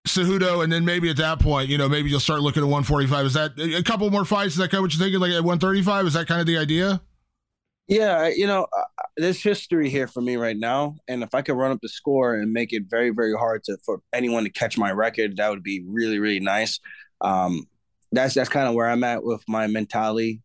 Cejudo, 0.08 0.63
and 0.63 0.72
then 0.72 0.86
maybe 0.86 1.10
at 1.10 1.18
that 1.18 1.39
point, 1.42 1.70
you 1.70 1.78
know, 1.78 1.89
maybe 1.89 2.10
you'll 2.10 2.22
start 2.22 2.39
looking 2.39 2.63
at 2.63 2.70
145. 2.70 3.26
Is 3.26 3.34
that 3.34 3.52
a 3.60 3.84
couple 3.84 4.10
more 4.10 4.24
fights? 4.24 4.54
Is 4.54 4.58
that 4.58 4.72
kind 4.72 4.80
of 4.80 4.84
what 4.84 4.94
you're 4.94 5.04
thinking? 5.04 5.20
Like 5.20 5.32
at 5.34 5.44
135? 5.44 6.08
Is 6.08 6.13
that 6.13 6.26
kind 6.26 6.39
of 6.39 6.48
the 6.48 6.58
idea? 6.58 7.02
Yeah, 7.89 8.28
you 8.28 8.45
know, 8.45 8.67
there's 9.17 9.41
history 9.41 9.89
here 9.89 10.08
for 10.08 10.21
me 10.21 10.36
right 10.38 10.58
now, 10.58 10.97
and 11.08 11.23
if 11.23 11.34
I 11.34 11.41
could 11.41 11.58
run 11.58 11.71
up 11.71 11.80
the 11.82 11.89
score 11.89 12.36
and 12.36 12.54
make 12.54 12.71
it 12.71 12.84
very, 12.88 13.10
very 13.10 13.34
hard 13.34 13.63
to 13.63 13.78
for 13.84 14.02
anyone 14.13 14.43
to 14.43 14.52
catch 14.52 14.78
my 14.78 14.91
record, 14.91 15.38
that 15.38 15.49
would 15.49 15.63
be 15.63 15.84
really, 15.88 16.19
really 16.19 16.39
nice. 16.39 16.80
Um, 17.21 17.67
that's 18.12 18.36
that's 18.36 18.49
kind 18.49 18.67
of 18.67 18.75
where 18.75 18.88
I'm 18.88 19.04
at 19.04 19.23
with 19.23 19.43
my 19.47 19.65
mentality 19.65 20.43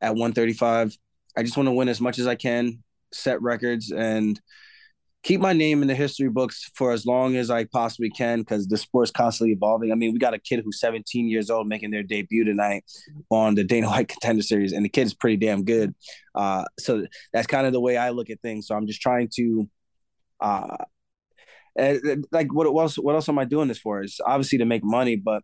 at 0.00 0.16
135. 0.16 0.96
I 1.36 1.44
just 1.44 1.56
want 1.56 1.68
to 1.68 1.72
win 1.72 1.88
as 1.88 2.00
much 2.00 2.18
as 2.18 2.26
I 2.26 2.34
can, 2.34 2.82
set 3.12 3.40
records, 3.40 3.92
and 3.92 4.40
keep 5.22 5.40
my 5.40 5.52
name 5.52 5.82
in 5.82 5.88
the 5.88 5.94
history 5.94 6.28
books 6.28 6.70
for 6.74 6.92
as 6.92 7.04
long 7.04 7.36
as 7.36 7.50
I 7.50 7.64
possibly 7.64 8.08
can 8.08 8.40
because 8.40 8.66
the 8.66 8.76
sport's 8.76 9.10
constantly 9.10 9.52
evolving. 9.52 9.92
I 9.92 9.94
mean, 9.94 10.12
we 10.12 10.18
got 10.18 10.34
a 10.34 10.38
kid 10.38 10.62
who's 10.64 10.80
17 10.80 11.28
years 11.28 11.50
old 11.50 11.68
making 11.68 11.90
their 11.90 12.02
debut 12.02 12.44
tonight 12.44 12.84
on 13.28 13.54
the 13.54 13.64
Dana 13.64 13.88
White 13.88 14.08
Contender 14.08 14.42
Series, 14.42 14.72
and 14.72 14.84
the 14.84 14.88
kid 14.88 15.06
is 15.06 15.14
pretty 15.14 15.36
damn 15.36 15.64
good. 15.64 15.94
Uh, 16.34 16.64
so 16.78 17.06
that's 17.32 17.46
kind 17.46 17.66
of 17.66 17.72
the 17.72 17.80
way 17.80 17.96
I 17.96 18.10
look 18.10 18.30
at 18.30 18.40
things. 18.40 18.66
So 18.66 18.74
I'm 18.74 18.86
just 18.86 19.02
trying 19.02 19.28
to, 19.36 19.68
uh, 20.40 20.76
eh, 21.78 21.98
like, 22.32 22.52
what 22.54 22.66
else? 22.66 22.96
What 22.96 23.14
else 23.14 23.28
am 23.28 23.38
I 23.38 23.44
doing 23.44 23.68
this 23.68 23.78
for? 23.78 24.02
Is 24.02 24.20
obviously 24.24 24.58
to 24.58 24.64
make 24.64 24.84
money, 24.84 25.16
but 25.16 25.42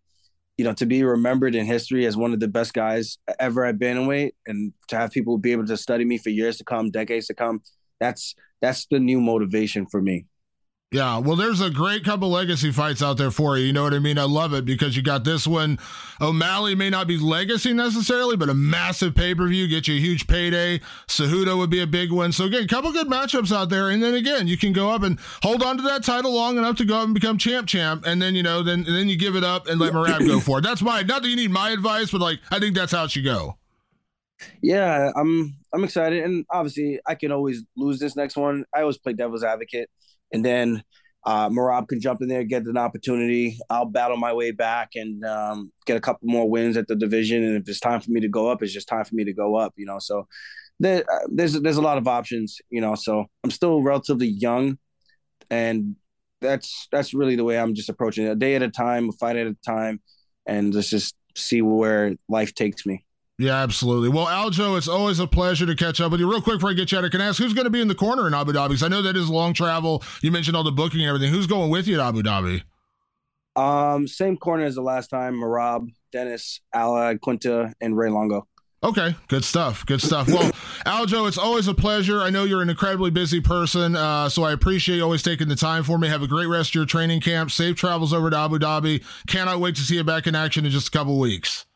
you 0.57 0.65
know, 0.65 0.73
to 0.73 0.87
be 0.87 1.05
remembered 1.05 1.55
in 1.55 1.67
history 1.67 2.07
as 2.07 2.17
one 2.17 2.33
of 2.33 2.41
the 2.41 2.49
best 2.49 2.73
guys 2.73 3.19
ever 3.39 3.67
at 3.67 3.79
bantamweight, 3.79 4.31
and 4.47 4.73
to 4.89 4.97
have 4.97 5.11
people 5.11 5.37
be 5.37 5.53
able 5.53 5.67
to 5.67 5.77
study 5.77 6.07
me 6.07 6.17
for 6.17 6.31
years 6.31 6.57
to 6.57 6.65
come, 6.65 6.91
decades 6.91 7.27
to 7.27 7.35
come. 7.35 7.61
That's 8.01 8.35
that's 8.61 8.87
the 8.87 8.99
new 8.99 9.21
motivation 9.21 9.87
for 9.87 10.01
me. 10.01 10.27
Yeah, 10.93 11.19
well, 11.19 11.35
there's 11.35 11.61
a 11.61 11.69
great 11.69 12.05
couple 12.05 12.31
legacy 12.31 12.71
fights 12.71 13.03
out 13.03 13.17
there 13.19 13.33
for 13.33 13.59
you. 13.59 13.65
You 13.67 13.73
know 13.73 13.83
what 13.83 13.93
I 13.93 13.99
mean? 13.99 14.19
I 14.19 14.23
love 14.23 14.55
it 14.55 14.65
because 14.65 14.97
you 14.97 15.03
got 15.03 15.25
this 15.25 15.45
one. 15.45 15.81
O'Malley 16.21 16.77
may 16.77 16.91
not 16.91 17.09
be 17.09 17.19
legacy 17.19 17.73
necessarily, 17.73 18.37
but 18.37 18.49
a 18.49 18.55
massive 18.55 19.13
pay 19.13 19.35
per 19.35 19.49
view, 19.49 19.67
get 19.67 19.89
you 19.89 19.97
a 19.97 19.99
huge 19.99 20.29
payday. 20.29 20.79
Cejudo 21.09 21.59
would 21.59 21.71
be 21.71 21.81
a 21.81 21.89
big 21.89 22.13
one. 22.13 22.31
So 22.31 22.45
again, 22.45 22.63
a 22.63 22.67
couple 22.69 22.93
good 22.93 23.09
matchups 23.09 23.55
out 23.55 23.69
there, 23.69 23.91
and 23.91 24.01
then 24.01 24.15
again, 24.15 24.47
you 24.47 24.57
can 24.57 24.73
go 24.73 24.89
up 24.91 25.03
and 25.03 25.19
hold 25.43 25.61
on 25.65 25.77
to 25.77 25.83
that 25.83 26.05
title 26.05 26.33
long 26.33 26.57
enough 26.57 26.77
to 26.77 26.85
go 26.85 26.99
up 26.99 27.05
and 27.05 27.15
become 27.15 27.37
champ, 27.37 27.67
champ, 27.67 28.07
and 28.07 28.23
then 28.23 28.37
you 28.37 28.45
know, 28.45 28.63
then 28.63 28.85
then 28.85 29.09
you 29.09 29.19
give 29.19 29.35
it 29.35 29.43
up 29.43 29.67
and 29.67 29.81
let 29.81 29.93
Merab 29.93 30.25
go 30.25 30.39
for 30.41 30.61
it. 30.61 30.63
That's 30.63 30.83
my 30.83 31.03
not 31.03 31.23
that 31.23 31.29
you 31.29 31.37
need 31.37 31.51
my 31.51 31.71
advice, 31.71 32.13
but 32.13 32.21
like 32.21 32.39
I 32.53 32.61
think 32.61 32.77
that's 32.77 32.93
how 32.93 33.05
it 33.05 33.11
should 33.11 33.25
go. 33.25 33.59
Yeah, 34.63 35.11
I'm 35.17 35.57
I'm 35.77 35.85
excited, 35.85 36.25
and 36.25 36.47
obviously 36.51 36.99
I 37.07 37.15
can 37.15 37.33
always 37.33 37.63
lose 37.77 37.99
this 37.99 38.17
next 38.17 38.37
one. 38.37 38.65
I 38.75 38.81
always 38.81 38.97
play 38.97 39.13
devil's 39.13 39.45
advocate, 39.45 39.91
and 40.33 40.43
then 40.43 40.83
uh, 41.27 41.51
Merab 41.51 41.89
can 41.89 42.01
jump 42.01 42.23
in 42.23 42.29
there, 42.29 42.45
get 42.45 42.65
an 42.65 42.79
opportunity. 42.79 43.59
I'll 43.69 43.85
battle 43.85 44.17
my 44.17 44.33
way 44.33 44.53
back 44.53 44.91
and 44.95 45.25
um, 45.25 45.73
get 45.85 45.97
a 45.97 46.01
couple 46.01 46.29
more 46.29 46.49
wins 46.49 46.77
at 46.77 46.87
the 46.89 46.97
division. 46.97 47.43
And 47.45 47.57
if 47.57 47.69
it's 47.69 47.81
time 47.81 48.01
for 48.01 48.11
me 48.11 48.21
to 48.21 48.29
go 48.29 48.49
up, 48.49 48.63
it's 48.63 48.73
just 48.73 48.89
time 48.89 49.05
for 49.05 49.15
me 49.15 49.25
to 49.25 49.35
go 49.35 49.57
up. 49.57 49.75
You 49.77 49.87
know, 49.87 49.99
so 49.99 50.27
there, 50.81 51.05
uh, 51.13 51.27
there's 51.29 51.61
there's 51.61 51.77
a 51.77 51.83
lot 51.83 51.99
of 51.99 52.09
options. 52.09 52.59
You 52.71 52.81
know, 52.81 52.95
so 52.95 53.27
I'm 53.45 53.51
still 53.51 53.83
relatively 53.83 54.29
young, 54.29 54.79
and 55.51 55.97
that's 56.41 56.89
that's 56.93 57.13
really 57.13 57.37
the 57.37 57.45
way 57.45 57.59
I'm 57.59 57.75
just 57.75 57.89
approaching 57.89 58.25
it. 58.27 58.31
A 58.31 58.37
day 58.37 58.55
at 58.55 58.63
a 58.63 58.71
time, 58.71 59.11
a 59.11 59.13
fight 59.13 59.37
at 59.37 59.47
a 59.47 59.57
time, 59.67 60.01
and 60.47 60.75
let's 60.75 60.91
just 60.91 61.15
see 61.37 61.61
where 61.61 62.15
life 62.29 62.55
takes 62.55 62.87
me. 62.87 63.06
Yeah, 63.39 63.57
absolutely. 63.63 64.09
Well, 64.09 64.27
Aljo, 64.27 64.79
it's 64.79 64.89
always 64.89 65.19
a 65.19 65.27
pleasure 65.27 65.67
to 65.67 65.75
catch 65.75 66.01
up 66.01 66.11
with 66.11 66.21
you. 66.21 66.31
Real 66.31 66.41
quick 66.41 66.57
before 66.57 66.71
I 66.71 66.73
get 66.73 66.91
you 66.91 66.99
out, 66.99 67.05
I 67.05 67.11
can 67.11 67.21
ask 67.21 67.39
who's 67.39 67.53
going 67.53 67.67
to 67.67 67.71
be 67.71 67.83
in 67.83 67.89
the 67.89 67.95
corner 67.95 68.27
in 68.27 68.33
Abu 68.33 68.53
Dhabi? 68.53 68.69
Because 68.69 68.83
I 68.83 68.89
know 68.89 69.03
that 69.03 69.15
is 69.15 69.29
long 69.29 69.53
travel. 69.53 70.03
You 70.23 70.33
mentioned 70.33 70.57
all 70.57 70.65
the 70.65 70.73
booking 70.73 71.01
and 71.01 71.09
everything. 71.09 71.33
Who's 71.33 71.47
going 71.47 71.71
with 71.71 71.87
you 71.87 71.97
to 71.97 72.03
Abu 72.03 72.23
Dhabi? 72.23 72.63
Um, 73.55 74.09
same 74.09 74.39
corner 74.39 74.65
as 74.65 74.75
the 74.75 74.83
last 74.83 75.09
time. 75.09 75.35
Merab, 75.35 75.89
Dennis, 76.13 76.61
Ala, 76.75 77.19
Quinta, 77.19 77.75
and 77.81 77.97
Ray 77.97 78.09
Longo. 78.11 78.47
Okay, 78.83 79.15
good 79.29 79.45
stuff. 79.45 79.85
Good 79.85 80.01
stuff. 80.01 80.29
Well, 80.29 80.51
Aljo, 80.87 81.27
it's 81.27 81.39
always 81.39 81.67
a 81.67 81.75
pleasure. 81.75 82.21
I 82.21 82.31
know 82.31 82.45
you're 82.45 82.63
an 82.63 82.71
incredibly 82.71 83.11
busy 83.11 83.41
person, 83.41 83.97
uh, 83.97 84.29
so 84.29 84.45
I 84.45 84.53
appreciate 84.53 84.97
you 84.97 85.03
always 85.03 85.23
taking 85.23 85.49
the 85.49 85.57
time 85.57 85.83
for 85.83 85.99
me. 85.99 86.09
Have 86.09 86.23
a 86.23 86.29
great 86.29 86.47
rest 86.47 86.71
of 86.71 86.75
your 86.77 86.87
training 86.87 87.21
camp. 87.21 87.51
Safe 87.51 87.77
travels 87.77 88.13
over 88.13 88.31
to 88.31 88.37
Abu 88.37 88.59
Dhabi. 88.59 89.03
Cannot 89.27 89.61
wait 89.61 89.77
to 89.77 89.83
see 89.83 89.97
you 89.97 90.05
back 90.05 90.27
in 90.27 90.35
action 90.35 90.65
in 90.65 90.71
just 90.71 90.89
a 90.89 90.91
couple 90.91 91.19
weeks. 91.19 91.67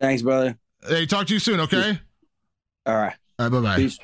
Thanks, 0.00 0.22
brother. 0.22 0.58
Hey, 0.86 1.06
talk 1.06 1.26
to 1.28 1.34
you 1.34 1.38
soon, 1.38 1.60
okay? 1.60 1.98
All 2.86 2.96
right. 2.96 3.14
All 3.38 3.48
right, 3.48 3.52
bye 3.52 3.60
bye. 3.60 3.76
Peace. 3.76 3.98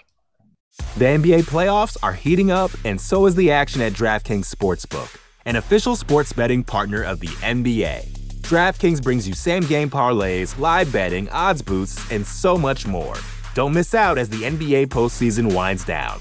The 0.96 1.06
NBA 1.06 1.42
playoffs 1.42 1.96
are 2.02 2.12
heating 2.12 2.50
up, 2.52 2.70
and 2.84 3.00
so 3.00 3.26
is 3.26 3.34
the 3.34 3.50
action 3.50 3.82
at 3.82 3.92
DraftKings 3.92 4.52
Sportsbook, 4.52 5.16
an 5.44 5.56
official 5.56 5.96
sports 5.96 6.32
betting 6.32 6.62
partner 6.62 7.02
of 7.02 7.18
the 7.18 7.26
NBA. 7.26 8.06
DraftKings 8.42 9.02
brings 9.02 9.26
you 9.26 9.34
same 9.34 9.64
game 9.64 9.90
parlays, 9.90 10.56
live 10.58 10.92
betting, 10.92 11.28
odds 11.30 11.62
boosts, 11.62 12.10
and 12.12 12.24
so 12.24 12.56
much 12.56 12.86
more. 12.86 13.14
Don't 13.54 13.74
miss 13.74 13.94
out 13.94 14.16
as 14.16 14.28
the 14.28 14.42
NBA 14.42 14.86
postseason 14.86 15.52
winds 15.52 15.84
down. 15.84 16.20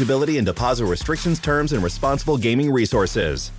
eligibility 0.00 0.38
and 0.38 0.46
deposit 0.46 0.86
restrictions, 0.86 1.38
terms, 1.38 1.72
and 1.72 1.82
responsible 1.82 2.38
gaming 2.38 2.70
resources. 2.70 3.50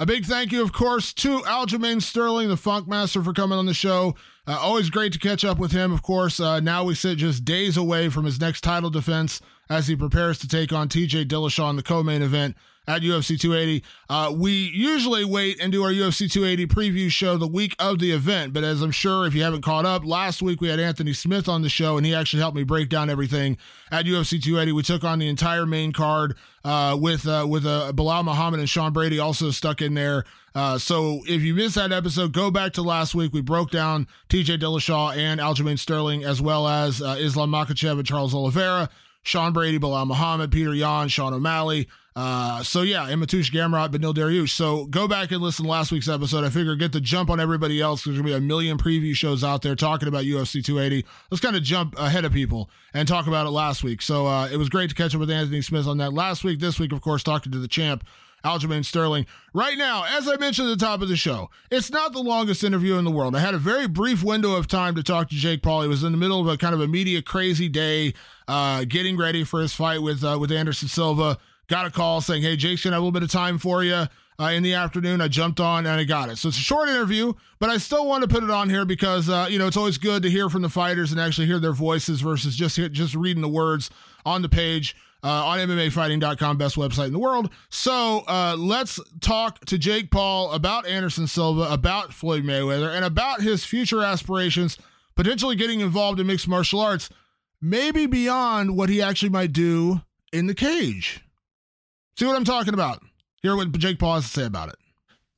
A 0.00 0.06
big 0.06 0.24
thank 0.24 0.50
you, 0.50 0.62
of 0.62 0.72
course, 0.72 1.12
to 1.14 1.40
Aljamain 1.40 2.02
Sterling, 2.02 2.48
the 2.48 2.56
Funk 2.56 2.88
Master, 2.88 3.22
for 3.22 3.32
coming 3.32 3.58
on 3.58 3.66
the 3.66 3.74
show. 3.74 4.14
Uh, 4.46 4.58
always 4.60 4.90
great 4.90 5.12
to 5.12 5.18
catch 5.18 5.44
up 5.44 5.58
with 5.58 5.72
him, 5.72 5.92
of 5.92 6.02
course. 6.02 6.40
Uh, 6.40 6.58
now 6.60 6.82
we 6.84 6.94
sit 6.94 7.18
just 7.18 7.44
days 7.44 7.76
away 7.76 8.08
from 8.08 8.24
his 8.24 8.40
next 8.40 8.62
title 8.62 8.90
defense 8.90 9.40
as 9.70 9.86
he 9.86 9.94
prepares 9.94 10.38
to 10.38 10.48
take 10.48 10.72
on 10.72 10.88
TJ 10.88 11.26
Dillashaw 11.26 11.70
in 11.70 11.76
the 11.76 11.82
co 11.82 12.02
main 12.02 12.22
event 12.22 12.56
at 12.86 13.02
UFC 13.02 13.38
280. 13.38 13.84
Uh, 14.08 14.32
we 14.36 14.52
usually 14.52 15.24
wait 15.24 15.60
and 15.60 15.72
do 15.72 15.82
our 15.82 15.90
UFC 15.90 16.30
280 16.30 16.66
preview 16.66 17.10
show 17.10 17.36
the 17.36 17.46
week 17.46 17.74
of 17.78 17.98
the 17.98 18.12
event, 18.12 18.52
but 18.52 18.64
as 18.64 18.82
I'm 18.82 18.90
sure 18.90 19.26
if 19.26 19.34
you 19.34 19.42
haven't 19.42 19.62
caught 19.62 19.86
up, 19.86 20.04
last 20.04 20.42
week 20.42 20.60
we 20.60 20.68
had 20.68 20.78
Anthony 20.78 21.12
Smith 21.12 21.48
on 21.48 21.62
the 21.62 21.68
show 21.68 21.96
and 21.96 22.04
he 22.04 22.14
actually 22.14 22.40
helped 22.40 22.56
me 22.56 22.64
break 22.64 22.88
down 22.88 23.10
everything 23.10 23.56
at 23.90 24.04
UFC 24.06 24.42
280. 24.42 24.72
We 24.72 24.82
took 24.82 25.04
on 25.04 25.18
the 25.18 25.28
entire 25.28 25.66
main 25.66 25.92
card 25.92 26.36
uh, 26.64 26.96
with 27.00 27.26
uh, 27.26 27.46
with 27.48 27.66
uh, 27.66 27.92
Belal 27.94 28.24
Muhammad 28.24 28.60
and 28.60 28.68
Sean 28.68 28.92
Brady 28.92 29.18
also 29.18 29.50
stuck 29.50 29.82
in 29.82 29.94
there. 29.94 30.24
Uh, 30.54 30.78
so 30.78 31.20
if 31.26 31.42
you 31.42 31.54
missed 31.54 31.74
that 31.74 31.90
episode, 31.90 32.32
go 32.32 32.50
back 32.50 32.72
to 32.74 32.82
last 32.82 33.14
week. 33.14 33.32
We 33.32 33.40
broke 33.40 33.70
down 33.70 34.06
TJ 34.28 34.60
Dillashaw 34.60 35.16
and 35.16 35.40
Aljamain 35.40 35.78
Sterling, 35.78 36.24
as 36.24 36.40
well 36.40 36.68
as 36.68 37.02
uh, 37.02 37.16
Islam 37.18 37.50
Makhachev 37.50 37.98
and 37.98 38.06
Charles 38.06 38.34
Oliveira. 38.34 38.88
Sean 39.22 39.52
Brady, 39.52 39.78
Belal 39.78 40.06
Muhammad, 40.06 40.50
Petr 40.50 40.76
Yan, 40.76 41.08
Sean 41.08 41.32
O'Malley, 41.32 41.88
Uh, 42.16 42.62
so 42.62 42.82
yeah, 42.82 43.08
Mateusz 43.10 43.50
Gamrot, 43.50 43.90
Beneil 43.90 44.14
Dariush. 44.14 44.50
So 44.50 44.86
go 44.86 45.08
back 45.08 45.32
and 45.32 45.42
listen 45.42 45.64
to 45.64 45.70
last 45.70 45.90
week's 45.90 46.08
episode. 46.08 46.44
I 46.44 46.50
figure 46.50 46.76
get 46.76 46.92
the 46.92 47.00
jump 47.00 47.28
on 47.28 47.40
everybody 47.40 47.80
else. 47.80 48.04
There's 48.04 48.16
gonna 48.16 48.28
be 48.28 48.34
a 48.34 48.40
million 48.40 48.78
preview 48.78 49.14
shows 49.14 49.42
out 49.42 49.62
there 49.62 49.74
talking 49.74 50.06
about 50.06 50.24
UFC 50.24 50.64
280. 50.64 51.04
Let's 51.30 51.40
kind 51.40 51.56
of 51.56 51.62
jump 51.64 51.98
ahead 51.98 52.24
of 52.24 52.32
people 52.32 52.70
and 52.92 53.08
talk 53.08 53.26
about 53.26 53.46
it 53.46 53.50
last 53.50 53.82
week. 53.82 54.00
So 54.00 54.26
uh, 54.26 54.48
it 54.48 54.56
was 54.58 54.68
great 54.68 54.90
to 54.90 54.94
catch 54.94 55.14
up 55.14 55.20
with 55.20 55.30
Anthony 55.30 55.60
Smith 55.60 55.88
on 55.88 55.98
that 55.98 56.12
last 56.12 56.44
week. 56.44 56.60
This 56.60 56.78
week, 56.78 56.92
of 56.92 57.00
course, 57.00 57.24
talking 57.24 57.50
to 57.52 57.58
the 57.58 57.68
champ. 57.68 58.04
Aljamain 58.44 58.84
Sterling. 58.84 59.24
Right 59.54 59.78
now, 59.78 60.04
as 60.06 60.28
I 60.28 60.36
mentioned 60.36 60.68
at 60.68 60.78
the 60.78 60.84
top 60.84 61.00
of 61.00 61.08
the 61.08 61.16
show, 61.16 61.48
it's 61.70 61.90
not 61.90 62.12
the 62.12 62.20
longest 62.20 62.62
interview 62.62 62.96
in 62.96 63.04
the 63.06 63.10
world. 63.10 63.34
I 63.34 63.38
had 63.38 63.54
a 63.54 63.58
very 63.58 63.88
brief 63.88 64.22
window 64.22 64.54
of 64.54 64.68
time 64.68 64.94
to 64.96 65.02
talk 65.02 65.30
to 65.30 65.34
Jake 65.34 65.62
Paul. 65.62 65.80
He 65.80 65.88
was 65.88 66.04
in 66.04 66.12
the 66.12 66.18
middle 66.18 66.42
of 66.42 66.46
a 66.46 66.58
kind 66.58 66.74
of 66.74 66.82
a 66.82 66.86
media 66.86 67.22
crazy 67.22 67.70
day, 67.70 68.12
uh, 68.46 68.84
getting 68.84 69.16
ready 69.16 69.44
for 69.44 69.62
his 69.62 69.72
fight 69.72 70.02
with 70.02 70.22
uh, 70.22 70.36
with 70.38 70.52
Anderson 70.52 70.88
Silva 70.88 71.38
got 71.68 71.86
a 71.86 71.90
call 71.90 72.20
saying, 72.20 72.42
"Hey, 72.42 72.56
Jake's 72.56 72.84
gonna 72.84 72.96
have 72.96 73.02
a 73.02 73.04
little 73.04 73.12
bit 73.12 73.22
of 73.22 73.30
time 73.30 73.58
for 73.58 73.82
you." 73.84 74.06
Uh, 74.40 74.46
in 74.46 74.64
the 74.64 74.74
afternoon, 74.74 75.20
I 75.20 75.28
jumped 75.28 75.60
on 75.60 75.86
and 75.86 76.00
I 76.00 76.02
got 76.02 76.28
it. 76.28 76.38
So 76.38 76.48
it's 76.48 76.58
a 76.58 76.60
short 76.60 76.88
interview, 76.88 77.34
but 77.60 77.70
I 77.70 77.76
still 77.76 78.04
want 78.04 78.22
to 78.22 78.28
put 78.28 78.42
it 78.42 78.50
on 78.50 78.68
here 78.68 78.84
because 78.84 79.28
uh, 79.28 79.46
you 79.48 79.58
know 79.58 79.66
it's 79.66 79.76
always 79.76 79.98
good 79.98 80.22
to 80.24 80.30
hear 80.30 80.48
from 80.48 80.62
the 80.62 80.68
fighters 80.68 81.12
and 81.12 81.20
actually 81.20 81.46
hear 81.46 81.60
their 81.60 81.72
voices 81.72 82.20
versus 82.20 82.56
just 82.56 82.76
just 82.92 83.14
reading 83.14 83.42
the 83.42 83.48
words 83.48 83.90
on 84.26 84.42
the 84.42 84.48
page 84.48 84.96
uh, 85.24 85.46
on 85.46 85.58
MMAfighting.com, 85.58 86.58
best 86.58 86.76
website 86.76 87.06
in 87.06 87.12
the 87.14 87.18
world. 87.18 87.48
So 87.70 88.24
uh, 88.28 88.56
let's 88.58 89.00
talk 89.20 89.64
to 89.64 89.78
Jake 89.78 90.10
Paul 90.10 90.52
about 90.52 90.86
Anderson 90.86 91.26
Silva, 91.26 91.62
about 91.72 92.12
Floyd 92.12 92.44
Mayweather, 92.44 92.94
and 92.94 93.06
about 93.06 93.40
his 93.40 93.64
future 93.64 94.02
aspirations, 94.02 94.76
potentially 95.16 95.56
getting 95.56 95.80
involved 95.80 96.20
in 96.20 96.26
mixed 96.26 96.46
martial 96.46 96.78
arts, 96.78 97.08
maybe 97.62 98.04
beyond 98.04 98.76
what 98.76 98.90
he 98.90 99.00
actually 99.00 99.30
might 99.30 99.52
do 99.52 100.02
in 100.30 100.46
the 100.46 100.54
cage. 100.54 101.23
See 102.16 102.26
what 102.26 102.36
I'm 102.36 102.44
talking 102.44 102.74
about? 102.74 103.02
Hear 103.42 103.56
what 103.56 103.72
Jake 103.72 103.98
Paul 103.98 104.16
has 104.16 104.24
to 104.24 104.30
say 104.30 104.46
about 104.46 104.68
it. 104.68 104.76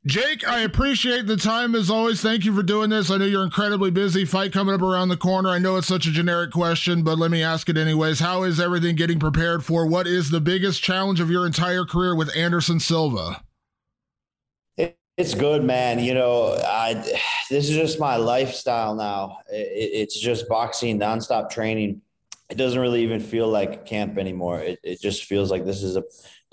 Jake, 0.07 0.47
I 0.47 0.61
appreciate 0.61 1.27
the 1.27 1.37
time 1.37 1.75
as 1.75 1.91
always. 1.91 2.21
Thank 2.21 2.45
you 2.45 2.55
for 2.55 2.63
doing 2.63 2.91
this. 2.91 3.11
I 3.11 3.17
know 3.17 3.25
you're 3.25 3.43
incredibly 3.43 3.91
busy. 3.91 4.25
Fight 4.25 4.53
coming 4.53 4.73
up 4.73 4.83
around 4.83 5.09
the 5.09 5.17
corner. 5.17 5.49
I 5.49 5.59
know 5.59 5.77
it's 5.77 5.89
such 5.89 6.07
a 6.07 6.13
generic 6.13 6.53
question, 6.53 7.03
but 7.03 7.19
let 7.19 7.33
me 7.33 7.43
ask 7.43 7.69
it 7.69 7.77
anyways. 7.77 8.21
How 8.21 8.45
is 8.45 8.61
everything 8.61 8.95
getting 8.95 9.19
prepared 9.19 9.65
for 9.65 9.85
what 9.85 10.07
is 10.07 10.31
the 10.31 10.41
biggest 10.41 10.81
challenge 10.81 11.19
of 11.19 11.29
your 11.29 11.45
entire 11.45 11.85
career 11.85 12.15
with 12.15 12.35
Anderson 12.37 12.79
Silva? 12.79 13.43
It's 14.77 15.35
good, 15.35 15.65
man. 15.65 15.99
You 15.99 16.15
know, 16.15 16.57
I 16.65 16.95
this 17.51 17.69
is 17.69 17.75
just 17.75 17.99
my 17.99 18.17
lifestyle 18.17 18.95
now. 18.95 19.39
it's 19.49 20.21
just 20.21 20.47
boxing, 20.49 21.01
nonstop 21.01 21.51
training. 21.51 22.03
It 22.49 22.57
doesn't 22.57 22.79
really 22.79 23.03
even 23.03 23.19
feel 23.19 23.49
like 23.49 23.87
camp 23.87 24.19
anymore. 24.19 24.61
It, 24.61 24.79
it 24.85 25.01
just 25.01 25.25
feels 25.25 25.51
like 25.51 25.65
this 25.65 25.83
is 25.83 25.97
a 25.97 26.05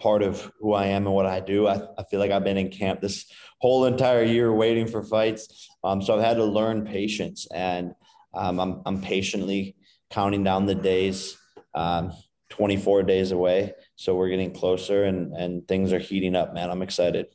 part 0.03 0.21
of 0.21 0.51
who 0.59 0.73
I 0.73 0.87
am 0.87 1.07
and 1.07 1.15
what 1.15 1.25
I 1.25 1.39
do. 1.39 1.65
I, 1.65 1.79
I 1.97 2.03
feel 2.03 2.19
like 2.19 2.29
I've 2.29 2.43
been 2.43 2.57
in 2.57 2.69
camp 2.69 2.99
this 2.99 3.25
whole 3.59 3.85
entire 3.85 4.23
year 4.23 4.53
waiting 4.53 4.85
for 4.85 5.01
fights. 5.01 5.69
Um, 5.81 6.01
so 6.01 6.13
I've 6.13 6.23
had 6.23 6.35
to 6.35 6.43
learn 6.43 6.85
patience 6.85 7.47
and 7.55 7.93
um, 8.33 8.59
I'm, 8.59 8.81
I'm 8.85 9.01
patiently 9.01 9.77
counting 10.09 10.43
down 10.43 10.65
the 10.65 10.75
days, 10.75 11.37
um, 11.73 12.11
24 12.49 13.03
days 13.03 13.31
away. 13.31 13.73
So 13.95 14.13
we're 14.15 14.27
getting 14.27 14.53
closer 14.53 15.05
and, 15.05 15.33
and 15.33 15.65
things 15.69 15.93
are 15.93 15.99
heating 15.99 16.35
up, 16.35 16.53
man. 16.53 16.69
I'm 16.69 16.81
excited. 16.81 17.27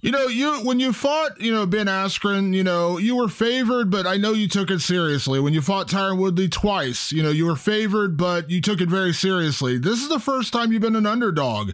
You 0.00 0.10
know, 0.10 0.26
you 0.26 0.64
when 0.64 0.80
you 0.80 0.92
fought, 0.92 1.40
you 1.40 1.52
know, 1.52 1.66
Ben 1.66 1.86
Askren, 1.86 2.54
you 2.54 2.64
know, 2.64 2.98
you 2.98 3.16
were 3.16 3.28
favored, 3.28 3.90
but 3.90 4.06
I 4.06 4.16
know 4.16 4.32
you 4.32 4.48
took 4.48 4.70
it 4.70 4.80
seriously. 4.80 5.38
When 5.40 5.52
you 5.52 5.60
fought 5.60 5.88
Tyron 5.88 6.18
Woodley 6.18 6.48
twice, 6.48 7.12
you 7.12 7.22
know, 7.22 7.30
you 7.30 7.46
were 7.46 7.56
favored, 7.56 8.16
but 8.16 8.50
you 8.50 8.60
took 8.60 8.80
it 8.80 8.88
very 8.88 9.12
seriously. 9.12 9.78
This 9.78 10.02
is 10.02 10.08
the 10.08 10.18
first 10.18 10.52
time 10.52 10.72
you've 10.72 10.82
been 10.82 10.96
an 10.96 11.06
underdog. 11.06 11.72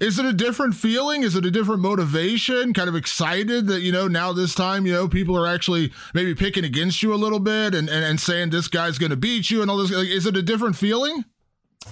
Is 0.00 0.18
it 0.18 0.26
a 0.26 0.32
different 0.32 0.74
feeling? 0.74 1.22
Is 1.22 1.36
it 1.36 1.46
a 1.46 1.50
different 1.50 1.80
motivation? 1.80 2.74
Kind 2.74 2.88
of 2.88 2.96
excited 2.96 3.66
that, 3.68 3.80
you 3.80 3.92
know, 3.92 4.08
now 4.08 4.32
this 4.32 4.54
time, 4.54 4.84
you 4.84 4.92
know, 4.92 5.08
people 5.08 5.38
are 5.38 5.46
actually 5.46 5.92
maybe 6.12 6.34
picking 6.34 6.64
against 6.64 7.02
you 7.02 7.14
a 7.14 7.16
little 7.16 7.40
bit 7.40 7.74
and, 7.74 7.88
and, 7.88 8.04
and 8.04 8.20
saying 8.20 8.50
this 8.50 8.68
guy's 8.68 8.98
going 8.98 9.10
to 9.10 9.16
beat 9.16 9.50
you 9.50 9.62
and 9.62 9.70
all 9.70 9.78
this. 9.78 9.90
Like, 9.90 10.08
is 10.08 10.26
it 10.26 10.36
a 10.36 10.42
different 10.42 10.76
feeling? 10.76 11.24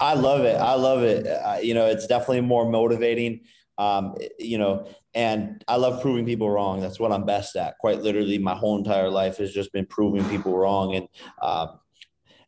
I 0.01 0.15
love 0.15 0.45
it. 0.45 0.61
I 0.61 0.75
love 0.75 1.03
it. 1.03 1.27
Uh, 1.27 1.59
you 1.63 1.73
know, 1.73 1.87
it's 1.87 2.07
definitely 2.07 2.43
more 2.43 2.69
motivating. 2.69 3.41
Um, 3.79 4.15
you 4.39 4.59
know, 4.59 4.87
and 5.15 5.65
I 5.69 5.77
love 5.77 6.03
proving 6.03 6.27
people 6.27 6.51
wrong. 6.51 6.81
That's 6.81 6.99
what 6.99 7.13
I'm 7.13 7.25
best 7.25 7.57
at. 7.57 7.79
Quite 7.79 8.03
literally, 8.03 8.39
my 8.39 8.55
whole 8.55 8.77
entire 8.77 9.09
life 9.09 9.39
has 9.39 9.53
just 9.53 9.73
been 9.73 9.87
proving 9.87 10.25
people 10.29 10.57
wrong 10.57 10.95
and 10.95 11.09
um, 11.41 11.79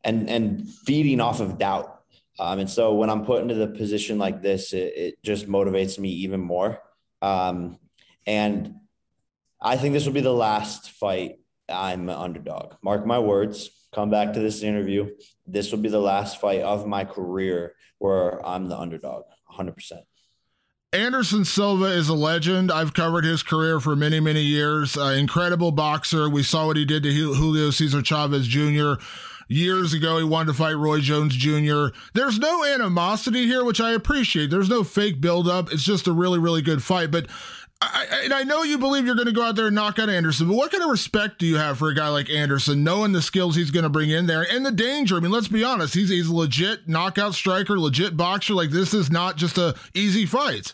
and 0.05 0.29
and 0.29 0.69
feeding 0.69 1.21
off 1.21 1.41
of 1.41 1.59
doubt. 1.59 2.01
Um, 2.39 2.59
and 2.59 2.69
so 2.69 2.95
when 2.95 3.09
I'm 3.09 3.25
put 3.25 3.43
into 3.43 3.55
the 3.55 3.69
position 3.69 4.19
like 4.19 4.43
this, 4.43 4.73
it, 4.73 4.93
it 4.97 5.23
just 5.23 5.49
motivates 5.49 5.99
me 5.99 6.11
even 6.11 6.41
more. 6.41 6.81
Um, 7.23 7.79
and 8.27 8.75
I 9.61 9.77
think 9.77 9.95
this 9.95 10.05
will 10.05 10.13
be 10.13 10.21
the 10.21 10.33
last 10.33 10.91
fight 10.91 11.37
I'm 11.69 12.09
an 12.09 12.17
underdog. 12.17 12.75
Mark 12.83 13.07
my 13.07 13.19
words. 13.19 13.71
Come 13.95 14.11
back 14.11 14.35
to 14.35 14.41
this 14.41 14.63
interview. 14.63 15.11
This 15.47 15.73
will 15.73 15.79
be 15.79 15.89
the 15.89 15.99
last 15.99 16.41
fight 16.41 16.61
of 16.61 16.87
my 16.87 17.05
career 17.05 17.75
where 17.99 18.45
I'm 18.47 18.69
the 18.69 18.79
underdog, 18.79 19.25
100%. 19.51 19.75
Anderson 20.97 21.45
Silva 21.45 21.85
is 21.85 22.09
a 22.09 22.15
legend. 22.15 22.73
I've 22.73 22.95
covered 22.95 23.27
his 23.27 23.43
career 23.43 23.81
for 23.81 23.95
many, 23.95 24.19
many 24.19 24.41
years. 24.41 24.97
Uh, 24.97 25.09
incredible 25.09 25.71
boxer. 25.71 26.31
We 26.31 26.43
saw 26.43 26.67
what 26.67 26.79
he 26.79 26.87
did 26.87 27.03
to 27.03 27.13
Julio 27.13 27.69
Cesar 27.71 28.01
Chavez 28.01 28.47
Jr. 28.47 28.95
Years 29.47 29.93
ago, 29.93 30.17
he 30.17 30.25
wanted 30.25 30.47
to 30.47 30.55
fight 30.55 30.73
Roy 30.73 31.01
Jones 31.01 31.37
Jr. 31.37 31.89
There's 32.15 32.39
no 32.39 32.65
animosity 32.65 33.45
here, 33.45 33.63
which 33.63 33.79
I 33.79 33.93
appreciate. 33.93 34.49
There's 34.49 34.71
no 34.71 34.83
fake 34.83 35.21
buildup. 35.21 35.71
It's 35.71 35.85
just 35.85 36.07
a 36.07 36.13
really, 36.13 36.39
really 36.39 36.63
good 36.63 36.83
fight. 36.83 37.11
But 37.11 37.27
I, 37.83 38.23
and 38.25 38.33
I 38.33 38.45
know 38.45 38.63
you 38.63 38.79
believe 38.79 39.05
you're 39.05 39.15
going 39.15 39.27
to 39.27 39.33
go 39.33 39.43
out 39.43 39.55
there 39.55 39.67
and 39.67 39.75
knock 39.75 39.99
out 39.99 40.09
Anderson, 40.09 40.49
but 40.49 40.55
what 40.55 40.73
kind 40.73 40.83
of 40.83 40.89
respect 40.89 41.39
do 41.39 41.47
you 41.47 41.57
have 41.57 41.77
for 41.77 41.91
a 41.91 41.95
guy 41.95 42.09
like 42.09 42.31
Anderson, 42.31 42.83
knowing 42.83 43.13
the 43.13 43.21
skills 43.21 43.55
he's 43.55 43.71
going 43.71 43.85
to 43.85 43.91
bring 43.91 44.09
in 44.09 44.27
there 44.27 44.47
and 44.51 44.65
the 44.65 44.73
danger? 44.73 45.17
I 45.17 45.21
mean, 45.21 45.31
let's 45.31 45.49
be 45.49 45.63
honest, 45.63 45.93
he's 45.93 46.09
he's 46.09 46.29
a 46.29 46.35
legit 46.35 46.89
knockout 46.89 47.35
striker, 47.35 47.79
legit 47.79 48.17
boxer. 48.17 48.55
Like 48.55 48.71
this 48.71 48.95
is 48.95 49.11
not 49.11 49.37
just 49.37 49.59
a 49.59 49.75
easy 49.93 50.25
fight. 50.25 50.73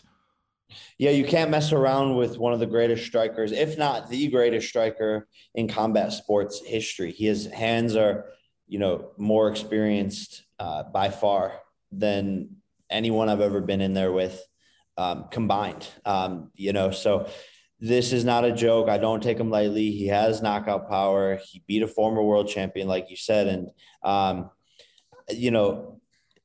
Yeah, 0.97 1.11
you 1.11 1.25
can't 1.25 1.51
mess 1.51 1.71
around 1.71 2.15
with 2.15 2.37
one 2.37 2.53
of 2.53 2.59
the 2.59 2.65
greatest 2.65 3.05
strikers, 3.05 3.51
if 3.51 3.77
not 3.77 4.09
the 4.09 4.27
greatest 4.27 4.67
striker 4.67 5.27
in 5.55 5.67
combat 5.67 6.13
sports 6.13 6.61
history. 6.65 7.11
His 7.11 7.47
hands 7.47 7.95
are, 7.95 8.25
you 8.67 8.79
know, 8.79 9.11
more 9.17 9.49
experienced 9.49 10.43
uh, 10.59 10.83
by 10.83 11.09
far 11.09 11.53
than 11.91 12.57
anyone 12.89 13.29
I've 13.29 13.41
ever 13.41 13.61
been 13.61 13.81
in 13.81 13.93
there 13.93 14.11
with 14.11 14.41
um, 14.97 15.25
combined. 15.31 15.87
Um, 16.05 16.51
you 16.55 16.73
know, 16.73 16.91
so 16.91 17.27
this 17.79 18.13
is 18.13 18.23
not 18.23 18.45
a 18.45 18.51
joke. 18.51 18.87
I 18.87 18.97
don't 18.97 19.21
take 19.21 19.37
him 19.37 19.49
lightly. 19.49 19.91
He 19.91 20.07
has 20.07 20.41
knockout 20.41 20.89
power. 20.89 21.39
He 21.43 21.63
beat 21.67 21.83
a 21.83 21.87
former 21.87 22.23
world 22.23 22.47
champion, 22.47 22.87
like 22.87 23.09
you 23.09 23.17
said, 23.17 23.47
and 23.47 23.69
um, 24.03 24.51
you 25.29 25.51
know, 25.51 25.99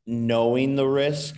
knowing 0.07 0.75
the 0.75 0.87
risk 0.87 1.37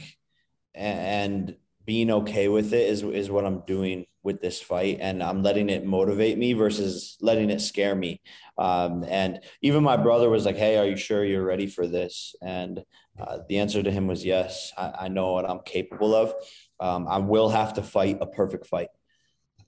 and 0.75 1.57
being 1.91 2.11
okay 2.13 2.47
with 2.47 2.73
it 2.73 2.89
is 2.89 3.03
is 3.03 3.31
what 3.31 3.45
I'm 3.45 3.63
doing 3.67 4.07
with 4.23 4.41
this 4.41 4.61
fight, 4.63 4.99
and 5.01 5.23
I'm 5.23 5.43
letting 5.43 5.69
it 5.71 5.85
motivate 5.85 6.39
me 6.39 6.53
versus 6.53 7.17
letting 7.21 7.51
it 7.51 7.61
scare 7.61 7.97
me. 7.97 8.21
Um, 8.59 9.05
and 9.09 9.41
even 9.61 9.83
my 9.83 9.97
brother 9.97 10.31
was 10.31 10.47
like, 10.47 10.57
"Hey, 10.57 10.77
are 10.77 10.87
you 10.87 10.97
sure 10.97 11.25
you're 11.25 11.51
ready 11.55 11.67
for 11.67 11.89
this?" 11.89 12.37
And 12.41 12.85
uh, 13.19 13.39
the 13.49 13.59
answer 13.59 13.83
to 13.83 13.91
him 13.91 14.07
was 14.07 14.25
yes. 14.25 14.73
I, 14.79 15.07
I 15.07 15.09
know 15.09 15.33
what 15.33 15.51
I'm 15.51 15.61
capable 15.65 16.15
of 16.15 16.33
um, 16.81 17.07
I 17.09 17.19
will 17.19 17.49
have 17.51 17.75
to 17.75 17.83
fight 17.83 18.19
a 18.21 18.27
perfect 18.27 18.67
fight. 18.67 18.89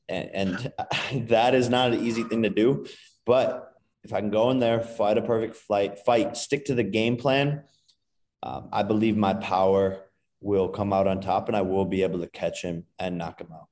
And, 0.08 0.30
and 1.12 1.28
that 1.28 1.54
is 1.54 1.68
not 1.68 1.92
an 1.92 2.04
easy 2.04 2.24
thing 2.24 2.42
to 2.44 2.50
do. 2.50 2.86
But 3.26 3.68
if 4.04 4.12
I 4.12 4.20
can 4.20 4.30
go 4.30 4.50
in 4.50 4.58
there, 4.58 4.80
fight 4.80 5.18
a 5.18 5.22
perfect 5.22 5.56
fight, 5.56 5.98
fight, 6.00 6.36
stick 6.36 6.66
to 6.66 6.74
the 6.74 6.82
game 6.82 7.16
plan, 7.16 7.64
um, 8.42 8.68
I 8.72 8.82
believe 8.82 9.16
my 9.16 9.34
power 9.34 10.04
will 10.42 10.68
come 10.68 10.92
out 10.92 11.06
on 11.06 11.20
top 11.20 11.48
and 11.48 11.56
I 11.56 11.62
will 11.62 11.84
be 11.84 12.02
able 12.02 12.20
to 12.20 12.26
catch 12.26 12.62
him 12.62 12.84
and 12.98 13.18
knock 13.18 13.40
him 13.40 13.48
out. 13.52 13.68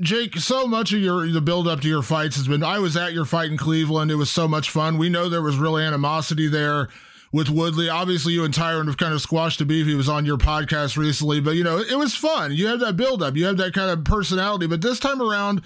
Jake, 0.00 0.36
so 0.36 0.66
much 0.66 0.92
of 0.92 1.00
your 1.00 1.26
the 1.26 1.40
build 1.40 1.66
up 1.66 1.80
to 1.80 1.88
your 1.88 2.02
fights 2.02 2.36
has 2.36 2.46
been 2.46 2.62
I 2.62 2.78
was 2.78 2.96
at 2.96 3.12
your 3.12 3.24
fight 3.24 3.50
in 3.50 3.56
Cleveland. 3.56 4.12
It 4.12 4.14
was 4.16 4.30
so 4.30 4.46
much 4.46 4.70
fun. 4.70 4.96
We 4.96 5.08
know 5.08 5.28
there 5.28 5.42
was 5.42 5.56
real 5.56 5.76
animosity 5.76 6.46
there 6.46 6.88
with 7.32 7.50
Woodley. 7.50 7.88
Obviously, 7.88 8.32
you 8.32 8.44
and 8.44 8.54
Tyron 8.54 8.86
have 8.86 8.96
kind 8.96 9.12
of 9.12 9.20
squashed 9.20 9.58
the 9.58 9.64
beef. 9.64 9.86
He 9.86 9.96
was 9.96 10.08
on 10.08 10.24
your 10.24 10.38
podcast 10.38 10.96
recently, 10.96 11.40
but 11.40 11.56
you 11.56 11.64
know, 11.64 11.78
it 11.78 11.98
was 11.98 12.14
fun. 12.14 12.52
You 12.52 12.68
had 12.68 12.80
that 12.80 12.96
build 12.96 13.24
up, 13.24 13.36
you 13.36 13.44
had 13.44 13.56
that 13.58 13.74
kind 13.74 13.90
of 13.90 14.04
personality. 14.04 14.68
But 14.68 14.82
this 14.82 15.00
time 15.00 15.20
around, 15.20 15.62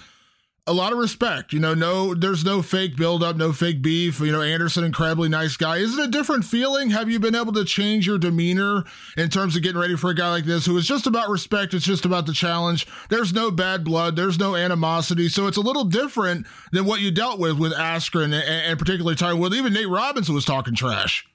a 0.66 0.72
lot 0.72 0.92
of 0.92 0.98
respect. 0.98 1.52
You 1.52 1.58
know, 1.58 1.74
no, 1.74 2.14
there's 2.14 2.44
no 2.44 2.62
fake 2.62 2.96
build 2.96 3.22
up, 3.22 3.36
no 3.36 3.52
fake 3.52 3.82
beef. 3.82 4.20
You 4.20 4.30
know, 4.30 4.42
Anderson, 4.42 4.84
incredibly 4.84 5.28
nice 5.28 5.56
guy. 5.56 5.78
Is 5.78 5.98
it 5.98 6.04
a 6.04 6.10
different 6.10 6.44
feeling? 6.44 6.90
Have 6.90 7.10
you 7.10 7.18
been 7.18 7.34
able 7.34 7.52
to 7.54 7.64
change 7.64 8.06
your 8.06 8.18
demeanor 8.18 8.84
in 9.16 9.28
terms 9.28 9.56
of 9.56 9.62
getting 9.62 9.80
ready 9.80 9.96
for 9.96 10.10
a 10.10 10.14
guy 10.14 10.30
like 10.30 10.44
this 10.44 10.64
who 10.64 10.76
is 10.76 10.86
just 10.86 11.06
about 11.06 11.28
respect? 11.28 11.74
It's 11.74 11.84
just 11.84 12.04
about 12.04 12.26
the 12.26 12.32
challenge. 12.32 12.86
There's 13.08 13.32
no 13.32 13.50
bad 13.50 13.84
blood, 13.84 14.14
there's 14.14 14.38
no 14.38 14.54
animosity. 14.54 15.28
So 15.28 15.48
it's 15.48 15.56
a 15.56 15.62
little 15.62 15.84
different 15.84 16.46
than 16.70 16.84
what 16.84 17.00
you 17.00 17.10
dealt 17.10 17.40
with 17.40 17.58
with 17.58 17.72
Askren 17.72 18.26
and, 18.26 18.34
and 18.34 18.78
particularly 18.78 19.16
Woodley. 19.38 19.58
Even 19.58 19.72
Nate 19.72 19.88
Robinson 19.88 20.34
was 20.34 20.44
talking 20.44 20.74
trash. 20.74 21.26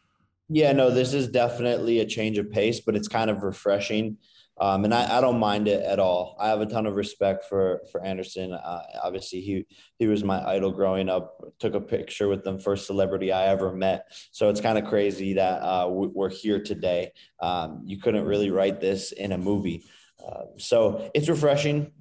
Yeah, 0.50 0.72
no, 0.72 0.90
this 0.90 1.14
is 1.14 1.28
definitely 1.28 2.00
a 2.00 2.06
change 2.06 2.38
of 2.38 2.50
pace, 2.50 2.80
but 2.80 2.96
it's 2.96 3.10
kind 3.10 3.30
of 3.30 3.44
refreshing. 3.44 4.18
Um, 4.60 4.86
and 4.86 4.94
I, 4.94 5.18
I, 5.18 5.22
don't 5.22 5.40
mind 5.40 5.68
it 5.68 5.84
at 5.84 6.00
all. 6.00 6.36
I 6.40 6.48
have 6.48 6.62
a 6.62 6.66
ton 6.66 6.88
of 6.88 6.96
respect 6.96 7.46
for 7.46 7.82
for 7.92 8.04
Anderson. 8.04 8.54
Uh, 8.54 8.82
obviously, 9.04 9.42
he 9.42 9.68
he 10.00 10.08
was 10.08 10.24
my 10.24 10.44
idol 10.50 10.72
growing 10.72 11.10
up. 11.10 11.40
Took 11.60 11.76
a 11.76 11.82
picture 11.82 12.28
with 12.28 12.44
them, 12.44 12.58
first 12.58 12.88
celebrity 12.88 13.32
I 13.32 13.48
ever 13.48 13.72
met. 13.72 14.08
So 14.32 14.50
it's 14.50 14.62
kind 14.62 14.80
of 14.80 14.86
crazy 14.86 15.34
that 15.34 15.62
uh, 15.62 15.88
we're 15.90 16.30
here 16.30 16.62
today. 16.62 17.12
Um, 17.40 17.84
you 17.86 18.00
couldn't 18.00 18.26
really 18.26 18.50
write 18.50 18.82
this 18.82 19.12
in 19.12 19.32
a 19.32 19.38
movie. 19.38 19.84
Uh, 20.26 20.46
so 20.58 21.12
it's 21.14 21.30
refreshing, 21.30 21.92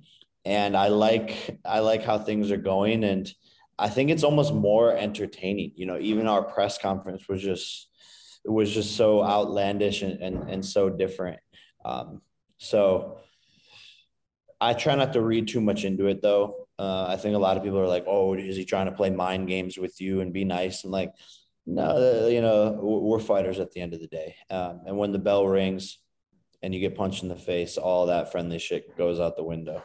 and 0.46 0.74
I 0.74 0.88
like 0.88 1.58
I 1.62 1.80
like 1.80 2.04
how 2.04 2.18
things 2.18 2.50
are 2.50 2.56
going, 2.56 3.04
and 3.04 3.30
I 3.78 3.90
think 3.90 4.08
it's 4.10 4.24
almost 4.24 4.54
more 4.54 4.96
entertaining. 4.96 5.72
You 5.76 5.84
know, 5.84 5.98
even 5.98 6.26
our 6.26 6.42
press 6.42 6.78
conference 6.78 7.28
was 7.28 7.42
just 7.42 7.88
it 8.46 8.50
was 8.50 8.72
just 8.72 8.96
so 8.96 9.22
outlandish 9.22 10.00
and 10.00 10.22
and, 10.22 10.48
and 10.48 10.64
so 10.64 10.88
different. 10.88 11.40
Um, 11.84 12.22
so 12.58 13.18
I 14.60 14.74
try 14.74 14.94
not 14.94 15.12
to 15.12 15.20
read 15.20 15.48
too 15.48 15.60
much 15.60 15.84
into 15.84 16.06
it 16.06 16.22
though. 16.22 16.66
Uh, 16.78 17.06
I 17.08 17.16
think 17.16 17.34
a 17.34 17.38
lot 17.38 17.56
of 17.56 17.62
people 17.62 17.78
are 17.78 17.88
like, 17.88 18.04
"Oh, 18.06 18.34
is 18.34 18.56
he 18.56 18.64
trying 18.64 18.86
to 18.86 18.92
play 18.92 19.10
mind 19.10 19.48
games 19.48 19.78
with 19.78 20.00
you 20.00 20.20
and 20.20 20.32
be 20.32 20.44
nice?" 20.44 20.84
And 20.84 20.92
like, 20.92 21.12
no, 21.66 22.28
you 22.28 22.40
know, 22.40 22.78
we're 22.80 23.18
fighters 23.18 23.58
at 23.58 23.72
the 23.72 23.80
end 23.80 23.92
of 23.92 24.00
the 24.00 24.06
day. 24.06 24.36
Um, 24.50 24.82
and 24.86 24.96
when 24.96 25.12
the 25.12 25.18
bell 25.18 25.46
rings 25.46 25.98
and 26.62 26.72
you 26.74 26.80
get 26.80 26.94
punched 26.94 27.22
in 27.22 27.28
the 27.28 27.36
face, 27.36 27.76
all 27.76 28.06
that 28.06 28.30
friendly 28.30 28.58
shit 28.58 28.96
goes 28.96 29.18
out 29.18 29.36
the 29.36 29.42
window. 29.42 29.82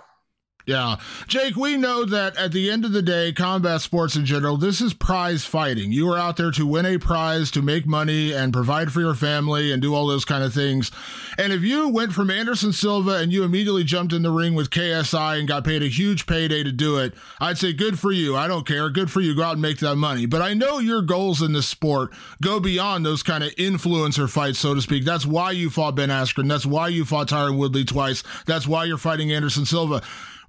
Yeah. 0.66 0.97
Jake, 1.28 1.55
we 1.55 1.78
know 1.78 2.05
that 2.05 2.38
at 2.38 2.51
the 2.51 2.70
end 2.70 2.86
of 2.86 2.91
the 2.91 3.01
day, 3.01 3.32
combat 3.32 3.82
sports 3.82 4.16
in 4.16 4.26
general, 4.26 4.57
this 4.57 4.80
is 4.80 4.93
prize 4.93 5.43
fighting. 5.43 5.91
You 5.91 6.09
are 6.12 6.18
out 6.18 6.38
there 6.38 6.51
to 6.51 6.66
win 6.68 6.86
a 6.86 6.97
prize, 6.97 7.49
to 7.51 7.62
make 7.62 7.88
money 7.88 8.32
and 8.32 8.53
provide 8.53 8.91
for 8.91 8.99
your 8.99 9.16
family 9.16 9.72
and 9.72 9.82
do 9.82 9.95
all 9.95 10.07
those 10.07 10.26
kind 10.26 10.43
of 10.43 10.53
things. 10.53 10.91
And 11.38 11.51
if 11.51 11.62
you 11.62 11.89
went 11.89 12.14
from 12.14 12.30
Anderson 12.30 12.74
Silva 12.74 13.18
and 13.18 13.34
you 13.34 13.43
immediately 13.43 13.84
jumped 13.84 14.14
in 14.14 14.22
the 14.22 14.32
ring 14.32 14.53
with 14.53 14.70
KSI 14.70 15.39
and 15.39 15.47
got 15.47 15.64
paid 15.64 15.82
a 15.82 15.88
huge 15.88 16.26
payday 16.28 16.64
to 16.64 16.72
do 16.72 16.97
it, 16.97 17.14
I'd 17.39 17.57
say 17.57 17.74
good 17.74 17.97
for 17.99 18.12
you. 18.12 18.36
I 18.36 18.47
don't 18.47 18.68
care. 18.68 18.89
Good 18.89 19.09
for 19.09 19.22
you. 19.22 19.36
Go 19.36 19.43
out 19.43 19.53
and 19.53 19.62
make 19.62 19.80
that 19.80 19.95
money. 19.95 20.26
But 20.26 20.41
I 20.41 20.53
know 20.53 20.80
your 20.80 21.01
goals 21.01 21.41
in 21.41 21.53
this 21.53 21.68
sport 21.68 22.12
go 22.41 22.59
beyond 22.59 23.05
those 23.05 23.24
kind 23.24 23.43
of 23.43 23.51
influencer 23.55 24.30
fights, 24.30 24.59
so 24.59 24.76
to 24.76 24.82
speak. 24.82 25.05
That's 25.05 25.26
why 25.26 25.51
you 25.51 25.70
fought 25.70 25.95
Ben 25.95 26.09
Askren. 26.09 26.47
That's 26.47 26.66
why 26.66 26.89
you 26.89 27.05
fought 27.05 27.30
Tyron 27.30 27.57
Woodley 27.57 27.84
twice. 27.86 28.24
That's 28.45 28.68
why 28.68 28.86
you're 28.86 28.97
fighting 28.97 29.32
Anderson 29.32 29.66
Silva 29.66 30.01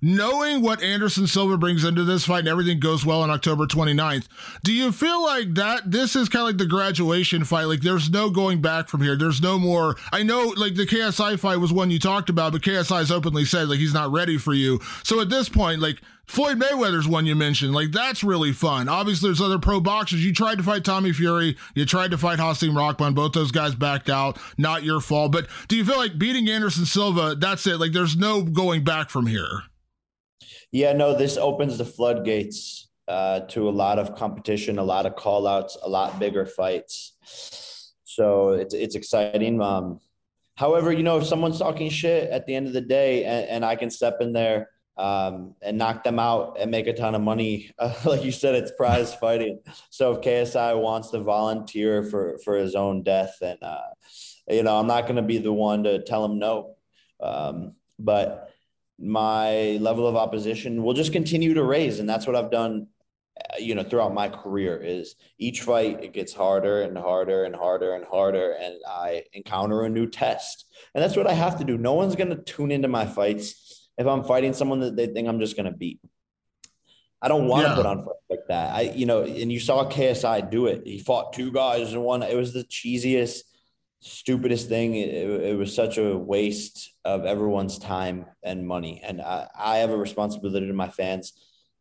knowing 0.02 0.60
what 0.60 0.82
Anderson 0.82 1.26
Silva 1.26 1.56
brings 1.56 1.84
into 1.84 2.04
this 2.04 2.26
fight 2.26 2.40
and 2.40 2.48
everything 2.48 2.80
goes 2.80 3.06
well 3.06 3.22
on 3.22 3.30
October 3.30 3.66
29th, 3.66 4.26
do 4.64 4.72
you 4.72 4.92
feel 4.92 5.22
like 5.22 5.54
that 5.54 5.90
this 5.90 6.16
is 6.16 6.28
kind 6.28 6.42
of 6.42 6.48
like 6.48 6.58
the 6.58 6.66
graduation 6.66 7.44
fight? 7.44 7.64
Like 7.64 7.80
there's 7.80 8.10
no 8.10 8.28
going 8.28 8.60
back 8.60 8.88
from 8.88 9.00
here. 9.00 9.16
There's 9.16 9.40
no 9.40 9.58
more. 9.58 9.96
I 10.12 10.22
know 10.22 10.52
like 10.56 10.74
the 10.74 10.86
KSI 10.86 11.38
fight 11.38 11.56
was 11.56 11.72
one 11.72 11.90
you 11.90 11.98
talked 11.98 12.28
about, 12.28 12.52
but 12.52 12.62
KSI 12.62 12.98
has 12.98 13.10
openly 13.12 13.44
said 13.44 13.68
like 13.68 13.78
he's 13.78 13.94
not 13.94 14.10
ready 14.10 14.36
for 14.36 14.52
you. 14.52 14.80
So 15.04 15.20
at 15.20 15.30
this 15.30 15.48
point, 15.48 15.80
like 15.80 16.00
Floyd 16.26 16.58
Mayweather's 16.58 17.08
one 17.08 17.26
you 17.26 17.34
mentioned. 17.34 17.74
Like 17.74 17.92
that's 17.92 18.24
really 18.24 18.52
fun. 18.52 18.88
Obviously, 18.88 19.28
there's 19.28 19.40
other 19.40 19.58
pro 19.58 19.80
boxers. 19.80 20.24
You 20.24 20.32
tried 20.32 20.56
to 20.56 20.64
fight 20.64 20.84
Tommy 20.84 21.12
Fury. 21.12 21.56
You 21.74 21.84
tried 21.84 22.10
to 22.12 22.18
fight 22.18 22.38
Hasim 22.38 22.76
Rahman. 22.76 23.14
Both 23.14 23.32
those 23.32 23.50
guys 23.50 23.74
backed 23.74 24.08
out. 24.08 24.38
Not 24.56 24.82
your 24.82 25.00
fault. 25.00 25.32
But 25.32 25.46
do 25.68 25.76
you 25.76 25.84
feel 25.84 25.98
like 25.98 26.18
beating 26.18 26.48
Anderson 26.48 26.86
Silva? 26.86 27.34
That's 27.34 27.66
it. 27.66 27.78
Like 27.78 27.92
there's 27.92 28.16
no 28.16 28.42
going 28.42 28.84
back 28.84 29.10
from 29.10 29.26
here. 29.26 29.64
Yeah, 30.72 30.94
no, 30.94 31.14
this 31.14 31.36
opens 31.36 31.76
the 31.76 31.84
floodgates 31.84 32.88
uh, 33.06 33.40
to 33.40 33.68
a 33.68 33.70
lot 33.70 33.98
of 33.98 34.14
competition, 34.14 34.78
a 34.78 34.82
lot 34.82 35.04
of 35.04 35.16
call 35.16 35.46
outs, 35.46 35.76
a 35.82 35.88
lot 35.88 36.18
bigger 36.18 36.46
fights. 36.46 37.92
So 38.04 38.50
it's, 38.50 38.72
it's 38.72 38.94
exciting. 38.94 39.60
Um, 39.60 40.00
however, 40.56 40.90
you 40.90 41.02
know, 41.02 41.18
if 41.18 41.26
someone's 41.26 41.58
talking 41.58 41.90
shit 41.90 42.30
at 42.30 42.46
the 42.46 42.54
end 42.54 42.68
of 42.68 42.72
the 42.72 42.80
day 42.80 43.24
and, 43.24 43.48
and 43.48 43.64
I 43.64 43.76
can 43.76 43.90
step 43.90 44.18
in 44.20 44.32
there 44.32 44.70
um, 44.96 45.54
and 45.60 45.76
knock 45.76 46.04
them 46.04 46.18
out 46.18 46.56
and 46.58 46.70
make 46.70 46.86
a 46.86 46.94
ton 46.94 47.14
of 47.14 47.20
money, 47.20 47.70
uh, 47.78 47.94
like 48.06 48.24
you 48.24 48.32
said, 48.32 48.54
it's 48.54 48.72
prize 48.72 49.14
fighting. 49.14 49.60
So 49.90 50.12
if 50.12 50.22
KSI 50.22 50.80
wants 50.80 51.10
to 51.10 51.20
volunteer 51.20 52.02
for, 52.02 52.38
for 52.44 52.56
his 52.56 52.74
own 52.74 53.02
death, 53.02 53.36
then, 53.42 53.58
uh, 53.60 53.90
you 54.48 54.62
know, 54.62 54.78
I'm 54.78 54.86
not 54.86 55.02
going 55.02 55.16
to 55.16 55.22
be 55.22 55.38
the 55.38 55.52
one 55.52 55.84
to 55.84 56.02
tell 56.02 56.24
him 56.24 56.38
no. 56.38 56.76
Um, 57.20 57.74
but 57.98 58.51
my 59.02 59.78
level 59.80 60.06
of 60.06 60.16
opposition 60.16 60.82
will 60.82 60.94
just 60.94 61.12
continue 61.12 61.54
to 61.54 61.64
raise. 61.64 61.98
And 61.98 62.08
that's 62.08 62.26
what 62.26 62.36
i've 62.36 62.50
done 62.50 62.86
uh, 63.38 63.56
you 63.58 63.74
know 63.74 63.82
throughout 63.82 64.14
my 64.14 64.28
career 64.28 64.80
is 64.82 65.14
each 65.38 65.62
fight 65.62 66.04
it 66.04 66.12
gets 66.12 66.34
harder 66.34 66.82
and 66.82 66.96
harder 66.96 67.44
and 67.44 67.56
harder 67.56 67.94
and 67.94 68.04
harder. 68.04 68.52
And 68.52 68.76
i 68.88 69.24
encounter 69.32 69.82
a 69.82 69.88
new 69.88 70.08
test. 70.08 70.66
And 70.94 71.02
that's 71.02 71.16
what 71.16 71.26
i 71.26 71.32
have 71.32 71.58
to 71.58 71.64
do. 71.64 71.76
No 71.76 71.94
one's 71.94 72.16
going 72.16 72.30
to 72.30 72.42
tune 72.42 72.70
into 72.70 72.88
my 72.88 73.06
fights 73.06 73.88
if 73.98 74.06
i'm 74.06 74.24
fighting 74.24 74.52
someone 74.52 74.80
that 74.80 74.96
they 74.96 75.06
think 75.06 75.28
i'm 75.28 75.40
just 75.40 75.56
going 75.56 75.70
to 75.70 75.76
beat. 75.76 76.00
I 77.20 77.28
don't 77.28 77.46
want 77.46 77.64
to 77.64 77.70
yeah. 77.70 77.76
put 77.76 77.86
on 77.86 78.04
fights 78.04 78.26
like 78.30 78.46
that. 78.48 78.74
I 78.74 78.80
you 78.82 79.06
know 79.06 79.22
and 79.22 79.50
you 79.50 79.60
saw 79.60 79.88
ksi 79.88 80.50
do 80.50 80.66
it. 80.66 80.82
He 80.84 80.98
fought 80.98 81.32
two 81.32 81.50
guys 81.50 81.92
and 81.92 82.02
one. 82.02 82.22
It 82.22 82.36
was 82.36 82.52
the 82.52 82.64
cheesiest 82.64 83.42
stupidest 84.02 84.68
thing. 84.68 84.96
It, 84.96 85.08
it, 85.14 85.56
was 85.56 85.74
such 85.74 85.96
a 85.96 86.16
waste 86.16 86.92
of 87.04 87.24
everyone's 87.24 87.78
time 87.78 88.26
and 88.42 88.66
money. 88.66 89.00
And 89.02 89.20
I, 89.20 89.48
I 89.58 89.76
have 89.78 89.90
a 89.90 89.96
responsibility 89.96 90.66
to 90.66 90.72
my 90.72 90.88
fans 90.88 91.32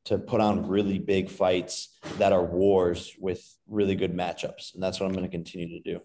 to 0.05 0.17
put 0.17 0.39
on 0.41 0.67
really 0.67 0.99
big 0.99 1.29
fights 1.29 1.97
that 2.17 2.31
are 2.31 2.43
wars 2.43 3.15
with 3.19 3.43
really 3.67 3.95
good 3.95 4.15
matchups. 4.15 4.73
And 4.73 4.81
that's 4.81 4.99
what 4.99 5.07
I'm 5.07 5.13
going 5.13 5.25
to 5.25 5.31
continue 5.31 5.81
to 5.81 5.93
do. 5.93 6.01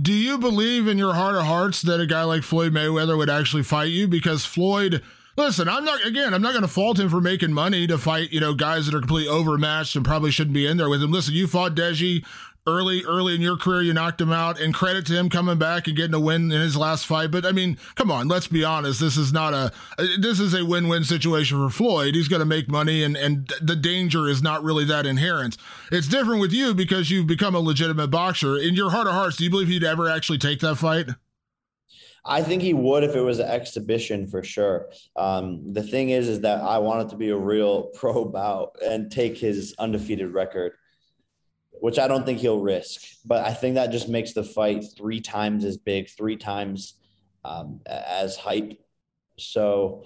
Do 0.00 0.12
you 0.12 0.36
believe 0.36 0.88
in 0.88 0.98
your 0.98 1.14
heart 1.14 1.36
of 1.36 1.44
hearts 1.44 1.82
that 1.82 2.00
a 2.00 2.06
guy 2.06 2.24
like 2.24 2.42
Floyd 2.42 2.72
Mayweather 2.72 3.16
would 3.16 3.30
actually 3.30 3.62
fight 3.62 3.90
you? 3.90 4.08
Because 4.08 4.44
Floyd, 4.44 5.00
listen, 5.36 5.68
I'm 5.68 5.84
not, 5.84 6.04
again, 6.04 6.34
I'm 6.34 6.42
not 6.42 6.52
going 6.52 6.62
to 6.62 6.68
fault 6.68 6.98
him 6.98 7.08
for 7.08 7.20
making 7.20 7.52
money 7.52 7.86
to 7.86 7.96
fight, 7.96 8.32
you 8.32 8.40
know, 8.40 8.52
guys 8.52 8.86
that 8.86 8.94
are 8.96 9.00
completely 9.00 9.28
overmatched 9.28 9.94
and 9.94 10.04
probably 10.04 10.32
shouldn't 10.32 10.54
be 10.54 10.66
in 10.66 10.76
there 10.76 10.88
with 10.88 11.02
him. 11.02 11.12
Listen, 11.12 11.34
you 11.34 11.46
fought 11.46 11.76
Deji 11.76 12.24
early 12.66 13.04
early 13.04 13.34
in 13.34 13.40
your 13.40 13.56
career 13.56 13.82
you 13.82 13.94
knocked 13.94 14.20
him 14.20 14.32
out 14.32 14.60
and 14.60 14.74
credit 14.74 15.06
to 15.06 15.12
him 15.12 15.30
coming 15.30 15.58
back 15.58 15.86
and 15.86 15.96
getting 15.96 16.14
a 16.14 16.20
win 16.20 16.50
in 16.50 16.60
his 16.60 16.76
last 16.76 17.06
fight. 17.06 17.30
But 17.30 17.46
i 17.46 17.52
mean 17.52 17.78
come 17.94 18.10
on 18.10 18.28
let's 18.28 18.46
be 18.48 18.64
honest. 18.64 19.00
This 19.00 19.16
is 19.16 19.32
not 19.32 19.54
a 19.54 19.72
this 20.18 20.40
is 20.40 20.54
a 20.54 20.64
win-win 20.64 21.04
situation 21.04 21.58
for 21.58 21.70
floyd. 21.72 22.14
He's 22.14 22.28
going 22.28 22.40
to 22.40 22.46
make 22.46 22.68
money 22.68 23.02
and 23.02 23.16
and 23.16 23.50
the 23.60 23.76
danger 23.76 24.28
is 24.28 24.42
not 24.42 24.62
really 24.62 24.84
that 24.86 25.06
inherent. 25.06 25.56
It's 25.92 26.08
different 26.08 26.40
with 26.40 26.52
you 26.52 26.74
because 26.74 27.10
you've 27.10 27.26
become 27.26 27.54
a 27.54 27.60
legitimate 27.60 28.08
boxer. 28.08 28.58
In 28.58 28.74
your 28.74 28.90
heart 28.90 29.06
of 29.06 29.14
hearts 29.14 29.36
do 29.36 29.44
you 29.44 29.50
believe 29.50 29.68
he'd 29.68 29.84
ever 29.84 30.08
actually 30.08 30.38
take 30.38 30.60
that 30.60 30.76
fight? 30.76 31.10
I 32.28 32.42
think 32.42 32.60
he 32.60 32.74
would 32.74 33.04
if 33.04 33.14
it 33.14 33.20
was 33.20 33.38
an 33.38 33.48
exhibition 33.48 34.26
for 34.26 34.42
sure. 34.42 34.90
Um, 35.14 35.72
the 35.72 35.82
thing 35.82 36.10
is, 36.10 36.28
is 36.28 36.40
that 36.40 36.60
I 36.60 36.78
want 36.78 37.06
it 37.06 37.10
to 37.10 37.16
be 37.16 37.30
a 37.30 37.36
real 37.36 37.84
pro 37.94 38.24
bout 38.24 38.76
and 38.84 39.10
take 39.10 39.38
his 39.38 39.74
undefeated 39.78 40.32
record 40.32 40.72
which 41.80 41.98
I 41.98 42.08
don't 42.08 42.24
think 42.24 42.38
he'll 42.38 42.60
risk. 42.60 43.02
But 43.24 43.44
I 43.44 43.52
think 43.52 43.74
that 43.74 43.90
just 43.92 44.08
makes 44.08 44.32
the 44.32 44.44
fight 44.44 44.84
three 44.96 45.20
times 45.20 45.64
as 45.64 45.76
big, 45.76 46.08
three 46.08 46.36
times 46.36 46.94
um, 47.44 47.80
as 47.86 48.36
hype. 48.36 48.78
So 49.38 50.04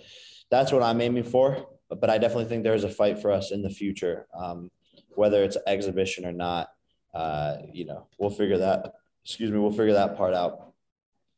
that's 0.51 0.73
what 0.73 0.83
I'm 0.83 1.01
aiming 1.01 1.25
for. 1.25 1.67
But 1.89 2.11
I 2.11 2.19
definitely 2.19 2.45
think 2.45 2.63
there's 2.63 2.85
a 2.85 2.89
fight 2.89 3.21
for 3.21 3.33
us 3.33 3.51
in 3.51 3.63
the 3.63 3.71
future, 3.71 4.27
um, 4.39 4.71
whether 5.11 5.43
it's 5.43 5.57
exhibition 5.67 6.25
or 6.25 6.33
not. 6.33 6.69
Uh, 7.13 7.57
you 7.73 7.85
know, 7.85 8.07
we'll 8.19 8.31
figure 8.31 8.59
that. 8.59 8.93
Excuse 9.25 9.51
me, 9.51 9.59
we'll 9.59 9.73
figure 9.73 9.95
that 9.95 10.17
part 10.17 10.35
out. 10.35 10.73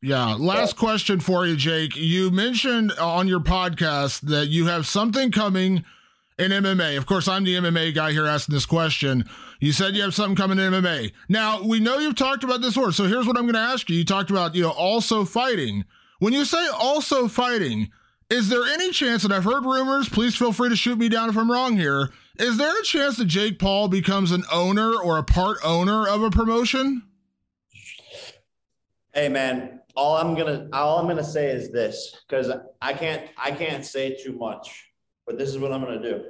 Yeah. 0.02 0.34
Last 0.34 0.76
question 0.76 1.20
for 1.20 1.46
you, 1.46 1.56
Jake. 1.56 1.96
You 1.96 2.30
mentioned 2.30 2.92
on 2.92 3.28
your 3.28 3.40
podcast 3.40 4.22
that 4.22 4.48
you 4.48 4.66
have 4.66 4.86
something 4.86 5.30
coming 5.30 5.84
in 6.38 6.50
MMA. 6.50 6.96
Of 6.96 7.06
course, 7.06 7.28
I'm 7.28 7.44
the 7.44 7.56
MMA 7.56 7.94
guy 7.94 8.12
here 8.12 8.26
asking 8.26 8.54
this 8.54 8.66
question. 8.66 9.24
You 9.60 9.72
said 9.72 9.94
you 9.94 10.02
have 10.02 10.14
something 10.14 10.36
coming 10.36 10.58
in 10.58 10.72
MMA. 10.72 11.12
Now, 11.28 11.62
we 11.62 11.80
know 11.80 11.98
you've 11.98 12.16
talked 12.16 12.44
about 12.44 12.60
this 12.60 12.74
before, 12.74 12.92
so 12.92 13.04
here's 13.04 13.26
what 13.26 13.36
I'm 13.36 13.44
going 13.44 13.54
to 13.54 13.60
ask 13.60 13.88
you. 13.88 13.96
You 13.96 14.04
talked 14.04 14.30
about, 14.30 14.54
you 14.54 14.62
know, 14.62 14.70
also 14.70 15.24
fighting. 15.24 15.84
When 16.18 16.32
you 16.32 16.44
say 16.44 16.66
also 16.68 17.28
fighting, 17.28 17.90
is 18.30 18.48
there 18.48 18.64
any 18.64 18.92
chance, 18.92 19.24
and 19.24 19.32
I've 19.32 19.44
heard 19.44 19.64
rumors, 19.64 20.08
please 20.08 20.34
feel 20.34 20.52
free 20.52 20.68
to 20.68 20.76
shoot 20.76 20.98
me 20.98 21.08
down 21.08 21.28
if 21.28 21.36
I'm 21.36 21.50
wrong 21.50 21.76
here. 21.76 22.10
Is 22.38 22.56
there 22.56 22.78
a 22.78 22.82
chance 22.82 23.18
that 23.18 23.26
Jake 23.26 23.58
Paul 23.58 23.88
becomes 23.88 24.32
an 24.32 24.44
owner 24.50 24.94
or 24.94 25.18
a 25.18 25.22
part 25.22 25.58
owner 25.62 26.08
of 26.08 26.22
a 26.22 26.30
promotion? 26.30 27.02
Hey 29.12 29.28
man, 29.28 29.80
all 29.94 30.16
I'm 30.16 30.34
gonna 30.34 30.68
all 30.72 30.98
I'm 30.98 31.06
gonna 31.06 31.22
say 31.22 31.50
is 31.50 31.70
this 31.70 32.16
because 32.26 32.50
I 32.80 32.94
can't 32.94 33.28
I 33.36 33.50
can't 33.50 33.84
say 33.84 34.16
too 34.16 34.32
much 34.32 34.91
but 35.26 35.38
this 35.38 35.48
is 35.48 35.58
what 35.58 35.72
I'm 35.72 35.82
going 35.84 36.00
to 36.00 36.10
do. 36.10 36.24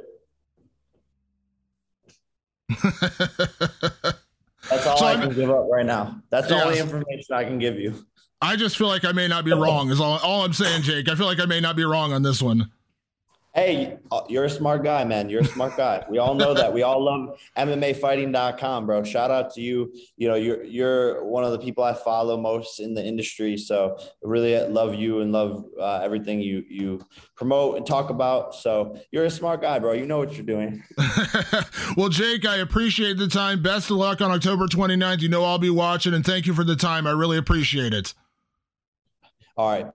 That's 4.70 4.86
all 4.86 4.96
so 4.96 5.06
I 5.06 5.14
can 5.14 5.24
I'm, 5.24 5.34
give 5.34 5.50
up 5.50 5.66
right 5.70 5.84
now. 5.84 6.22
That's 6.30 6.50
yeah, 6.50 6.62
all 6.62 6.70
the 6.70 6.78
information 6.78 7.34
I 7.34 7.44
can 7.44 7.58
give 7.58 7.78
you. 7.78 8.06
I 8.40 8.56
just 8.56 8.76
feel 8.76 8.88
like 8.88 9.04
I 9.04 9.12
may 9.12 9.28
not 9.28 9.44
be 9.44 9.52
wrong. 9.52 9.90
Is 9.90 10.00
all, 10.00 10.18
all 10.18 10.44
I'm 10.44 10.52
saying, 10.52 10.82
Jake. 10.82 11.08
I 11.08 11.14
feel 11.14 11.26
like 11.26 11.40
I 11.40 11.46
may 11.46 11.60
not 11.60 11.76
be 11.76 11.84
wrong 11.84 12.12
on 12.12 12.22
this 12.22 12.42
one. 12.42 12.70
Hey, 13.54 13.98
uh, 14.10 14.22
you're 14.30 14.44
a 14.44 14.50
smart 14.50 14.82
guy, 14.82 15.04
man. 15.04 15.28
You're 15.28 15.42
a 15.42 15.44
smart 15.44 15.76
guy. 15.76 16.02
We 16.08 16.16
all 16.16 16.34
know 16.34 16.54
that. 16.54 16.72
We 16.72 16.82
all 16.82 17.04
love 17.04 17.38
MMAfighting.com, 17.58 18.86
bro. 18.86 19.04
Shout 19.04 19.30
out 19.30 19.52
to 19.54 19.60
you. 19.60 19.92
You 20.16 20.28
know, 20.28 20.36
you're 20.36 20.64
you're 20.64 21.22
one 21.22 21.44
of 21.44 21.52
the 21.52 21.58
people 21.58 21.84
I 21.84 21.92
follow 21.92 22.40
most 22.40 22.80
in 22.80 22.94
the 22.94 23.04
industry. 23.04 23.58
So 23.58 23.98
really 24.22 24.58
love 24.68 24.94
you 24.94 25.20
and 25.20 25.32
love 25.32 25.66
uh, 25.78 25.98
everything 25.98 26.40
you 26.40 26.64
you 26.66 27.06
promote 27.36 27.76
and 27.76 27.86
talk 27.86 28.08
about. 28.08 28.54
So 28.54 28.96
you're 29.10 29.26
a 29.26 29.30
smart 29.30 29.60
guy, 29.60 29.78
bro. 29.78 29.92
You 29.92 30.06
know 30.06 30.16
what 30.16 30.32
you're 30.32 30.46
doing. 30.46 30.82
well, 31.98 32.08
Jake, 32.08 32.46
I 32.46 32.56
appreciate 32.56 33.18
the 33.18 33.28
time. 33.28 33.62
Best 33.62 33.90
of 33.90 33.98
luck 33.98 34.22
on 34.22 34.30
October 34.30 34.66
29th. 34.66 35.20
You 35.20 35.28
know 35.28 35.44
I'll 35.44 35.58
be 35.58 35.68
watching, 35.68 36.14
and 36.14 36.24
thank 36.24 36.46
you 36.46 36.54
for 36.54 36.64
the 36.64 36.76
time. 36.76 37.06
I 37.06 37.10
really 37.10 37.36
appreciate 37.36 37.92
it. 37.92 38.14
All 39.58 39.70
right. 39.70 39.86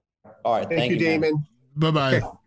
All 0.45 0.53
right. 0.53 0.68
Thank, 0.68 0.80
thank 0.80 0.91
you, 0.91 0.97
you, 0.97 1.03
Damon. 1.03 1.47
Bye 1.76 1.89
bye. 1.91 2.22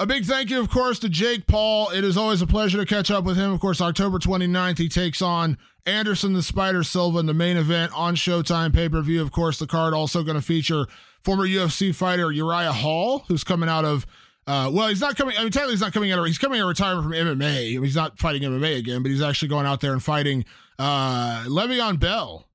A 0.00 0.06
big 0.06 0.26
thank 0.26 0.48
you, 0.48 0.60
of 0.60 0.70
course, 0.70 1.00
to 1.00 1.08
Jake 1.08 1.48
Paul. 1.48 1.90
It 1.90 2.04
is 2.04 2.16
always 2.16 2.40
a 2.40 2.46
pleasure 2.46 2.78
to 2.78 2.86
catch 2.86 3.10
up 3.10 3.24
with 3.24 3.36
him. 3.36 3.50
Of 3.52 3.58
course, 3.58 3.80
October 3.80 4.20
29th, 4.20 4.78
he 4.78 4.88
takes 4.88 5.20
on 5.20 5.58
Anderson 5.86 6.34
the 6.34 6.42
Spider 6.42 6.84
Silva 6.84 7.18
in 7.18 7.26
the 7.26 7.34
main 7.34 7.56
event 7.56 7.90
on 7.96 8.14
Showtime 8.14 8.72
pay 8.72 8.88
per 8.88 9.02
view. 9.02 9.20
Of 9.20 9.32
course, 9.32 9.58
the 9.58 9.66
card 9.66 9.94
also 9.94 10.22
going 10.22 10.36
to 10.36 10.42
feature 10.42 10.86
former 11.24 11.44
UFC 11.44 11.92
fighter 11.92 12.30
Uriah 12.30 12.72
Hall, 12.72 13.24
who's 13.26 13.42
coming 13.42 13.68
out 13.68 13.84
of. 13.84 14.06
Uh, 14.46 14.70
well, 14.72 14.86
he's 14.86 15.00
not 15.00 15.16
coming. 15.16 15.36
I 15.36 15.42
mean, 15.42 15.50
technically, 15.50 15.72
he's 15.72 15.80
not 15.80 15.92
coming 15.92 16.12
out. 16.12 16.20
Of, 16.20 16.26
he's 16.26 16.38
coming 16.38 16.60
out 16.60 16.64
of 16.64 16.68
retirement 16.68 17.02
from 17.02 17.12
MMA. 17.14 17.82
He's 17.82 17.96
not 17.96 18.20
fighting 18.20 18.42
MMA 18.42 18.78
again, 18.78 19.02
but 19.02 19.10
he's 19.10 19.20
actually 19.20 19.48
going 19.48 19.66
out 19.66 19.80
there 19.80 19.92
and 19.92 20.02
fighting 20.02 20.44
uh, 20.78 21.42
Le'Veon 21.48 21.98
Bell, 21.98 22.48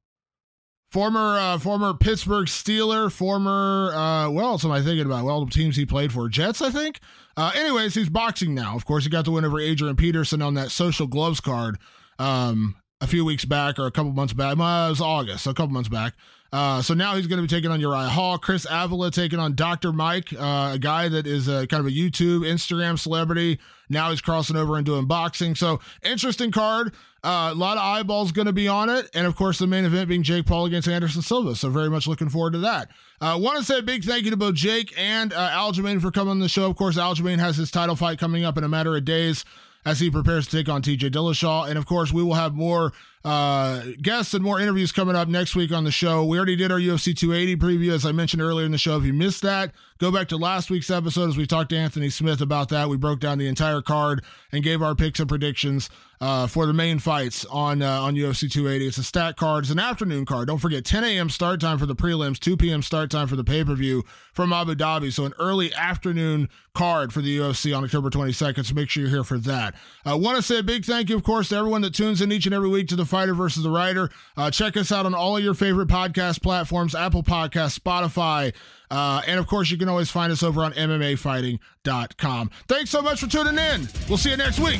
former 0.93 1.39
uh, 1.39 1.57
former 1.57 1.95
Pittsburgh 1.95 2.45
Steeler, 2.45 3.11
former 3.11 3.91
uh, 3.95 4.29
what 4.29 4.43
else 4.43 4.63
am 4.63 4.71
I 4.71 4.79
thinking 4.81 5.07
about? 5.07 5.25
Well, 5.25 5.43
the 5.43 5.51
teams 5.51 5.75
he 5.75 5.87
played 5.87 6.13
for, 6.13 6.29
Jets, 6.29 6.61
I 6.61 6.69
think. 6.69 6.99
Uh, 7.35 7.51
anyways, 7.55 7.95
he's 7.95 8.09
boxing 8.09 8.53
now. 8.53 8.75
Of 8.75 8.85
course, 8.85 9.03
he 9.03 9.09
got 9.09 9.25
the 9.25 9.31
win 9.31 9.43
over 9.43 9.59
Adrian 9.59 9.95
Peterson 9.95 10.43
on 10.43 10.53
that 10.53 10.69
social 10.69 11.07
gloves 11.07 11.39
card 11.39 11.79
um, 12.19 12.75
a 13.01 13.07
few 13.07 13.25
weeks 13.25 13.43
back 13.43 13.79
or 13.79 13.87
a 13.87 13.91
couple 13.91 14.11
months 14.13 14.33
back. 14.33 14.55
Well, 14.55 14.85
it 14.85 14.89
was 14.91 15.01
August, 15.01 15.45
so 15.45 15.51
a 15.51 15.55
couple 15.55 15.73
months 15.73 15.89
back. 15.89 16.13
Uh, 16.53 16.83
so 16.83 16.93
now 16.93 17.15
he's 17.15 17.25
going 17.25 17.37
to 17.37 17.41
be 17.41 17.47
taking 17.47 17.71
on 17.71 17.79
Uriah 17.79 18.09
Hall. 18.09 18.37
Chris 18.37 18.67
Avila 18.69 19.09
taking 19.09 19.39
on 19.39 19.55
Dr. 19.55 19.91
Mike, 19.91 20.31
uh, 20.33 20.73
a 20.75 20.79
guy 20.79 21.09
that 21.09 21.25
is 21.25 21.47
a, 21.47 21.65
kind 21.65 21.81
of 21.81 21.87
a 21.87 21.95
YouTube, 21.95 22.41
Instagram 22.41 22.99
celebrity. 22.99 23.57
Now 23.89 24.11
he's 24.11 24.21
crossing 24.21 24.55
over 24.55 24.77
and 24.77 24.85
doing 24.85 25.07
boxing. 25.07 25.55
So 25.55 25.79
interesting 26.03 26.51
card. 26.51 26.93
Uh, 27.23 27.49
a 27.51 27.55
lot 27.55 27.77
of 27.77 27.83
eyeballs 27.83 28.31
going 28.31 28.45
to 28.45 28.53
be 28.53 28.67
on 28.67 28.87
it. 28.87 29.09
And 29.15 29.25
of 29.25 29.35
course, 29.35 29.57
the 29.57 29.65
main 29.65 29.83
event 29.83 30.09
being 30.09 30.21
Jake 30.21 30.45
Paul 30.45 30.65
against 30.65 30.87
Anderson 30.87 31.23
Silva. 31.23 31.55
So 31.55 31.69
very 31.69 31.89
much 31.89 32.05
looking 32.05 32.29
forward 32.29 32.53
to 32.53 32.59
that. 32.59 32.91
I 33.19 33.31
uh, 33.31 33.39
want 33.39 33.57
to 33.57 33.63
say 33.63 33.79
a 33.79 33.81
big 33.81 34.03
thank 34.03 34.25
you 34.25 34.29
to 34.29 34.37
both 34.37 34.53
Jake 34.53 34.93
and 34.95 35.33
uh, 35.33 35.49
Aljamain 35.49 36.01
for 36.01 36.11
coming 36.11 36.31
on 36.31 36.39
the 36.39 36.49
show. 36.49 36.69
Of 36.69 36.75
course, 36.75 36.97
Aljamain 36.97 37.39
has 37.39 37.57
his 37.57 37.71
title 37.71 37.95
fight 37.95 38.19
coming 38.19 38.43
up 38.45 38.59
in 38.59 38.63
a 38.63 38.69
matter 38.69 38.95
of 38.95 39.05
days 39.05 39.43
as 39.85 39.99
he 39.99 40.11
prepares 40.11 40.47
to 40.47 40.57
take 40.57 40.69
on 40.69 40.83
TJ 40.83 41.09
Dillashaw. 41.09 41.67
And 41.67 41.79
of 41.79 41.87
course, 41.87 42.13
we 42.13 42.21
will 42.21 42.35
have 42.35 42.53
more 42.53 42.93
uh, 43.25 43.83
guests 44.01 44.33
and 44.33 44.43
more 44.43 44.59
interviews 44.59 44.91
coming 44.91 45.15
up 45.15 45.27
next 45.29 45.55
week 45.55 45.71
on 45.71 45.85
the 45.85 45.91
show. 45.91 46.25
We 46.25 46.37
already 46.37 46.55
did 46.55 46.71
our 46.71 46.79
UFC 46.79 47.15
280 47.15 47.55
preview, 47.55 47.93
as 47.93 48.05
I 48.05 48.11
mentioned 48.11 48.41
earlier 48.41 48.65
in 48.65 48.71
the 48.71 48.77
show. 48.77 48.97
If 48.97 49.05
you 49.05 49.13
missed 49.13 49.41
that, 49.43 49.71
go 49.97 50.11
back 50.11 50.27
to 50.29 50.37
last 50.37 50.69
week's 50.69 50.89
episode 50.89 51.29
as 51.29 51.37
we 51.37 51.47
talked 51.47 51.69
to 51.69 51.77
Anthony 51.77 52.09
Smith 52.09 52.41
about 52.41 52.69
that. 52.69 52.89
We 52.89 52.97
broke 52.97 53.21
down 53.21 53.37
the 53.37 53.47
entire 53.47 53.81
card 53.81 54.23
and 54.51 54.63
gave 54.63 54.81
our 54.81 54.93
picks 54.93 55.19
and 55.21 55.29
predictions 55.29 55.89
uh, 56.23 56.47
for 56.47 56.65
the 56.65 56.73
main 56.73 56.99
fights 56.99 57.43
on 57.45 57.81
uh, 57.81 58.01
on 58.01 58.15
UFC 58.15 58.49
280. 58.49 58.87
It's 58.87 58.97
a 58.97 59.03
stat 59.03 59.35
card. 59.35 59.65
It's 59.65 59.71
an 59.71 59.79
afternoon 59.79 60.25
card. 60.25 60.47
Don't 60.47 60.57
forget 60.57 60.85
10 60.85 61.03
a.m. 61.03 61.29
start 61.29 61.59
time 61.59 61.77
for 61.77 61.85
the 61.85 61.95
prelims, 61.95 62.39
2 62.39 62.55
p.m. 62.55 62.81
start 62.81 63.11
time 63.11 63.27
for 63.27 63.35
the 63.35 63.43
pay 63.43 63.63
per 63.65 63.75
view 63.75 64.05
from 64.31 64.53
Abu 64.53 64.73
Dhabi. 64.73 65.11
So 65.11 65.25
an 65.25 65.33
early 65.37 65.73
afternoon 65.73 66.47
card 66.73 67.11
for 67.11 67.21
the 67.21 67.37
UFC 67.39 67.75
on 67.75 67.83
October 67.83 68.09
22nd. 68.09 68.65
So 68.65 68.73
make 68.73 68.89
sure 68.89 69.01
you're 69.01 69.09
here 69.09 69.23
for 69.25 69.37
that. 69.39 69.75
I 70.05 70.13
want 70.13 70.37
to 70.37 70.41
say 70.41 70.59
a 70.59 70.63
big 70.63 70.85
thank 70.85 71.09
you, 71.09 71.17
of 71.17 71.23
course, 71.23 71.49
to 71.49 71.57
everyone 71.57 71.81
that 71.81 71.93
tunes 71.93 72.21
in 72.21 72.31
each 72.31 72.45
and 72.45 72.55
every 72.55 72.69
week 72.69 72.87
to 72.87 72.95
the 72.95 73.05
Fighter 73.13 73.35
versus 73.35 73.61
the 73.61 73.69
Writer. 73.69 74.09
Uh, 74.35 74.49
check 74.49 74.75
us 74.75 74.91
out 74.91 75.05
on 75.05 75.13
all 75.13 75.37
of 75.37 75.43
your 75.43 75.53
favorite 75.53 75.87
podcast 75.87 76.41
platforms 76.41 76.95
Apple 76.95 77.21
Podcasts, 77.21 77.77
Spotify. 77.77 78.55
Uh, 78.89 79.21
and 79.27 79.39
of 79.39 79.45
course, 79.45 79.69
you 79.69 79.77
can 79.77 79.87
always 79.87 80.09
find 80.09 80.31
us 80.31 80.41
over 80.41 80.63
on 80.63 80.73
MMAfighting.com. 80.73 82.49
Thanks 82.67 82.89
so 82.89 83.03
much 83.03 83.19
for 83.19 83.27
tuning 83.27 83.59
in. 83.59 83.87
We'll 84.09 84.17
see 84.17 84.31
you 84.31 84.37
next 84.37 84.59
week. 84.59 84.79